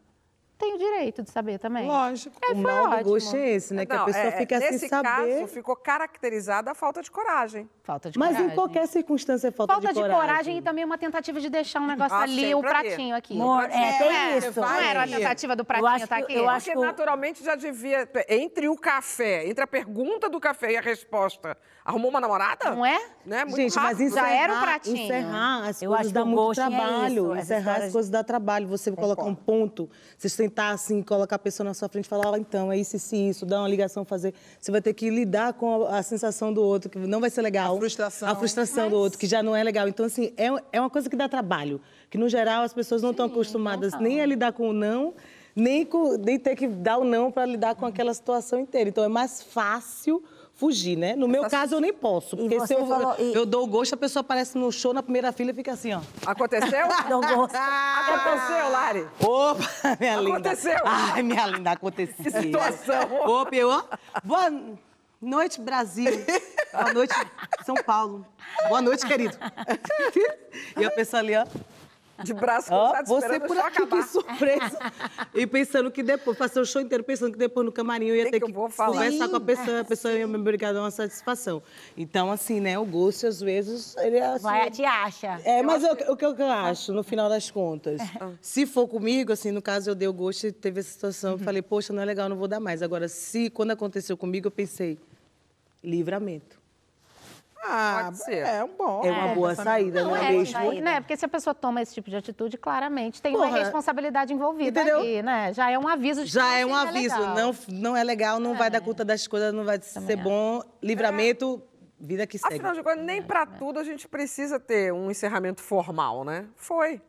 tenho 0.58 0.76
direito 0.76 1.22
de 1.22 1.30
saber 1.30 1.58
também. 1.58 1.86
Lógico. 1.86 2.36
É, 2.44 2.52
o 2.52 2.56
mal 2.56 2.88
do 2.88 2.94
ótimo. 2.94 3.10
gosto 3.10 3.36
é 3.36 3.50
esse, 3.50 3.72
né? 3.72 3.86
que 3.86 3.92
a 3.92 3.98
Não, 3.98 4.04
pessoa 4.06 4.24
é, 4.24 4.32
fica 4.32 4.58
nesse 4.58 4.78
sem 4.80 4.88
saber. 4.88 5.08
caso, 5.08 5.46
ficou 5.48 5.76
caracterizada 5.76 6.70
a 6.70 6.74
falta 6.74 7.00
de 7.02 7.10
coragem. 7.10 7.68
Falta 7.82 8.10
de 8.10 8.18
Mas 8.18 8.30
coragem. 8.30 8.52
em 8.52 8.54
qualquer 8.54 8.86
circunstância 8.88 9.48
é 9.48 9.50
falta, 9.50 9.72
Falta 9.72 9.92
de 9.92 10.00
coragem. 10.00 10.58
e 10.58 10.62
também 10.62 10.84
uma 10.84 10.98
tentativa 10.98 11.40
de 11.40 11.48
deixar 11.48 11.80
um 11.80 11.86
negócio 11.86 12.16
Ah, 12.16 12.22
ali, 12.22 12.54
o 12.54 12.58
ali. 12.58 12.68
pratinho 12.68 13.16
aqui. 13.16 13.34
Amor, 13.34 13.64
é, 13.64 13.88
É, 13.88 13.98
tem 13.98 14.08
é, 14.16 14.38
isso. 14.38 14.60
Não 14.60 14.74
era 14.74 15.02
a 15.04 15.06
tentativa 15.06 15.54
do 15.56 15.64
pratinho 15.64 15.88
acho 15.88 16.06
tá 16.08 16.16
que- 16.16 16.22
aqui? 16.24 16.34
eu 16.34 16.48
acho 16.48 16.66
Porque 16.66 16.72
que 16.72 16.78
o- 16.78 16.86
naturalmente 16.86 17.44
já 17.44 17.54
devia. 17.54 18.08
Entre 18.28 18.68
o 18.68 18.76
café, 18.76 19.46
entre 19.46 19.62
a 19.62 19.66
pergunta 19.66 20.28
do 20.28 20.40
café 20.40 20.72
e 20.72 20.76
a 20.76 20.80
resposta, 20.80 21.56
arrumou 21.88 22.10
uma 22.10 22.20
namorada? 22.20 22.70
Não 22.70 22.84
é? 22.84 22.98
Né? 23.24 23.44
Muito 23.44 23.56
Gente, 23.56 23.74
mas 23.76 23.84
rápido. 23.84 24.02
encerrar, 24.02 24.28
Já 24.28 24.32
era 24.34 24.54
o 24.54 24.60
pratinho. 24.60 24.96
encerrar 24.98 25.68
as 25.68 25.82
Eu 25.82 25.88
coisas 25.88 26.06
acho 26.06 26.14
dá 26.14 26.24
muito 26.24 26.36
ghosting 26.40 26.60
é 26.60 26.68
trabalho. 26.68 27.24
isso, 27.24 27.32
essa 27.34 27.40
encerrar 27.54 27.76
as 27.78 27.84
de- 27.86 27.92
coisas 27.92 28.10
dá 28.10 28.22
trabalho. 28.24 28.68
Você 28.68 28.92
colocar 28.92 29.24
um 29.24 29.34
ponto, 29.34 29.88
você 30.16 30.28
sentar 30.28 30.74
assim, 30.74 31.02
colocar 31.02 31.36
a 31.36 31.38
pessoa 31.38 31.64
na 31.66 31.74
sua 31.74 31.88
frente 31.88 32.04
e 32.04 32.08
falar, 32.08 32.26
"Ó, 32.28 32.36
então, 32.36 32.70
é 32.70 32.76
isso, 32.78 32.96
isso, 32.96 33.14
isso, 33.16 33.46
dar 33.46 33.60
uma 33.60 33.68
ligação, 33.68 34.04
fazer. 34.04 34.34
Você 34.60 34.70
vai 34.70 34.80
ter 34.82 34.92
que 34.92 35.08
lidar 35.10 35.54
com 35.54 35.86
a, 35.86 35.98
a 35.98 36.02
sensação 36.02 36.52
do 36.52 36.62
outro, 36.62 36.90
que 36.90 36.98
não 36.98 37.20
vai 37.20 37.30
ser 37.30 37.42
legal. 37.42 37.74
A 37.74 37.78
frustração. 37.78 38.28
A 38.28 38.34
frustração 38.36 38.90
do 38.90 38.96
outro, 38.96 39.18
que 39.18 39.26
já 39.26 39.42
não 39.42 39.56
é 39.56 39.62
legal. 39.64 39.88
Então, 39.88 40.04
assim, 40.06 40.32
é, 40.36 40.48
é 40.72 40.80
uma 40.80 40.90
coisa 40.90 41.08
que 41.08 41.16
dá 41.16 41.28
trabalho. 41.28 41.80
Que, 42.10 42.18
no 42.18 42.28
geral, 42.28 42.62
as 42.64 42.72
pessoas 42.74 43.02
não 43.02 43.10
estão 43.12 43.26
acostumadas 43.26 43.92
nem 43.98 44.20
a 44.20 44.26
lidar 44.26 44.52
com 44.52 44.68
o 44.68 44.72
não, 44.72 45.14
nem, 45.56 45.84
com, 45.84 46.16
nem 46.18 46.38
ter 46.38 46.54
que 46.54 46.66
dar 46.68 46.98
o 46.98 47.04
não 47.04 47.30
para 47.32 47.44
lidar 47.46 47.74
com 47.74 47.84
aquela 47.86 48.12
situação 48.14 48.60
inteira. 48.60 48.88
Então, 48.90 49.02
é 49.04 49.08
mais 49.08 49.42
fácil 49.42 50.22
fugir, 50.58 50.96
né? 50.98 51.14
No 51.14 51.28
meu 51.28 51.48
caso, 51.48 51.76
eu 51.76 51.80
nem 51.80 51.92
posso. 51.92 52.36
Porque 52.36 52.58
se 52.66 52.74
eu, 52.74 52.84
falou- 52.86 53.14
eu 53.14 53.46
dou 53.46 53.62
o 53.62 53.66
gosto, 53.68 53.94
a 53.94 53.96
pessoa 53.96 54.20
aparece 54.22 54.58
no 54.58 54.70
show, 54.72 54.92
na 54.92 55.02
primeira 55.04 55.30
fila 55.32 55.52
e 55.52 55.54
fica 55.54 55.72
assim, 55.72 55.94
ó. 55.94 56.00
Aconteceu? 56.26 56.86
Não 57.08 57.20
gosto. 57.20 57.54
Aconteceu, 57.54 58.68
Lari? 58.72 59.06
Opa, 59.20 59.96
minha 60.00 60.16
linda. 60.16 60.30
Aconteceu. 60.50 60.78
Ai, 60.84 61.22
minha 61.22 61.46
linda, 61.46 61.70
aconteceu. 61.70 62.16
Que 62.24 62.30
situação. 62.30 63.02
Opa, 63.24 63.54
eu, 63.54 63.70
ó. 63.70 63.84
Boa 64.24 64.52
noite, 65.22 65.60
Brasil. 65.60 66.10
Boa 66.72 66.92
noite, 66.92 67.14
São 67.64 67.76
Paulo. 67.76 68.26
Boa 68.68 68.82
noite, 68.82 69.06
querido. 69.06 69.38
E 70.76 70.84
a 70.84 70.90
pessoa 70.90 71.20
ali, 71.20 71.36
ó. 71.36 71.46
De 72.24 72.34
braço 72.34 72.68
cruzado, 72.68 73.06
você 73.06 73.26
esperando 73.26 73.46
por 73.46 73.56
o 73.56 73.60
show 73.60 73.66
aqui, 73.66 73.82
acabar. 73.82 74.02
que 74.02 74.08
surpresa. 74.10 74.78
E 75.34 75.46
pensando 75.46 75.90
que 75.90 76.02
depois, 76.02 76.36
passei 76.36 76.60
o 76.60 76.64
show 76.66 76.82
inteiro 76.82 77.04
pensando 77.04 77.32
que 77.32 77.38
depois 77.38 77.64
no 77.64 77.70
camarim 77.72 78.06
eu 78.06 78.16
ia 78.16 78.24
Que 78.24 78.30
ter 78.32 78.40
que 78.40 78.46
que, 78.46 78.58
eu 78.58 78.68
conversar 78.70 79.28
com 79.28 79.36
a 79.36 79.40
pessoa, 79.40 79.80
a 79.80 79.84
pessoa 79.84 80.12
ia 80.14 80.26
me 80.26 80.36
obrigar 80.36 80.70
a 80.70 80.72
dar 80.74 80.80
uma 80.80 80.90
satisfação. 80.90 81.62
Então, 81.96 82.30
assim, 82.32 82.58
né, 82.60 82.78
o 82.78 82.84
gosto, 82.84 83.26
às 83.26 83.40
vezes, 83.40 83.96
ele 83.98 84.16
é 84.16 84.26
assim... 84.26 84.42
Vai, 84.42 84.70
te 84.70 84.84
acha. 84.84 85.40
É, 85.44 85.62
mas 85.62 85.84
o, 85.84 85.94
que- 85.94 86.10
o 86.10 86.16
que 86.16 86.24
eu 86.42 86.50
acho, 86.50 86.92
no 86.92 87.02
final 87.04 87.28
das 87.28 87.50
contas? 87.50 88.00
Se 88.40 88.66
for 88.66 88.88
comigo, 88.88 89.32
assim, 89.32 89.50
no 89.52 89.62
caso 89.62 89.90
eu 89.90 89.94
dei 89.94 90.08
o 90.08 90.12
gosto 90.12 90.46
e 90.48 90.52
teve 90.52 90.80
essa 90.80 90.90
situação, 90.90 91.32
eu 91.32 91.38
falei, 91.38 91.62
poxa, 91.62 91.92
não 91.92 92.02
é 92.02 92.04
legal, 92.04 92.28
não 92.28 92.36
vou 92.36 92.48
dar 92.48 92.58
mais. 92.58 92.82
Agora, 92.82 93.06
se 93.08 93.48
quando 93.50 93.70
aconteceu 93.70 94.16
comigo, 94.16 94.48
eu 94.48 94.50
pensei, 94.50 94.98
livramento. 95.84 96.57
Ah, 97.64 98.02
Pode 98.04 98.18
ser. 98.24 98.46
é 98.46 98.62
um 98.64 98.68
bom. 98.76 99.02
É 99.04 99.10
uma 99.10 99.34
boa 99.34 99.54
saída, 99.54 100.02
Não 100.02 100.10
não 100.10 100.16
é, 100.16 100.28
é 100.28 100.36
mesmo? 100.38 100.72
né? 100.80 101.00
Porque 101.00 101.16
se 101.16 101.24
a 101.24 101.28
pessoa 101.28 101.52
toma 101.54 101.82
esse 101.82 101.92
tipo 101.92 102.08
de 102.08 102.16
atitude, 102.16 102.56
claramente 102.56 103.20
tem 103.20 103.34
uma 103.34 103.46
Porra, 103.46 103.58
responsabilidade 103.58 104.32
envolvida 104.32 104.80
entendeu? 104.80 105.00
ali, 105.00 105.22
né? 105.22 105.52
Já 105.52 105.70
é 105.70 105.78
um 105.78 105.86
aviso 105.88 106.20
de 106.24 106.28
que 106.28 106.32
Já 106.34 106.58
é 106.58 106.64
um 106.64 106.68
seja 106.74 106.88
aviso, 106.88 107.18
legal. 107.18 107.34
não, 107.34 107.54
não 107.68 107.96
é 107.96 108.04
legal, 108.04 108.38
não 108.40 108.54
vai 108.54 108.70
dar 108.70 108.80
conta 108.80 109.04
das 109.04 109.26
coisas, 109.26 109.52
não 109.52 109.64
vai 109.64 109.80
ser 109.80 110.16
bom. 110.16 110.62
Livramento, 110.82 111.60
vida 112.00 112.26
que 112.26 112.38
segue. 112.38 112.54
Afinal 112.54 112.74
de 112.74 112.82
contas, 112.82 113.04
nem 113.04 113.20
pra 113.22 113.44
tudo 113.44 113.78
a 113.80 113.84
gente 113.84 114.06
precisa 114.08 114.58
ter 114.60 114.92
um 114.92 115.10
encerramento 115.10 115.60
formal, 115.60 116.24
né? 116.24 116.46
Foi. 116.56 117.00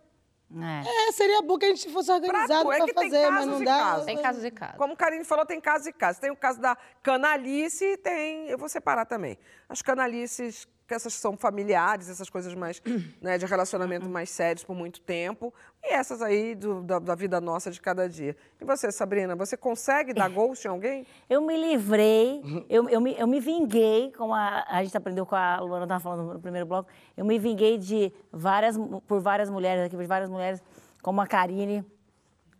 É. 0.52 1.10
É, 1.10 1.12
seria 1.12 1.42
bom 1.44 1.58
que 1.60 1.66
a 1.66 1.70
gente 1.70 1.92
fosse 1.92 2.12
organizado 2.12 2.64
tu, 2.64 2.72
é 2.72 2.94
fazer, 2.94 3.30
mas 3.30 3.46
não 3.46 3.64
dá. 3.64 3.78
casos. 3.78 4.06
Tem 4.06 4.22
casos 4.22 4.44
e 4.44 4.52
casos. 4.52 4.78
Como 4.78 4.94
o 4.94 4.98
Karine 4.98 5.24
falou, 5.24 5.46
tem 5.46 5.62
casos 5.62 5.88
e 5.88 5.94
casos. 5.94 6.20
Tem 6.20 6.32
o 6.32 6.36
caso 6.36 6.60
da 6.60 6.76
canalice 7.04 7.86
e 7.86 7.98
tem. 7.98 8.48
Eu 8.50 8.58
vou 8.58 8.68
separar 8.68 9.06
também. 9.06 9.38
As 9.68 9.82
canalices, 9.82 10.68
que 10.90 10.94
essas 10.96 11.14
são 11.14 11.38
familiares, 11.38 12.10
essas 12.10 12.30
coisas 12.30 12.54
mais. 12.56 12.82
né, 13.22 13.38
de 13.38 13.46
relacionamento 13.46 14.10
mais 14.10 14.30
sérios 14.32 14.64
por 14.66 14.76
muito 14.76 15.00
tempo. 15.00 15.54
E 15.84 15.94
essas 15.94 16.20
aí 16.22 16.56
do- 16.56 16.82
da, 16.82 16.98
da 16.98 17.14
vida 17.16 17.40
nossa 17.40 17.70
de 17.70 17.80
cada 17.80 18.10
dia. 18.10 18.36
E 18.60 18.66
você, 18.66 18.92
Sabrina, 18.92 19.36
você 19.36 19.56
consegue 19.56 20.14
dar 20.14 20.28
ghost 20.34 20.66
em 20.68 20.72
alguém? 20.72 21.06
Eu 21.30 21.42
me 21.42 21.56
livrei, 21.56 22.42
eu, 22.68 22.90
eu, 22.90 23.00
me, 23.00 23.16
eu 23.18 23.28
me 23.28 23.40
vinguei, 23.40 24.12
como 24.18 24.34
a, 24.34 24.66
a 24.68 24.84
gente 24.84 24.98
aprendeu 24.98 25.26
com 25.28 25.36
a 25.36 25.60
Luana 25.60 25.86
estava 25.86 26.00
falando 26.02 26.34
no 26.34 26.40
primeiro 26.40 26.66
bloco, 26.66 26.90
eu 27.16 27.24
me 27.24 27.38
vinguei 27.38 27.78
de 27.78 28.12
várias, 28.32 28.76
por 29.08 29.22
várias 29.22 29.50
mulheres, 29.50 29.86
aqui, 29.86 29.96
por 29.96 30.06
várias 30.08 30.30
mulheres, 30.30 30.62
como 31.04 31.22
a 31.22 31.28
Karine 31.28 31.86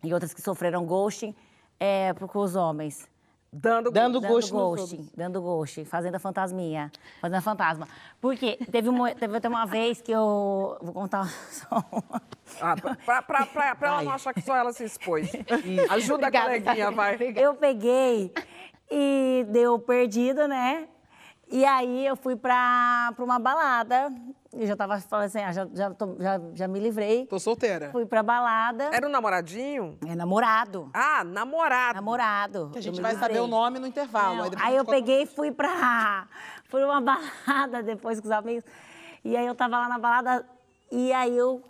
e 0.04 0.14
outras 0.14 0.34
que 0.36 0.42
sofreram 0.42 0.86
ghosting, 0.86 1.36
é, 1.80 2.14
com 2.14 2.40
os 2.40 2.56
homens. 2.56 3.09
Dando, 3.52 3.90
Dando 3.90 4.20
Dando 4.20 4.28
gosto 4.32 4.54
nos 4.54 4.62
ghost, 4.78 4.94
outros. 4.96 5.12
dando 5.16 5.42
ghost, 5.42 5.84
fazendo 5.86 6.20
fantasminha, 6.20 6.92
fazendo 7.20 7.42
fantasma. 7.42 7.88
Porque 8.22 8.58
teve, 8.72 8.88
uma, 8.90 9.14
teve 9.16 9.36
até 9.38 9.50
uma 9.50 9.66
vez 9.66 10.00
que 10.02 10.12
eu. 10.12 10.78
Vou 10.80 10.94
contar 10.94 11.26
só 11.50 11.84
uma. 11.92 12.22
Ah, 12.62 12.76
pra, 12.76 13.22
pra, 13.24 13.46
pra, 13.48 13.76
pra 13.76 13.88
ela 13.88 14.04
não 14.04 14.12
achar 14.12 14.34
que 14.36 14.42
só 14.42 14.56
ela 14.56 14.72
se 14.72 14.84
expôs. 14.84 15.32
Ajuda 15.90 16.28
a 16.28 16.32
coleguinha, 16.32 16.92
vai. 16.92 17.18
Eu 17.36 17.56
peguei 17.56 18.32
e 18.90 19.46
deu 19.50 19.80
perdido, 19.80 20.48
né? 20.48 20.88
E 21.52 21.66
aí 21.66 22.06
eu 22.06 22.16
fui 22.16 22.36
pra, 22.36 23.12
pra 23.16 23.26
uma 23.26 23.40
balada. 23.40 24.14
Eu 24.52 24.66
já 24.66 24.76
tava 24.76 25.00
falando 25.00 25.26
assim, 25.26 25.40
ah, 25.40 25.52
já, 25.52 25.68
já, 25.72 25.92
tô- 25.94 26.16
já, 26.20 26.42
já 26.56 26.68
me 26.68 26.80
livrei. 26.80 27.28
Tô 27.28 27.38
solteira. 27.40 27.92
Fui 27.92 28.06
pra 28.06 28.24
balada. 28.24 28.86
Era 28.92 29.06
um 29.08 29.10
namoradinho? 29.12 29.98
É 30.08 30.16
namorado. 30.16 30.90
Ah, 30.92 31.24
namorado. 31.24 31.96
Namorado. 31.96 32.70
Que 32.74 32.80
a 32.80 32.82
gente 32.82 33.00
vai 33.00 33.16
saber 33.16 33.40
o 33.42 33.48
nome 33.48 33.78
no 33.78 33.86
intervalo. 33.86 34.36
Não, 34.38 34.44
aí 34.60 34.74
a 34.76 34.78
eu 34.78 34.86
peguei 34.86 35.22
e 35.24 35.26
fui 35.28 35.52
pra, 35.52 36.28
fui 36.68 36.84
uma 36.84 37.00
balada 37.00 37.84
depois 37.84 38.20
com 38.20 38.26
os 38.26 38.32
amigos. 38.32 38.64
E 39.24 39.38
aí 39.38 39.46
eu 39.46 39.54
tava 39.54 39.78
lá 39.78 39.88
na 39.88 40.00
balada 40.00 40.44
e 40.92 41.14
aí 41.14 41.38
eu, 41.38 41.64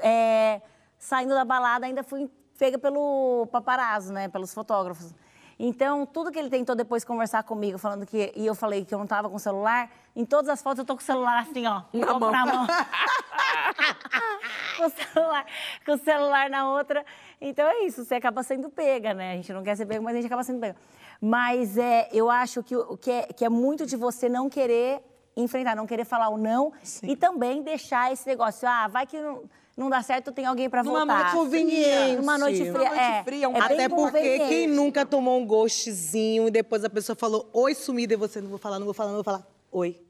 é, 0.00 0.62
saindo 0.98 1.34
da 1.34 1.44
balada, 1.44 1.84
ainda 1.84 2.02
fui 2.02 2.30
pega 2.58 2.78
pelo 2.78 3.46
paparazzo, 3.52 4.10
né? 4.12 4.28
Pelos 4.28 4.54
fotógrafos. 4.54 5.12
Então, 5.58 6.04
tudo 6.04 6.30
que 6.30 6.38
ele 6.38 6.50
tentou 6.50 6.76
depois 6.76 7.02
conversar 7.04 7.42
comigo, 7.42 7.78
falando 7.78 8.04
que. 8.04 8.30
E 8.36 8.44
eu 8.44 8.54
falei 8.54 8.84
que 8.84 8.94
eu 8.94 8.98
não 8.98 9.06
tava 9.06 9.28
com 9.30 9.36
o 9.36 9.40
celular, 9.40 9.90
em 10.14 10.24
todas 10.24 10.50
as 10.50 10.62
fotos 10.62 10.80
eu 10.80 10.84
tô 10.84 10.94
com 10.94 11.00
o 11.00 11.04
celular 11.04 11.38
assim, 11.40 11.66
ó. 11.66 11.82
Na 11.94 12.18
mão. 12.18 12.30
Na 12.30 12.46
mão. 12.46 12.66
com, 14.76 14.84
o 14.84 14.90
celular, 14.90 15.46
com 15.84 15.92
o 15.92 15.98
celular 15.98 16.50
na 16.50 16.68
outra. 16.70 17.04
Então 17.40 17.66
é 17.66 17.84
isso, 17.84 18.04
você 18.04 18.16
acaba 18.16 18.42
sendo 18.42 18.68
pega, 18.68 19.14
né? 19.14 19.32
A 19.32 19.36
gente 19.36 19.52
não 19.52 19.62
quer 19.62 19.76
ser 19.76 19.86
pega, 19.86 20.00
mas 20.02 20.14
a 20.14 20.16
gente 20.16 20.26
acaba 20.26 20.44
sendo 20.44 20.60
pega. 20.60 20.76
Mas 21.20 21.78
é, 21.78 22.08
eu 22.12 22.30
acho 22.30 22.62
que, 22.62 22.76
o- 22.76 22.96
que, 22.98 23.10
é, 23.10 23.22
que 23.22 23.44
é 23.44 23.48
muito 23.48 23.86
de 23.86 23.96
você 23.96 24.28
não 24.28 24.50
querer 24.50 25.02
enfrentar, 25.36 25.74
não 25.74 25.86
querer 25.86 26.04
falar 26.04 26.28
o 26.28 26.36
não 26.38 26.72
e 27.02 27.16
também 27.16 27.62
deixar 27.62 28.12
esse 28.12 28.26
negócio. 28.26 28.68
Ah, 28.68 28.88
vai 28.88 29.06
que 29.06 29.18
não, 29.20 29.44
não 29.76 29.90
dá 29.90 30.02
certo, 30.02 30.32
tem 30.32 30.46
alguém 30.46 30.70
pra 30.70 30.82
Numa 30.82 31.00
voltar. 31.00 31.18
noite 31.24 31.32
Conveniente. 31.36 32.16
Numa 32.16 32.38
noite 32.38 32.56
fria. 32.58 32.72
Numa 32.72 32.84
noite 32.88 33.00
é, 33.00 33.22
fria, 33.24 33.48
um 33.48 33.56
é 33.56 33.60
Até 33.60 33.88
porque 33.88 34.38
quem 34.48 34.66
nunca 34.66 35.04
tomou 35.04 35.38
um 35.38 35.44
ghostzinho 35.46 36.48
e 36.48 36.50
depois 36.50 36.84
a 36.84 36.88
pessoa 36.90 37.14
falou 37.14 37.48
oi 37.52 37.74
sumida 37.74 38.14
e 38.14 38.16
você 38.16 38.40
não 38.40 38.48
vou 38.48 38.58
falar, 38.58 38.78
não 38.78 38.86
vou 38.86 38.94
falar, 38.94 39.08
não 39.10 39.16
vou 39.16 39.24
falar. 39.24 39.46
Oi. 39.70 40.00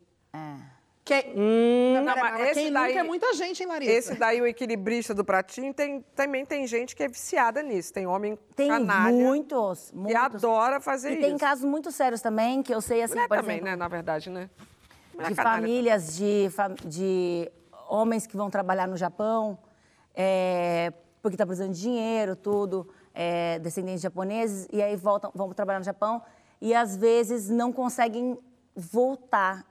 Quem... 1.05 1.23
Não, 1.37 2.03
Não, 2.05 2.17
mas 2.17 2.53
quem 2.55 2.73
daí- 2.73 2.89
nunca 2.89 3.01
é 3.01 3.03
muita 3.05 3.33
gente, 3.35 3.63
hein, 3.63 3.69
Larissa? 3.69 3.93
Esse 3.93 4.15
daí, 4.17 4.41
o 4.41 4.47
equilibrista 4.47 5.15
do 5.15 5.25
pratinho, 5.25 5.73
tem, 5.73 6.05
também 6.17 6.45
tem 6.45 6.67
gente 6.67 6.97
que 6.97 7.03
é 7.05 7.09
viciada 7.09 7.63
nisso. 7.63 7.93
Tem 7.93 8.09
homem 8.09 8.37
Tem 8.57 8.67
canalha 8.69 9.13
muitos, 9.15 9.93
muitos. 9.93 10.17
adora 10.21 10.81
fazer 10.81 11.11
E 11.11 11.13
isso. 11.13 11.23
tem 11.23 11.39
casos 11.39 11.65
muito 11.65 11.93
sérios 11.93 12.21
também, 12.21 12.61
que 12.61 12.75
eu 12.75 12.81
sei, 12.81 13.03
assim, 13.03 13.15
Mulher 13.15 13.29
por 13.29 13.37
também, 13.37 13.57
exemplo, 13.59 13.71
né? 13.71 13.77
Na 13.77 13.87
verdade, 13.87 14.31
né? 14.31 14.51
Mulher 15.15 15.29
de 15.29 15.35
canalha 15.37 15.57
famílias, 15.61 16.17
de, 16.17 16.51
de 16.85 17.53
homens 17.89 18.27
que 18.27 18.37
vão 18.37 18.51
trabalhar 18.51 18.87
no 18.87 18.97
Japão, 18.97 19.59
é, 20.15 20.93
porque 21.23 21.35
está 21.35 21.47
precisando 21.47 21.73
de 21.73 21.81
dinheiro, 21.81 22.37
tudo, 22.37 22.89
é, 23.15 23.59
descendentes 23.59 24.01
japoneses, 24.03 24.69
e 24.73 24.83
aí 24.83 24.97
voltam, 24.97 25.31
vão 25.35 25.53
trabalhar 25.53 25.79
no 25.79 25.85
Japão 25.85 26.23
e 26.61 26.75
às 26.75 26.97
vezes 26.97 27.49
não 27.51 27.73
conseguem 27.73 28.39
voltar. 28.75 29.65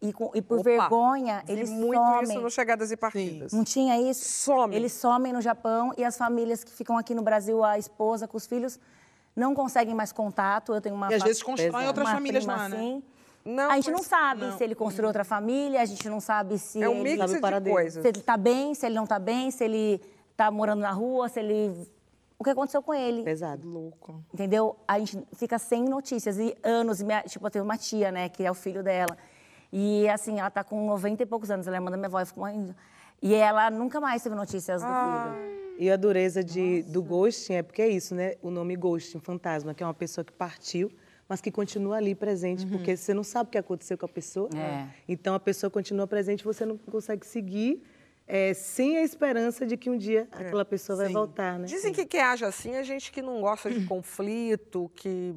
E, 0.00 0.12
com- 0.12 0.32
e 0.34 0.42
por 0.42 0.58
Opa, 0.58 0.64
vergonha, 0.68 1.44
eles 1.46 1.70
muito 1.70 1.96
somem. 1.96 2.22
isso 2.24 2.40
no 2.40 2.50
Chegadas 2.50 2.90
e 2.90 2.96
Partidas. 2.96 3.52
Não 3.52 3.62
tinha 3.62 3.96
isso? 4.00 4.24
Some. 4.24 4.74
Eles 4.74 4.92
somem 4.92 5.32
no 5.32 5.40
Japão 5.40 5.92
e 5.96 6.04
as 6.04 6.16
famílias 6.18 6.64
que 6.64 6.72
ficam 6.72 6.98
aqui 6.98 7.14
no 7.14 7.22
Brasil, 7.22 7.62
a 7.62 7.78
esposa 7.78 8.26
com 8.26 8.36
os 8.36 8.44
filhos, 8.46 8.80
não 9.36 9.54
conseguem 9.54 9.94
mais 9.94 10.10
contato. 10.10 10.74
Eu 10.74 10.80
tenho 10.80 10.96
uma 10.96 11.08
E 11.10 11.14
às 11.14 11.22
vezes 11.22 11.40
constroem 11.42 11.86
outras 11.86 12.06
uma 12.08 12.14
famílias 12.16 12.44
lá, 12.44 12.68
né? 12.68 12.76
assim. 12.76 13.02
Não, 13.44 13.70
a 13.70 13.74
gente 13.76 13.90
não 13.90 13.98
mas- 13.98 14.06
sabe 14.06 14.52
se 14.56 14.62
ele 14.62 14.74
construiu 14.74 15.08
outra 15.08 15.24
família, 15.24 15.80
a 15.80 15.84
gente 15.84 16.08
não 16.08 16.20
sabe 16.20 16.58
se 16.58 16.82
É 16.82 16.88
um 16.88 17.04
ele, 17.04 17.16
mix 17.16 17.32
de 17.32 17.70
coisas. 17.70 18.02
se 18.02 18.08
ele 18.08 18.20
tá 18.20 18.36
bem, 18.36 18.74
se 18.74 18.86
ele 18.86 18.94
não 18.94 19.06
tá 19.06 19.18
bem, 19.18 19.50
se 19.50 19.64
ele 19.64 20.00
tá 20.36 20.50
morando 20.50 20.80
na 20.80 20.92
rua, 20.92 21.28
se 21.28 21.40
ele... 21.40 21.72
O 22.38 22.44
que 22.44 22.50
aconteceu 22.50 22.82
com 22.82 22.92
ele? 22.92 23.22
Pesado. 23.22 23.68
Louco. 23.68 24.20
Entendeu? 24.34 24.76
A 24.86 24.98
gente 24.98 25.22
fica 25.34 25.58
sem 25.60 25.84
notícias. 25.84 26.38
E 26.38 26.56
anos, 26.62 27.00
e 27.00 27.04
minha, 27.04 27.22
tipo, 27.22 27.46
eu 27.46 27.50
tenho 27.50 27.64
uma 27.64 27.76
tia, 27.78 28.10
né, 28.10 28.28
que 28.28 28.44
é 28.44 28.50
o 28.50 28.54
filho 28.54 28.82
dela. 28.82 29.16
E 29.72 30.08
assim, 30.08 30.40
ela 30.40 30.50
tá 30.50 30.64
com 30.64 30.84
90 30.86 31.22
e 31.22 31.26
poucos 31.26 31.50
anos, 31.50 31.66
ela 31.66 31.76
é 31.76 31.78
irmã 31.78 31.90
da 31.90 31.96
minha 31.96 32.08
avó, 32.08 32.20
eu 32.20 32.26
fico 32.26 32.40
mãe. 32.40 32.74
E 33.22 33.32
ela 33.34 33.70
nunca 33.70 34.00
mais 34.00 34.22
teve 34.22 34.34
notícias 34.34 34.82
do 34.82 34.88
filho. 34.88 35.62
E 35.78 35.90
a 35.90 35.96
dureza 35.96 36.42
de, 36.44 36.82
do 36.82 37.02
ghosting 37.02 37.54
é 37.54 37.62
porque 37.62 37.80
é 37.80 37.88
isso, 37.88 38.14
né? 38.14 38.34
O 38.42 38.50
nome 38.50 38.74
ghosting, 38.76 39.20
fantasma, 39.20 39.72
que 39.72 39.82
é 39.82 39.86
uma 39.86 39.94
pessoa 39.94 40.24
que 40.24 40.32
partiu, 40.32 40.90
mas 41.32 41.40
que 41.40 41.50
continua 41.50 41.96
ali 41.96 42.14
presente, 42.14 42.66
porque 42.66 42.94
você 42.94 43.14
não 43.14 43.24
sabe 43.24 43.48
o 43.48 43.50
que 43.52 43.56
aconteceu 43.56 43.96
com 43.96 44.04
a 44.04 44.08
pessoa. 44.08 44.50
É. 44.54 44.86
Então 45.08 45.34
a 45.34 45.40
pessoa 45.40 45.70
continua 45.70 46.06
presente 46.06 46.44
você 46.44 46.66
não 46.66 46.76
consegue 46.76 47.26
seguir 47.26 47.82
é, 48.28 48.52
sem 48.52 48.98
a 48.98 49.02
esperança 49.02 49.64
de 49.64 49.78
que 49.78 49.88
um 49.88 49.96
dia 49.96 50.28
aquela 50.30 50.62
pessoa 50.62 50.98
vai 50.98 51.08
voltar, 51.08 51.58
né? 51.58 51.64
Dizem 51.64 51.90
que 51.90 52.04
quem 52.04 52.20
age 52.20 52.44
assim 52.44 52.74
é 52.74 52.84
gente 52.84 53.10
que 53.10 53.22
não 53.22 53.40
gosta 53.40 53.70
de 53.70 53.80
conflito, 53.88 54.90
que, 54.94 55.34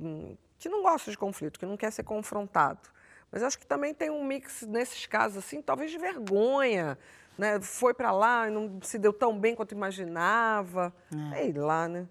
que 0.60 0.68
não 0.68 0.84
gosta 0.84 1.10
de 1.10 1.18
conflito, 1.18 1.58
que 1.58 1.66
não 1.66 1.78
quer 1.78 1.94
ser 1.94 2.04
confrontado. 2.04 2.90
Mas 3.32 3.42
acho 3.42 3.58
que 3.58 3.66
também 3.66 3.94
tem 3.94 4.10
um 4.10 4.22
mix 4.22 4.64
nesses 4.64 5.06
casos 5.06 5.38
assim, 5.38 5.62
talvez 5.62 5.92
de 5.92 5.98
vergonha, 5.98 6.98
né? 7.38 7.62
Foi 7.62 7.94
pra 7.94 8.12
lá 8.12 8.50
e 8.50 8.52
não 8.52 8.82
se 8.82 9.00
deu 9.00 9.14
tão 9.14 9.40
bem 9.40 9.56
quanto 9.56 9.72
imaginava. 9.72 10.94
Sei 11.34 11.54
lá, 11.54 11.88
né? 11.88 12.06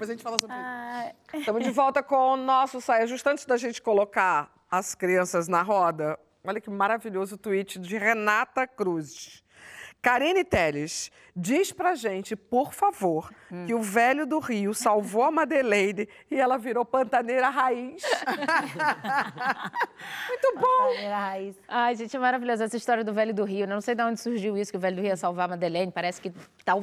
Depois 0.00 0.08
a 0.08 0.12
gente 0.14 0.22
fala 0.22 0.38
sobre 0.38 0.56
isso. 0.56 1.40
Estamos 1.40 1.62
de 1.62 1.70
volta 1.70 2.02
com 2.02 2.32
o 2.32 2.36
nosso 2.38 2.80
saia 2.80 3.06
justo 3.06 3.26
antes 3.28 3.44
da 3.44 3.58
gente 3.58 3.82
colocar 3.82 4.50
as 4.70 4.94
crianças 4.94 5.46
na 5.46 5.60
roda. 5.60 6.18
Olha 6.42 6.58
que 6.58 6.70
maravilhoso 6.70 7.36
tweet 7.36 7.78
de 7.78 7.98
Renata 7.98 8.66
Cruz. 8.66 9.44
Karine 10.02 10.44
Teles, 10.44 11.10
diz 11.36 11.72
pra 11.72 11.94
gente, 11.94 12.34
por 12.34 12.72
favor, 12.72 13.30
que 13.66 13.74
o 13.74 13.82
velho 13.82 14.26
do 14.26 14.38
Rio 14.38 14.72
salvou 14.72 15.24
a 15.24 15.30
Madeleine 15.30 16.08
e 16.30 16.40
ela 16.40 16.56
virou 16.56 16.86
pantaneira 16.86 17.50
raiz. 17.50 18.02
Muito 20.28 20.58
bom! 20.58 20.94
Era 20.98 21.16
a 21.16 21.20
raiz. 21.20 21.56
Ai, 21.68 21.94
gente, 21.96 22.16
é 22.16 22.18
maravilhosa 22.18 22.64
essa 22.64 22.76
história 22.76 23.04
do 23.04 23.12
Velho 23.12 23.34
do 23.34 23.44
Rio. 23.44 23.66
né? 23.66 23.72
Eu 23.72 23.76
não 23.76 23.80
sei 23.82 23.94
de 23.94 24.02
onde 24.02 24.20
surgiu 24.20 24.56
isso, 24.56 24.70
que 24.70 24.76
o 24.78 24.80
Velho 24.80 24.96
do 24.96 25.02
Rio 25.02 25.08
ia 25.08 25.16
salvar 25.16 25.46
a 25.46 25.48
Madeleine. 25.48 25.92
Parece 25.92 26.20
que 26.20 26.32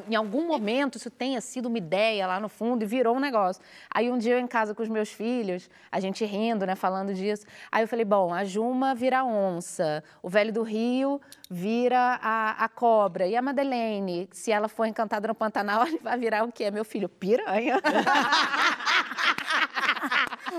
em 0.10 0.16
algum 0.16 0.46
momento 0.46 0.98
isso 0.98 1.10
tenha 1.10 1.42
sido 1.42 1.68
uma 1.68 1.78
ideia 1.78 2.28
lá 2.28 2.40
no 2.40 2.50
fundo 2.50 2.84
e 2.84 2.86
virou 2.86 3.16
um 3.16 3.20
negócio. 3.20 3.64
Aí 3.90 4.12
um 4.12 4.18
dia 4.18 4.36
eu 4.36 4.40
em 4.40 4.48
casa 4.48 4.76
com 4.76 4.84
os 4.84 4.90
meus 4.90 5.10
filhos, 5.10 5.70
a 5.92 6.00
gente 6.00 6.24
rindo, 6.26 6.66
né, 6.66 6.76
falando 6.76 7.14
disso. 7.14 7.46
Aí 7.72 7.84
eu 7.84 7.88
falei, 7.88 8.06
bom, 8.06 8.34
a 8.34 8.44
Juma 8.44 8.94
vira 8.94 9.24
onça, 9.24 10.04
o 10.22 10.30
Velho 10.30 10.54
do 10.54 10.62
Rio 10.62 11.20
vira 11.50 12.20
a, 12.22 12.64
a 12.64 12.70
cobra. 12.70 13.07
E 13.28 13.36
a 13.36 13.42
Madeleine, 13.42 14.28
se 14.32 14.52
ela 14.52 14.68
for 14.68 14.86
encantada 14.86 15.28
no 15.28 15.36
Pantanal, 15.36 15.86
ele 15.88 16.00
vai 16.00 16.18
virar 16.18 16.44
o 16.44 16.52
quê? 16.52 16.70
Meu 16.72 16.86
filho, 16.86 17.10
piranha. 17.10 17.80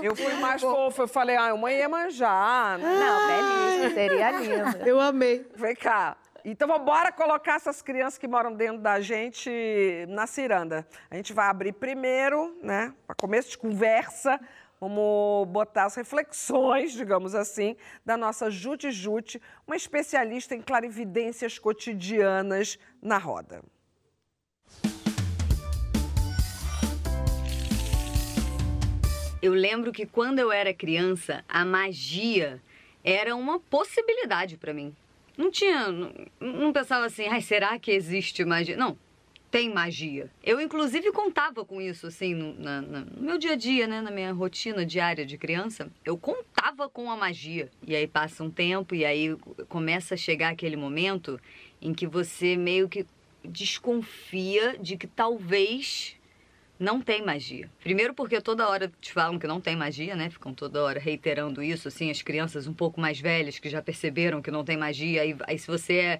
Eu 0.01 0.15
fui 0.15 0.33
mais 0.35 0.61
fofa, 0.61 1.01
eu 1.01 1.07
falei, 1.07 1.35
ah, 1.35 1.53
uma 1.53 1.71
Iemanjá. 1.71 2.77
né? 2.79 2.99
Não, 2.99 3.27
belíssimo, 3.27 3.93
seria 3.93 4.31
lindo. 4.31 4.87
Eu 4.87 4.99
amei. 4.99 5.45
Vem 5.55 5.75
cá. 5.75 6.15
Então, 6.45 6.67
vamos 6.67 6.85
bora 6.85 7.11
colocar 7.11 7.55
essas 7.55 7.81
crianças 7.81 8.17
que 8.17 8.27
moram 8.27 8.53
dentro 8.53 8.77
da 8.79 9.01
gente 9.01 10.05
na 10.07 10.25
ciranda. 10.25 10.87
A 11.11 11.15
gente 11.15 11.33
vai 11.33 11.47
abrir 11.47 11.73
primeiro, 11.73 12.57
né, 12.63 12.93
para 13.05 13.15
começo 13.15 13.49
de 13.49 13.57
conversa, 13.57 14.39
vamos 14.79 15.47
botar 15.49 15.85
as 15.85 15.95
reflexões, 15.95 16.93
digamos 16.93 17.35
assim, 17.35 17.75
da 18.05 18.15
nossa 18.15 18.49
Jute 18.49 18.91
Jute, 18.91 19.41
uma 19.67 19.75
especialista 19.75 20.55
em 20.55 20.61
clarividências 20.61 21.59
cotidianas 21.59 22.79
na 23.01 23.17
roda. 23.17 23.61
Eu 29.41 29.53
lembro 29.53 29.91
que 29.91 30.05
quando 30.05 30.39
eu 30.39 30.51
era 30.51 30.73
criança, 30.73 31.45
a 31.47 31.63
magia 31.63 32.61
era 33.03 33.35
uma 33.35 33.59
possibilidade 33.59 34.57
pra 34.57 34.73
mim. 34.73 34.93
Não 35.37 35.49
tinha. 35.49 35.89
Não, 35.89 36.11
não 36.41 36.73
pensava 36.73 37.05
assim, 37.05 37.25
ai, 37.25 37.41
será 37.41 37.79
que 37.79 37.91
existe 37.91 38.43
magia? 38.43 38.75
Não, 38.75 38.97
tem 39.51 39.73
magia. 39.73 40.29
Eu, 40.43 40.59
inclusive, 40.61 41.11
contava 41.11 41.65
com 41.65 41.81
isso, 41.81 42.07
assim, 42.07 42.33
no, 42.33 42.53
na- 42.53 42.81
no 42.81 43.21
meu 43.21 43.37
dia 43.37 43.53
a 43.53 43.55
dia, 43.55 43.87
né? 43.87 44.01
Na 44.01 44.11
minha 44.11 44.31
rotina 44.31 44.85
diária 44.85 45.25
de 45.25 45.37
criança. 45.37 45.91
Eu 46.05 46.17
contava 46.17 46.87
com 46.87 47.09
a 47.09 47.17
magia. 47.17 47.69
E 47.85 47.95
aí 47.95 48.07
passa 48.07 48.43
um 48.43 48.51
tempo, 48.51 48.93
e 48.93 49.03
aí 49.05 49.35
começa 49.67 50.13
a 50.13 50.17
chegar 50.17 50.49
aquele 50.49 50.75
momento 50.75 51.39
em 51.81 51.93
que 51.93 52.05
você 52.05 52.55
meio 52.55 52.87
que 52.87 53.05
desconfia 53.43 54.77
de 54.79 54.97
que 54.97 55.07
talvez 55.07 56.15
não 56.79 57.01
tem 57.01 57.21
magia. 57.21 57.69
Primeiro 57.83 58.13
porque 58.13 58.39
toda 58.39 58.67
hora 58.69 58.89
te 59.01 59.11
falam 59.11 59.37
que 59.37 59.45
não 59.45 59.59
tem 59.59 59.75
magia, 59.75 60.15
né? 60.15 60.29
Ficam 60.29 60.53
toda 60.53 60.81
hora 60.81 60.99
reiterando 60.99 61.61
isso, 61.61 61.89
assim, 61.89 62.09
as 62.09 62.21
crianças 62.21 62.67
um 62.67 62.73
pouco 62.73 63.01
mais 63.01 63.19
velhas 63.19 63.59
que 63.59 63.69
já 63.69 63.81
perceberam 63.81 64.41
que 64.41 64.49
não 64.49 64.63
tem 64.63 64.77
magia. 64.77 65.21
Aí, 65.23 65.35
aí 65.45 65.59
se 65.59 65.67
você 65.67 65.93
é, 65.95 66.19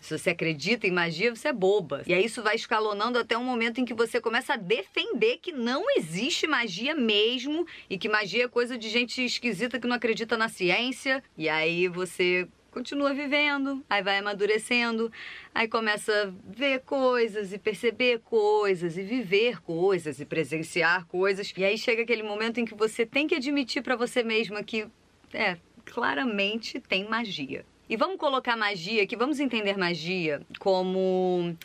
Se 0.00 0.18
você 0.18 0.30
acredita 0.30 0.86
em 0.86 0.90
magia, 0.90 1.34
você 1.34 1.48
é 1.48 1.52
boba. 1.52 2.02
E 2.06 2.14
aí 2.14 2.24
isso 2.24 2.42
vai 2.42 2.54
escalonando 2.54 3.18
até 3.18 3.36
um 3.36 3.44
momento 3.44 3.80
em 3.80 3.84
que 3.84 3.94
você 3.94 4.20
começa 4.20 4.54
a 4.54 4.56
defender 4.56 5.38
que 5.38 5.52
não 5.52 5.84
existe 5.96 6.46
magia 6.46 6.94
mesmo 6.94 7.66
e 7.88 7.98
que 7.98 8.08
magia 8.08 8.44
é 8.44 8.48
coisa 8.48 8.78
de 8.78 8.88
gente 8.88 9.24
esquisita 9.24 9.78
que 9.78 9.86
não 9.86 9.96
acredita 9.96 10.36
na 10.36 10.48
ciência. 10.48 11.22
E 11.36 11.48
aí 11.48 11.86
você 11.86 12.48
continua 12.70 13.12
vivendo, 13.12 13.84
aí 13.90 14.02
vai 14.02 14.18
amadurecendo, 14.18 15.12
aí 15.54 15.68
começa 15.68 16.12
a 16.12 16.50
ver 16.50 16.80
coisas 16.80 17.52
e 17.52 17.58
perceber 17.58 18.20
coisas 18.20 18.96
e 18.96 19.02
viver 19.02 19.60
coisas 19.60 20.20
e 20.20 20.24
presenciar 20.24 21.04
coisas. 21.06 21.52
E 21.56 21.64
aí 21.64 21.76
chega 21.76 22.02
aquele 22.02 22.22
momento 22.22 22.58
em 22.58 22.64
que 22.64 22.74
você 22.74 23.04
tem 23.04 23.26
que 23.26 23.34
admitir 23.34 23.82
para 23.82 23.96
você 23.96 24.22
mesma 24.22 24.62
que 24.62 24.86
é, 25.34 25.58
claramente 25.84 26.80
tem 26.80 27.08
magia. 27.08 27.64
E 27.90 27.96
vamos 27.96 28.18
colocar 28.18 28.56
magia 28.56 29.02
aqui, 29.02 29.16
vamos 29.16 29.40
entender 29.40 29.76
magia 29.76 30.46
como 30.60 31.56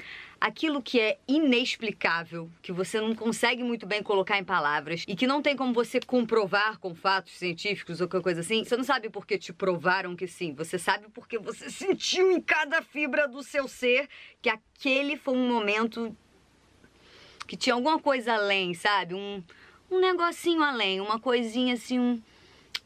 aquilo 0.42 0.82
que 0.82 1.00
é 1.00 1.20
inexplicável, 1.28 2.50
que 2.64 2.72
você 2.72 3.00
não 3.00 3.14
consegue 3.14 3.64
muito 3.64 3.86
bem 3.86 4.02
colocar 4.02 4.40
em 4.40 4.44
palavras 4.44 5.04
e 5.08 5.16
que 5.16 5.28
não 5.28 5.40
tem 5.40 5.56
como 5.56 5.72
você 5.72 6.00
comprovar 6.00 6.80
com 6.80 6.96
fatos 6.96 7.34
científicos 7.34 8.02
ou 8.02 8.08
qualquer 8.08 8.24
coisa 8.24 8.42
assim, 8.42 8.64
você 8.64 8.76
não 8.76 8.84
sabe 8.84 9.08
porque 9.08 9.38
te 9.38 9.54
provaram 9.54 10.16
que 10.16 10.26
sim, 10.26 10.52
você 10.56 10.80
sabe 10.80 11.06
porque 11.14 11.38
você 11.38 11.70
sentiu 11.70 12.32
em 12.32 12.42
cada 12.42 12.82
fibra 12.82 13.28
do 13.28 13.44
seu 13.44 13.68
ser 13.68 14.10
que 14.42 14.50
aquele 14.50 15.18
foi 15.18 15.36
um 15.36 15.48
momento 15.48 16.18
que 17.46 17.56
tinha 17.56 17.76
alguma 17.76 18.00
coisa 18.00 18.34
além, 18.34 18.74
sabe? 18.74 19.14
Um, 19.14 19.44
um 19.92 20.00
negocinho 20.00 20.64
além, 20.64 21.00
uma 21.00 21.20
coisinha 21.20 21.76
assim, 21.76 22.00
um 22.00 22.20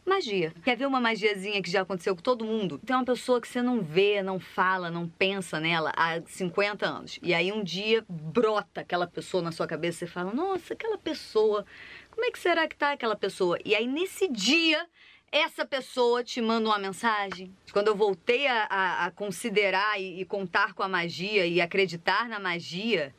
magia. 0.09 0.53
Quer 0.63 0.75
ver 0.75 0.85
uma 0.85 0.99
magiazinha 0.99 1.61
que 1.61 1.71
já 1.71 1.81
aconteceu 1.81 2.15
com 2.15 2.21
todo 2.21 2.43
mundo? 2.43 2.79
Tem 2.79 2.95
uma 2.95 3.05
pessoa 3.05 3.39
que 3.39 3.47
você 3.47 3.61
não 3.61 3.81
vê, 3.81 4.21
não 4.21 4.39
fala, 4.39 4.89
não 4.91 5.07
pensa 5.07 5.59
nela 5.59 5.93
há 5.95 6.19
50 6.25 6.85
anos. 6.85 7.19
E 7.21 7.33
aí 7.33 7.51
um 7.51 7.63
dia 7.63 8.03
brota 8.09 8.81
aquela 8.81 9.07
pessoa 9.07 9.41
na 9.43 9.51
sua 9.51 9.67
cabeça 9.67 10.03
e 10.03 10.07
você 10.07 10.13
fala: 10.13 10.33
Nossa, 10.33 10.73
aquela 10.73 10.97
pessoa, 10.97 11.65
como 12.11 12.25
é 12.25 12.31
que 12.31 12.39
será 12.39 12.67
que 12.67 12.75
tá 12.75 12.91
aquela 12.91 13.15
pessoa? 13.15 13.57
E 13.63 13.75
aí 13.75 13.87
nesse 13.87 14.27
dia. 14.27 14.85
Essa 15.31 15.63
pessoa 15.63 16.23
te 16.23 16.41
manda 16.41 16.67
uma 16.67 16.79
mensagem. 16.79 17.55
Quando 17.71 17.89
eu 17.89 17.95
voltei 17.95 18.47
a, 18.47 18.63
a, 18.63 19.05
a 19.05 19.11
considerar 19.11 20.01
e, 20.01 20.21
e 20.21 20.25
contar 20.25 20.73
com 20.73 20.81
a 20.81 20.89
magia 20.89 21.45
e 21.45 21.61
acreditar 21.61 22.27
na 22.27 22.39
magia, 22.39 23.13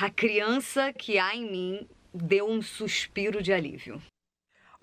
a 0.00 0.08
criança 0.10 0.92
que 0.92 1.18
há 1.18 1.34
em 1.34 1.50
mim 1.50 1.88
deu 2.14 2.48
um 2.48 2.62
suspiro 2.62 3.42
de 3.42 3.52
alívio. 3.52 4.00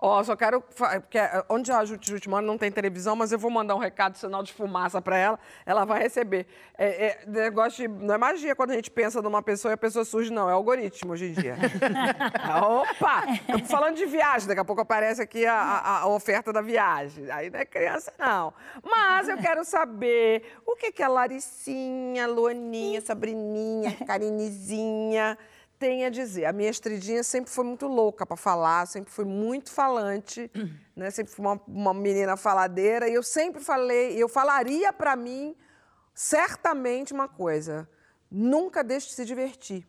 Ó, 0.06 0.22
só 0.22 0.36
quero. 0.36 0.60
Porque 0.60 1.18
é, 1.18 1.46
onde 1.48 1.72
a 1.72 1.86
Jute 1.86 2.10
Jute 2.12 2.28
mora 2.30 2.46
não 2.46 2.58
tem 2.58 2.70
televisão, 2.70 3.16
mas 3.16 3.32
eu 3.32 3.40
vou 3.40 3.50
mandar 3.50 3.74
um 3.74 3.80
recado, 3.80 4.18
sinal 4.18 4.44
de 4.44 4.52
fumaça 4.52 5.02
para 5.02 5.18
ela, 5.18 5.40
ela 5.66 5.86
vai 5.86 6.02
receber. 6.02 6.46
É, 6.78 7.06
é, 7.06 7.24
negócio 7.26 7.88
de, 7.88 8.04
não 8.04 8.14
é 8.14 8.18
magia 8.18 8.54
quando 8.54 8.72
a 8.72 8.74
gente 8.76 8.92
pensa 8.92 9.22
numa 9.22 9.42
pessoa 9.42 9.72
e 9.72 9.76
a 9.76 9.78
pessoa 9.78 10.04
surge, 10.04 10.30
não. 10.30 10.50
É 10.50 10.52
algoritmo 10.52 11.14
hoje 11.14 11.28
em 11.28 11.32
dia. 11.32 11.56
Opa! 12.62 13.24
Estamos 13.32 13.72
falando 13.72 13.96
de 13.96 14.06
viagem, 14.06 14.46
daqui 14.48 14.60
a 14.60 14.66
pouco 14.66 14.82
aparece 14.82 15.22
aqui 15.22 15.46
a, 15.46 15.54
a- 15.56 16.00
a 16.02 16.08
oferta 16.08 16.52
da 16.52 16.60
viagem. 16.62 17.32
Aí 17.32 17.50
não 17.50 17.60
é 17.62 17.66
criança, 17.66 18.12
não. 18.20 18.54
Mas 18.84 19.30
eu 19.30 19.38
quero 19.38 19.64
saber 19.64 20.44
o 20.66 20.76
que, 20.76 20.92
que 20.92 21.02
a 21.02 21.08
Laricinha, 21.08 22.28
Luaninha, 22.28 23.00
Sabrininha, 23.00 23.96
Carinezinha 24.06 25.38
tem 25.84 26.06
a 26.06 26.10
dizer. 26.10 26.46
A 26.46 26.54
minha 26.54 26.70
estridinha 26.70 27.22
sempre 27.24 27.52
foi 27.52 27.66
muito 27.66 27.88
louca 27.88 28.26
para 28.26 28.38
falar, 28.38 28.88
sempre 28.88 29.12
foi 29.12 29.26
muito 29.26 29.70
falante, 29.70 30.50
né? 30.96 31.12
Sempre 31.12 31.34
fui 31.34 31.46
uma, 31.46 31.62
uma 31.68 31.94
menina 31.94 32.38
faladeira 32.38 33.10
e 33.10 33.14
eu 33.14 33.22
sempre 33.22 33.62
falei, 33.62 34.16
eu 34.16 34.30
falaria 34.30 34.94
para 34.94 35.14
mim 35.18 35.54
certamente 36.14 37.12
uma 37.12 37.28
coisa: 37.28 37.90
nunca 38.32 38.82
deixe 38.82 39.08
de 39.08 39.14
se 39.14 39.26
divertir. 39.26 39.86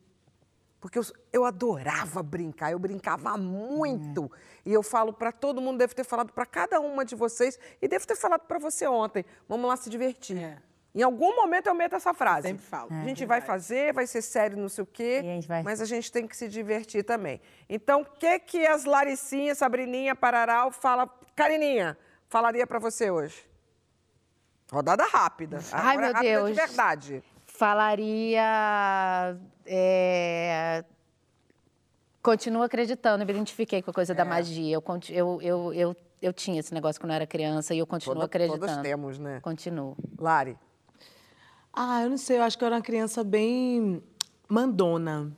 Porque 0.81 0.99
eu, 0.99 1.05
eu 1.33 1.45
adorava 1.45 2.25
brincar, 2.25 2.73
eu 2.73 2.79
brincava 2.79 3.39
muito. 3.39 4.29
E 4.67 4.73
eu 4.73 4.83
falo 4.83 5.13
para 5.13 5.31
todo 5.31 5.61
mundo, 5.61 5.79
devo 5.79 5.95
ter 5.95 6.05
falado 6.05 6.33
para 6.33 6.45
cada 6.45 6.81
uma 6.81 7.05
de 7.05 7.15
vocês 7.15 7.57
e 7.81 7.87
devo 7.87 8.05
ter 8.05 8.17
falado 8.17 8.43
para 8.49 8.59
você 8.59 8.85
ontem. 8.89 9.25
Vamos 9.49 9.69
lá 9.69 9.77
se 9.77 9.89
divertir. 9.89 10.37
É. 10.39 10.59
Em 10.95 11.03
algum 11.03 11.35
momento 11.35 11.67
eu 11.67 11.75
meto 11.75 11.97
essa 11.97 12.15
frase. 12.15 12.47
Sempre 12.49 12.65
falo. 12.65 12.89
A 12.93 13.03
gente 13.03 13.27
vai 13.27 13.41
fazer, 13.41 13.93
vai 13.93 14.07
ser 14.07 14.23
sério, 14.23 14.57
não 14.57 14.69
sei 14.69 14.85
o 14.85 14.87
quê, 14.87 15.21
a 15.45 15.47
vai- 15.49 15.63
mas 15.65 15.81
a 15.81 15.85
gente 15.85 16.13
tem 16.13 16.25
que 16.27 16.37
se 16.37 16.49
divertir 16.49 17.03
também. 17.05 17.41
Então, 17.69 18.03
o 18.03 18.05
que 18.05 18.39
que 18.39 18.65
as 18.67 18.85
Laricinha, 18.85 19.55
Sabrininha, 19.57 20.15
Pararal 20.15 20.71
fala... 20.71 21.09
Carininha, 21.35 21.99
falaria 22.29 22.65
para 22.65 22.79
você 22.79 23.11
hoje? 23.11 23.45
Rodada 24.71 25.05
rápida. 25.05 25.59
Ai, 25.73 25.97
meu 25.97 26.07
é 26.07 26.13
rápida 26.13 26.23
Deus. 26.31 26.49
de 26.51 26.55
verdade. 26.55 27.25
Falaria. 27.47 28.41
é, 29.67 30.85
Continuo 32.23 32.63
acreditando, 32.63 33.23
eu 33.23 33.27
me 33.27 33.33
identifiquei 33.33 33.83
com 33.83 33.91
a 33.91 33.95
coisa 33.95 34.13
É. 34.13 34.17
da 34.17 34.25
magia. 34.25 34.75
Eu, 34.75 34.83
eu, 35.11 35.43
eu, 35.43 35.73
eu, 35.75 35.97
eu 36.23 36.33
tinha 36.33 36.59
esse 36.61 36.73
negócio 36.73 37.01
quando 37.01 37.11
eu 37.11 37.17
era 37.17 37.27
criança 37.27 37.75
e 37.75 37.79
eu 37.81 37.87
continuo 37.87 38.15
Toda- 38.15 38.27
acreditando. 38.27 38.61
todos 38.67 38.77
temos, 38.83 39.19
né? 39.19 39.41
Continuo. 39.43 39.97
Lari. 40.19 40.57
Ah, 41.77 42.03
eu 42.03 42.11
não 42.11 42.17
sei, 42.17 42.39
eu 42.39 42.43
acho 42.43 42.57
que 42.57 42.63
eu 42.63 42.67
era 42.67 42.77
uma 42.77 42.83
criança 42.83 43.25
bem 43.25 44.03
mandona. 44.49 45.33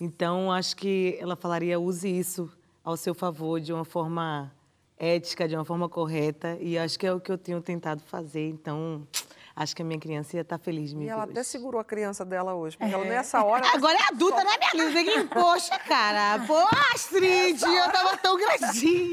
Então, 0.00 0.50
acho 0.50 0.74
que 0.76 1.18
ela 1.20 1.36
falaria, 1.36 1.78
use 1.78 2.08
isso 2.08 2.50
ao 2.82 2.96
seu 2.96 3.14
favor 3.14 3.60
de 3.60 3.72
uma 3.72 3.84
forma 3.84 4.50
ética, 4.98 5.46
de 5.46 5.54
uma 5.54 5.64
forma 5.64 5.88
correta. 5.88 6.56
E 6.60 6.78
acho 6.78 6.98
que 6.98 7.06
é 7.06 7.12
o 7.12 7.20
que 7.20 7.30
eu 7.30 7.36
tenho 7.36 7.60
tentado 7.60 8.02
fazer. 8.06 8.48
Então, 8.48 9.06
acho 9.54 9.76
que 9.76 9.82
a 9.82 9.84
minha 9.84 10.00
criança 10.00 10.36
ia 10.36 10.40
estar 10.42 10.58
feliz 10.58 10.90
de 10.90 10.96
me 10.96 11.04
E 11.04 11.08
ela 11.08 11.24
hoje. 11.24 11.32
até 11.32 11.42
segurou 11.42 11.80
a 11.80 11.84
criança 11.84 12.24
dela 12.24 12.54
hoje, 12.54 12.76
porque 12.78 12.92
ela 12.92 13.04
nessa 13.04 13.44
hora... 13.44 13.66
Agora 13.74 13.98
é 13.98 14.14
adulta, 14.14 14.42
né, 14.42 14.50
minha 14.58 14.86
linda? 14.86 15.04
Que 15.04 15.24
Poxa, 15.28 15.78
cara. 15.80 16.44
Pô, 16.46 16.56
Astrid, 16.94 17.62
eu 17.62 17.92
tava 17.92 18.16
tão 18.16 18.36
grandinha. 18.36 19.10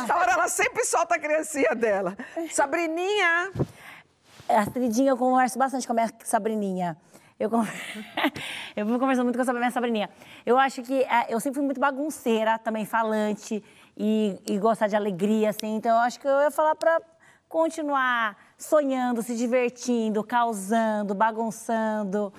Nessa 0.00 0.16
hora 0.16 0.32
ela 0.32 0.48
sempre 0.48 0.84
solta 0.84 1.16
a 1.16 1.18
criancinha 1.18 1.74
dela. 1.74 2.16
Sabrininha! 2.50 3.52
A 4.48 4.60
Astridinha, 4.60 5.10
eu 5.10 5.16
converso 5.16 5.58
bastante 5.58 5.86
com 5.86 5.92
a 5.92 5.96
minha 5.96 6.10
Sabrininha. 6.22 6.96
Eu, 7.38 7.50
con- 7.50 7.64
eu 8.76 8.86
fui 8.86 8.98
conversando 8.98 9.24
muito 9.24 9.42
com 9.42 9.50
a 9.50 9.54
minha 9.54 9.70
Sabrininha. 9.70 10.10
Eu 10.44 10.58
acho 10.58 10.82
que 10.82 11.02
eh, 11.02 11.26
eu 11.28 11.40
sempre 11.40 11.56
fui 11.56 11.64
muito 11.64 11.80
bagunceira, 11.80 12.58
também 12.58 12.84
falante 12.84 13.62
e, 13.96 14.38
e 14.48 14.58
gostar 14.58 14.86
de 14.86 14.94
alegria, 14.96 15.50
assim. 15.50 15.74
Então, 15.76 15.92
eu 15.92 15.98
acho 16.02 16.20
que 16.20 16.26
eu 16.28 16.40
ia 16.42 16.50
falar 16.50 16.74
pra 16.76 17.00
continuar 17.48 18.36
sonhando, 18.58 19.22
se 19.22 19.34
divertindo, 19.36 20.22
causando, 20.22 21.14
bagunçando, 21.14 22.32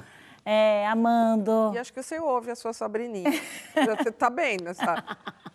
eh, 0.46 0.86
amando. 0.88 1.72
E 1.74 1.78
acho 1.80 1.92
que 1.92 2.02
você 2.02 2.20
ouve 2.20 2.52
a 2.52 2.56
sua 2.56 2.72
Sabrininha. 2.74 3.32
Você 3.74 4.12
tá 4.12 4.30
bem 4.30 4.58
nessa... 4.64 5.04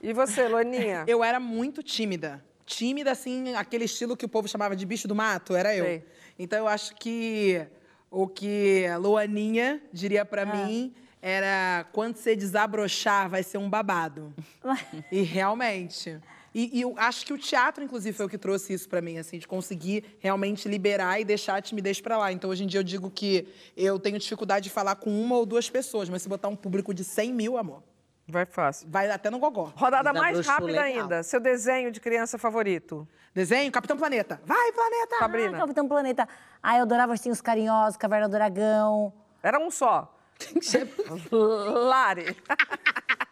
E 0.02 0.12
você, 0.12 0.48
Loninha? 0.48 1.04
Eu 1.06 1.22
era 1.22 1.38
muito 1.38 1.82
tímida. 1.82 2.42
Tímida, 2.64 3.10
assim, 3.12 3.54
aquele 3.54 3.84
estilo 3.84 4.16
que 4.16 4.24
o 4.24 4.28
povo 4.28 4.48
chamava 4.48 4.74
de 4.74 4.86
bicho 4.86 5.06
do 5.06 5.14
mato, 5.14 5.54
era 5.54 5.74
eu. 5.76 5.84
Sei. 5.84 6.06
Então 6.42 6.58
eu 6.60 6.66
acho 6.66 6.96
que 6.96 7.66
o 8.10 8.26
que 8.26 8.86
a 8.86 8.96
Luaninha 8.96 9.78
diria 9.92 10.24
pra 10.24 10.46
mim 10.46 10.94
era 11.20 11.86
quando 11.92 12.16
você 12.16 12.34
desabrochar, 12.34 13.28
vai 13.28 13.42
ser 13.42 13.58
um 13.58 13.68
babado. 13.68 14.34
e 15.12 15.20
realmente. 15.20 16.18
E, 16.54 16.78
e 16.78 16.80
eu 16.80 16.94
acho 16.96 17.26
que 17.26 17.34
o 17.34 17.36
teatro, 17.38 17.84
inclusive, 17.84 18.16
foi 18.16 18.24
o 18.24 18.28
que 18.28 18.38
trouxe 18.38 18.72
isso 18.72 18.88
pra 18.88 19.02
mim, 19.02 19.18
assim, 19.18 19.38
de 19.38 19.46
conseguir 19.46 20.16
realmente 20.18 20.66
liberar 20.66 21.20
e 21.20 21.26
deixar 21.26 21.56
a 21.56 21.60
timidez 21.60 22.00
pra 22.00 22.16
lá. 22.16 22.32
Então, 22.32 22.48
hoje 22.48 22.64
em 22.64 22.66
dia, 22.66 22.80
eu 22.80 22.84
digo 22.84 23.10
que 23.10 23.46
eu 23.76 23.98
tenho 23.98 24.18
dificuldade 24.18 24.64
de 24.64 24.70
falar 24.70 24.96
com 24.96 25.10
uma 25.10 25.36
ou 25.36 25.44
duas 25.44 25.68
pessoas, 25.68 26.08
mas 26.08 26.22
se 26.22 26.28
botar 26.28 26.48
um 26.48 26.56
público 26.56 26.94
de 26.94 27.04
100 27.04 27.34
mil, 27.34 27.58
amor, 27.58 27.82
Vai 28.30 28.46
fácil. 28.46 28.88
vai 28.90 29.10
até 29.10 29.30
no 29.30 29.38
gogó. 29.38 29.72
Rodada 29.76 30.12
mais 30.12 30.46
rápida 30.46 30.66
legal. 30.82 30.84
ainda. 30.84 31.22
Seu 31.22 31.40
desenho 31.40 31.90
de 31.90 32.00
criança 32.00 32.38
favorito? 32.38 33.06
Desenho, 33.34 33.70
Capitão 33.70 33.96
Planeta. 33.96 34.40
Vai, 34.44 34.72
Planeta! 34.72 35.14
Ah, 35.16 35.18
Sabrina. 35.20 35.58
Capitão 35.58 35.86
Planeta. 35.86 36.28
Ah, 36.62 36.76
eu 36.76 36.82
adorava 36.82 37.12
Ursinhos 37.12 37.40
Carinhosos, 37.40 37.96
Caverna 37.96 38.28
do 38.28 38.32
Dragão. 38.32 39.12
Era 39.42 39.58
um 39.58 39.70
só. 39.70 40.12
Lari. 41.30 42.36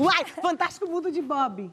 Uai, 0.00 0.24
fantástico 0.40 0.88
mundo 0.88 1.10
de 1.10 1.20
Bob. 1.20 1.70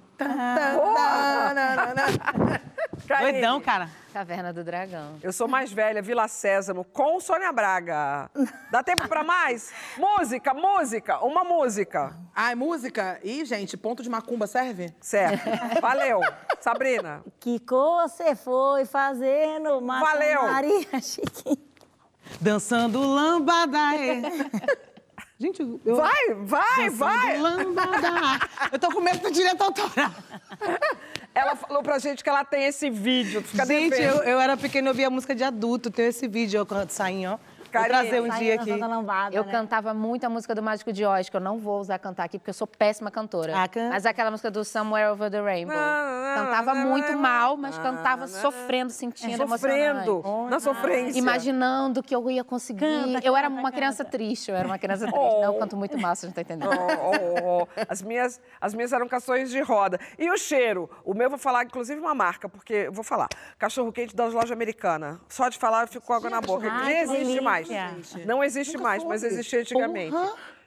Karine. 3.07 3.31
Doidão, 3.31 3.61
cara. 3.61 3.89
Caverna 4.13 4.51
do 4.51 4.63
Dragão. 4.63 5.17
Eu 5.21 5.31
sou 5.31 5.47
mais 5.47 5.71
velha, 5.71 6.01
Vila 6.01 6.27
Sésamo, 6.27 6.83
com 6.83 7.19
Sônia 7.19 7.51
Braga. 7.51 8.29
Dá 8.71 8.83
tempo 8.83 9.07
pra 9.07 9.23
mais? 9.23 9.71
música, 9.97 10.53
música, 10.53 11.19
uma 11.19 11.43
música. 11.43 12.15
Ai, 12.35 12.55
música? 12.55 13.19
Ih, 13.23 13.45
gente, 13.45 13.77
ponto 13.77 14.03
de 14.03 14.09
macumba 14.09 14.47
serve? 14.47 14.93
Certo. 14.99 15.47
Valeu. 15.81 16.19
Sabrina. 16.59 17.23
Que 17.39 17.61
você 17.65 18.35
foi 18.35 18.85
fazendo, 18.85 19.79
Valeu. 19.85 20.43
Maria 20.43 21.01
Chiquinha. 21.01 21.69
Dançando 22.41 23.01
lambada. 23.01 23.79
Gente, 25.39 25.61
eu... 25.61 25.95
Vai, 25.95 26.33
vai, 26.33 26.89
vai. 26.89 27.39
lambada. 27.39 28.09
Eu 28.73 28.77
tô 28.77 28.91
com 28.91 28.99
medo 28.99 29.19
do 29.19 29.31
direito 29.31 29.61
autoral. 29.63 30.11
Ela 31.33 31.55
falou 31.55 31.81
pra 31.81 31.97
gente 31.97 32.21
que 32.21 32.29
ela 32.29 32.43
tem 32.43 32.65
esse 32.65 32.89
vídeo. 32.89 33.41
Fica 33.41 33.65
Gente, 33.65 34.01
eu, 34.01 34.15
eu 34.23 34.39
era 34.39 34.57
pequena, 34.57 34.89
eu 34.89 34.93
via 34.93 35.09
música 35.09 35.33
de 35.33 35.43
adulto. 35.43 35.89
Tem 35.89 36.07
esse 36.07 36.27
vídeo, 36.27 36.57
eu 36.57 36.65
canto 36.65 36.91
sainho, 36.91 37.39
ó. 37.77 37.81
Vou 37.81 37.89
trazer 37.89 38.21
um 38.21 38.29
dia 38.29 38.55
aqui. 38.55 38.71
lambada, 38.71 39.35
Eu 39.35 39.43
né? 39.45 39.51
cantava 39.51 39.93
muito 39.93 40.25
a 40.25 40.29
música 40.29 40.55
do 40.55 40.61
Mágico 40.63 40.91
de 40.91 41.05
Oz, 41.05 41.29
que 41.29 41.35
eu 41.35 41.41
não 41.41 41.57
vou 41.57 41.79
usar 41.79 41.99
cantar 41.99 42.23
aqui, 42.23 42.37
porque 42.39 42.49
eu 42.49 42.53
sou 42.53 42.67
péssima 42.67 43.11
cantora. 43.11 43.53
Ah, 43.55 43.67
canta. 43.67 43.89
Mas 43.89 44.05
aquela 44.05 44.31
música 44.31 44.49
do 44.51 44.63
Somewhere 44.63 45.11
Over 45.11 45.29
the 45.31 45.41
Rainbow. 45.41 45.75
Ah, 45.75 46.33
Cantava 46.35 46.71
ah, 46.71 46.75
muito 46.75 47.17
mal, 47.17 47.57
mas 47.57 47.77
cantava 47.77 48.27
sofrendo, 48.27 48.91
sentindo, 48.91 49.47
Sofrendo, 49.47 50.11
emocionante. 50.11 50.49
na 50.51 50.59
sofrência. 50.59 51.19
Imaginando 51.19 52.03
que 52.03 52.15
eu 52.15 52.29
ia 52.29 52.43
conseguir. 52.43 52.79
Canta, 52.79 53.25
eu 53.25 53.35
era 53.35 53.49
canta, 53.49 53.59
uma 53.59 53.71
criança 53.71 54.05
triste, 54.05 54.51
eu 54.51 54.55
era 54.55 54.67
uma 54.67 54.77
criança 54.77 55.05
triste. 55.05 55.19
Não, 55.19 55.43
eu 55.43 55.53
canto 55.55 55.75
muito 55.75 55.97
mal, 55.97 56.15
você 56.15 56.25
não 56.27 56.33
tá 56.33 56.41
entendendo. 56.41 56.69
Oh, 56.69 57.57
oh, 57.57 57.63
oh. 57.63 57.67
As, 57.87 58.01
minhas, 58.01 58.39
as 58.61 58.73
minhas 58.73 58.93
eram 58.93 59.07
canções 59.07 59.49
de 59.49 59.61
roda. 59.61 59.99
E 60.17 60.29
o 60.29 60.37
cheiro? 60.37 60.89
O 61.03 61.13
meu 61.13 61.25
eu 61.25 61.29
vou 61.29 61.39
falar, 61.39 61.63
inclusive, 61.63 61.99
uma 61.99 62.15
marca, 62.15 62.49
porque 62.49 62.73
eu 62.73 62.91
vou 62.91 63.03
falar. 63.03 63.27
Cachorro 63.57 63.91
quente 63.91 64.15
das 64.15 64.33
lojas 64.33 64.51
americanas. 64.51 65.17
Só 65.29 65.47
de 65.49 65.57
falar 65.57 65.83
eu 65.83 65.87
fico 65.87 66.05
com 66.05 66.13
água 66.13 66.29
na 66.29 66.41
boca. 66.41 66.67
ai, 66.71 67.01
existe 67.01 67.17
delícia. 67.19 67.41
Mais. 67.67 68.15
Não 68.25 68.43
existe 68.43 68.77
mais, 68.77 69.03
mas 69.03 69.23
existia 69.23 69.59
antigamente. 69.61 70.15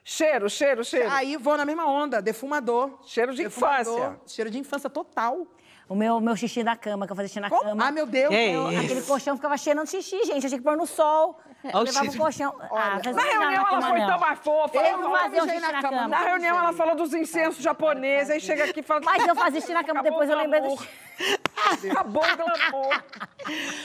Cheiro, 0.05 0.51
cheiro, 0.51 0.85
cheiro. 0.85 1.09
Aí 1.13 1.37
vou 1.37 1.57
na 1.57 1.65
mesma 1.65 1.87
onda, 1.87 2.21
defumador. 2.21 2.99
Cheiro 3.05 3.33
de 3.35 3.45
Defumador, 3.45 3.95
infância. 3.95 4.21
Cheiro 4.27 4.51
de 4.51 4.59
infância 4.59 4.91
total. 4.91 5.47
O 5.89 5.95
meu, 5.95 6.21
meu 6.21 6.35
xixi 6.35 6.65
da 6.65 6.75
cama, 6.75 7.07
que 7.07 7.13
eu 7.13 7.17
fazia 7.17 7.29
xixi 7.29 7.41
na 7.41 7.51
Como? 7.51 7.63
cama. 7.63 7.87
Ah, 7.87 7.93
meu 7.93 8.07
Deus. 8.07 8.33
Eu- 8.35 8.67
aquele 8.69 9.03
colchão 9.03 9.37
ficava 9.37 9.57
cheirando 9.57 9.87
xixi, 9.87 10.25
gente. 10.25 10.43
Eu 10.43 10.49
tinha 10.49 10.59
que 10.59 10.65
pôr 10.65 10.77
no 10.77 10.87
sol. 10.87 11.39
Eu 11.63 11.79
o 11.79 11.83
levava 11.83 12.11
o 12.11 12.17
colchão. 12.17 12.53
Ah, 12.73 12.99
Na 13.15 13.23
reunião 13.23 13.67
ela 13.69 13.83
foi 13.83 14.01
tão 14.07 14.19
mais 14.19 14.39
fofa. 14.41 14.79
Eu 14.79 14.99
não 14.99 15.11
fazia 15.13 15.43
um 15.45 15.49
xixi 15.49 15.61
na 15.61 15.73
na 15.73 15.83
cama, 15.83 15.97
cama. 15.99 16.09
Na 16.09 16.19
reunião 16.21 16.59
ela 16.59 16.73
falou 16.73 16.97
dos 16.97 17.13
incensos 17.15 17.63
japoneses, 17.63 18.31
aí 18.31 18.41
chega 18.41 18.65
aqui 18.65 18.81
e 18.81 18.83
fala... 18.83 19.01
Mas 19.05 19.25
eu 19.27 19.37
fazia 19.37 19.61
xixi 19.61 19.73
na 19.75 19.85
cama, 19.85 20.03
depois 20.03 20.29
eu 20.29 20.37
lembrei 20.37 20.63
do... 20.63 20.77
Acabou 21.91 22.23
o 22.23 22.37
glamour. 22.37 23.03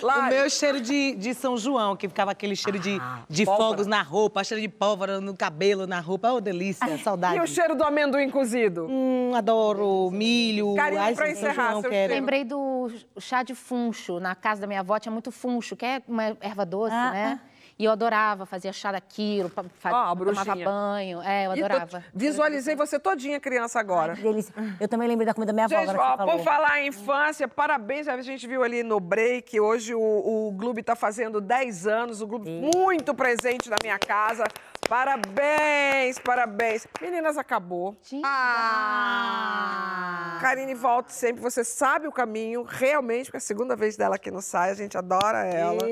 O 0.04 0.30
meu 0.30 0.50
cheiro 0.50 0.80
de, 0.82 1.16
de 1.16 1.34
São 1.34 1.58
João, 1.58 1.96
que 1.96 2.08
ficava 2.08 2.32
aquele 2.32 2.56
cheiro 2.56 2.80
de, 2.80 3.00
de 3.30 3.46
pólvora. 3.46 3.70
fogos 3.70 3.88
na 3.88 4.02
roupa, 4.02 4.44
cheiro 4.44 4.62
de 4.62 4.70
pólvora 4.70 5.20
no 5.20 5.36
cabelo, 5.36 5.88
na 5.88 6.00
roupa. 6.00 6.32
Oh, 6.32 6.42
delícia, 6.42 6.98
saudade. 7.00 7.38
E 7.38 7.42
o 7.42 7.48
cheiro 7.48 7.76
do 7.76 7.84
amendoim 7.84 8.30
cozido? 8.30 8.88
Hum, 8.90 9.34
adoro 9.36 10.10
milho. 10.12 10.76
Karine, 10.76 10.98
ai, 11.00 11.16
pra 11.16 11.26
São 11.26 11.34
encerrar, 11.34 11.70
João, 11.72 11.82
seu 11.82 11.90
quero. 11.90 12.14
Lembrei 12.14 12.44
do 12.44 12.90
chá 13.20 13.44
de 13.44 13.56
funcho. 13.56 14.20
Na 14.20 14.36
casa 14.36 14.62
da 14.62 14.68
minha 14.68 14.80
avó 14.82 15.00
tinha 15.00 15.12
muito 15.12 15.32
funcho, 15.32 15.76
que 15.76 15.86
é 15.86 16.02
uma 16.08 16.38
erva 16.42 16.66
doce, 16.66 16.94
Ah, 16.94 17.12
né? 17.12 17.40
E 17.80 17.86
eu 17.86 17.92
adorava, 17.92 18.46
fazia 18.48 18.74
chá 18.74 18.92
daquilo, 18.92 19.52
pa- 19.52 19.64
fa- 19.78 19.92
Ó, 19.92 20.12
a 20.12 20.16
tomava 20.16 20.56
banho. 20.56 21.22
É, 21.22 21.46
eu 21.46 21.56
E 21.56 21.64
adorava. 21.64 22.04
Visualizei 22.12 22.76
você 22.76 22.98
todinha 23.00 23.40
criança 23.40 23.80
agora. 23.80 24.16
Que 24.16 24.24
delícia. 24.24 24.52
Eu 24.80 24.88
também 24.88 25.08
lembrei 25.08 25.28
da 25.28 25.34
comida 25.34 25.52
da 25.52 25.56
minha 25.56 25.66
avó, 25.66 25.76
Gente, 25.78 25.90
agora 25.92 26.18
que 26.18 26.24
ó, 26.24 26.26
você 26.26 26.38
por 26.38 26.44
falar 26.44 26.82
em 26.82 26.88
infância, 26.88 27.48
parabéns. 27.48 28.08
A 28.08 28.20
gente 28.24 28.48
viu 28.48 28.64
ali 28.64 28.82
no 28.82 29.00
break. 29.00 29.60
Hoje 29.60 29.94
o, 29.94 30.00
o 30.00 30.52
Globo 30.54 30.80
está 30.80 30.96
fazendo 30.96 31.40
10 31.40 31.86
anos. 31.86 32.20
O 32.20 32.26
Globo 32.26 32.50
muito 32.50 33.14
presente 33.14 33.70
na 33.70 33.78
minha 33.84 34.00
casa. 34.00 34.44
Parabéns, 34.88 36.18
parabéns. 36.20 36.88
Meninas, 37.02 37.38
acabou. 37.38 37.98
Ah! 38.24 40.38
Karine, 40.40 40.74
volte 40.74 41.12
sempre. 41.12 41.42
Você 41.42 41.64
sabe 41.64 42.08
o 42.08 42.12
caminho, 42.12 42.64
realmente, 42.64 43.26
porque 43.26 43.38
é 43.38 43.40
a 43.40 43.42
segunda 43.42 43.76
vez 43.76 43.98
dela 43.98 44.16
aqui 44.16 44.32
no 44.32 44.42
Sai. 44.42 44.72
A 44.72 44.76
gente 44.76 44.98
adora 44.98 45.46
ela. 45.46 45.84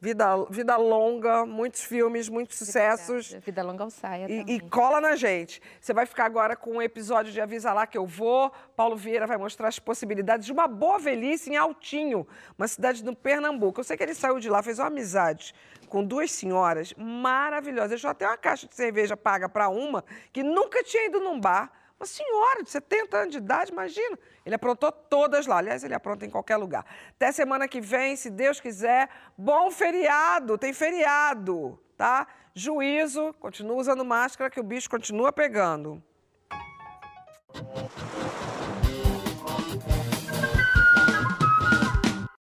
Vida, 0.00 0.24
vida 0.48 0.76
longa, 0.76 1.44
muitos 1.44 1.82
filmes, 1.82 2.30
muitos 2.30 2.56
sucessos. 2.56 3.32
Vida 3.44 3.62
longa 3.62 3.84
ao 3.84 3.90
saia 3.90 4.24
E, 4.24 4.38
também. 4.40 4.56
e 4.56 4.60
cola 4.70 5.00
na 5.02 5.16
gente. 5.16 5.60
Você 5.78 5.92
vai 5.92 6.06
ficar 6.06 6.24
agora 6.24 6.56
com 6.56 6.76
um 6.76 6.82
episódio 6.82 7.30
de 7.32 7.40
Avisa 7.40 7.72
Lá 7.74 7.86
que 7.86 7.98
eu 7.98 8.06
vou. 8.06 8.50
Paulo 8.74 8.96
Vieira 8.96 9.26
vai 9.26 9.36
mostrar 9.36 9.68
as 9.68 9.78
possibilidades 9.78 10.46
de 10.46 10.52
uma 10.52 10.66
boa 10.66 10.98
velhice 10.98 11.50
em 11.50 11.56
Altinho, 11.56 12.26
uma 12.56 12.66
cidade 12.66 13.04
do 13.04 13.14
Pernambuco. 13.14 13.80
Eu 13.80 13.84
sei 13.84 13.98
que 13.98 14.02
ele 14.02 14.14
saiu 14.14 14.38
de 14.38 14.48
lá, 14.48 14.62
fez 14.62 14.78
uma 14.78 14.86
amizade 14.88 15.54
com 15.90 16.02
duas 16.02 16.30
senhoras 16.30 16.94
maravilhosas. 16.96 17.90
Deixou 17.90 18.08
até 18.08 18.26
uma 18.26 18.38
caixa 18.38 18.66
de 18.66 18.74
cerveja 18.74 19.16
paga 19.16 19.48
para 19.48 19.68
uma 19.68 20.02
que 20.32 20.42
nunca 20.42 20.82
tinha 20.82 21.06
ido 21.06 21.20
num 21.20 21.38
bar. 21.38 21.70
Uma 21.98 22.06
senhora 22.06 22.62
de 22.62 22.70
70 22.70 23.14
anos 23.14 23.32
de 23.32 23.36
idade, 23.36 23.70
imagina. 23.70 24.18
Ele 24.46 24.54
aprontou 24.54 24.90
todas 24.90 25.46
lá. 25.46 25.58
Aliás, 25.58 25.84
ele 25.84 25.92
apronta 25.92 26.24
em 26.24 26.30
qualquer 26.30 26.56
lugar. 26.56 26.86
Até 27.10 27.30
semana 27.30 27.68
que 27.68 27.78
vem, 27.78 28.16
se 28.16 28.30
Deus 28.30 28.58
quiser. 28.58 29.10
Bom 29.36 29.70
feriado, 29.70 30.56
tem 30.56 30.72
feriado, 30.72 31.78
tá? 31.98 32.26
Juízo, 32.54 33.34
continua 33.38 33.76
usando 33.76 34.02
máscara 34.02 34.48
que 34.48 34.58
o 34.58 34.62
bicho 34.62 34.88
continua 34.88 35.30
pegando. 35.30 36.02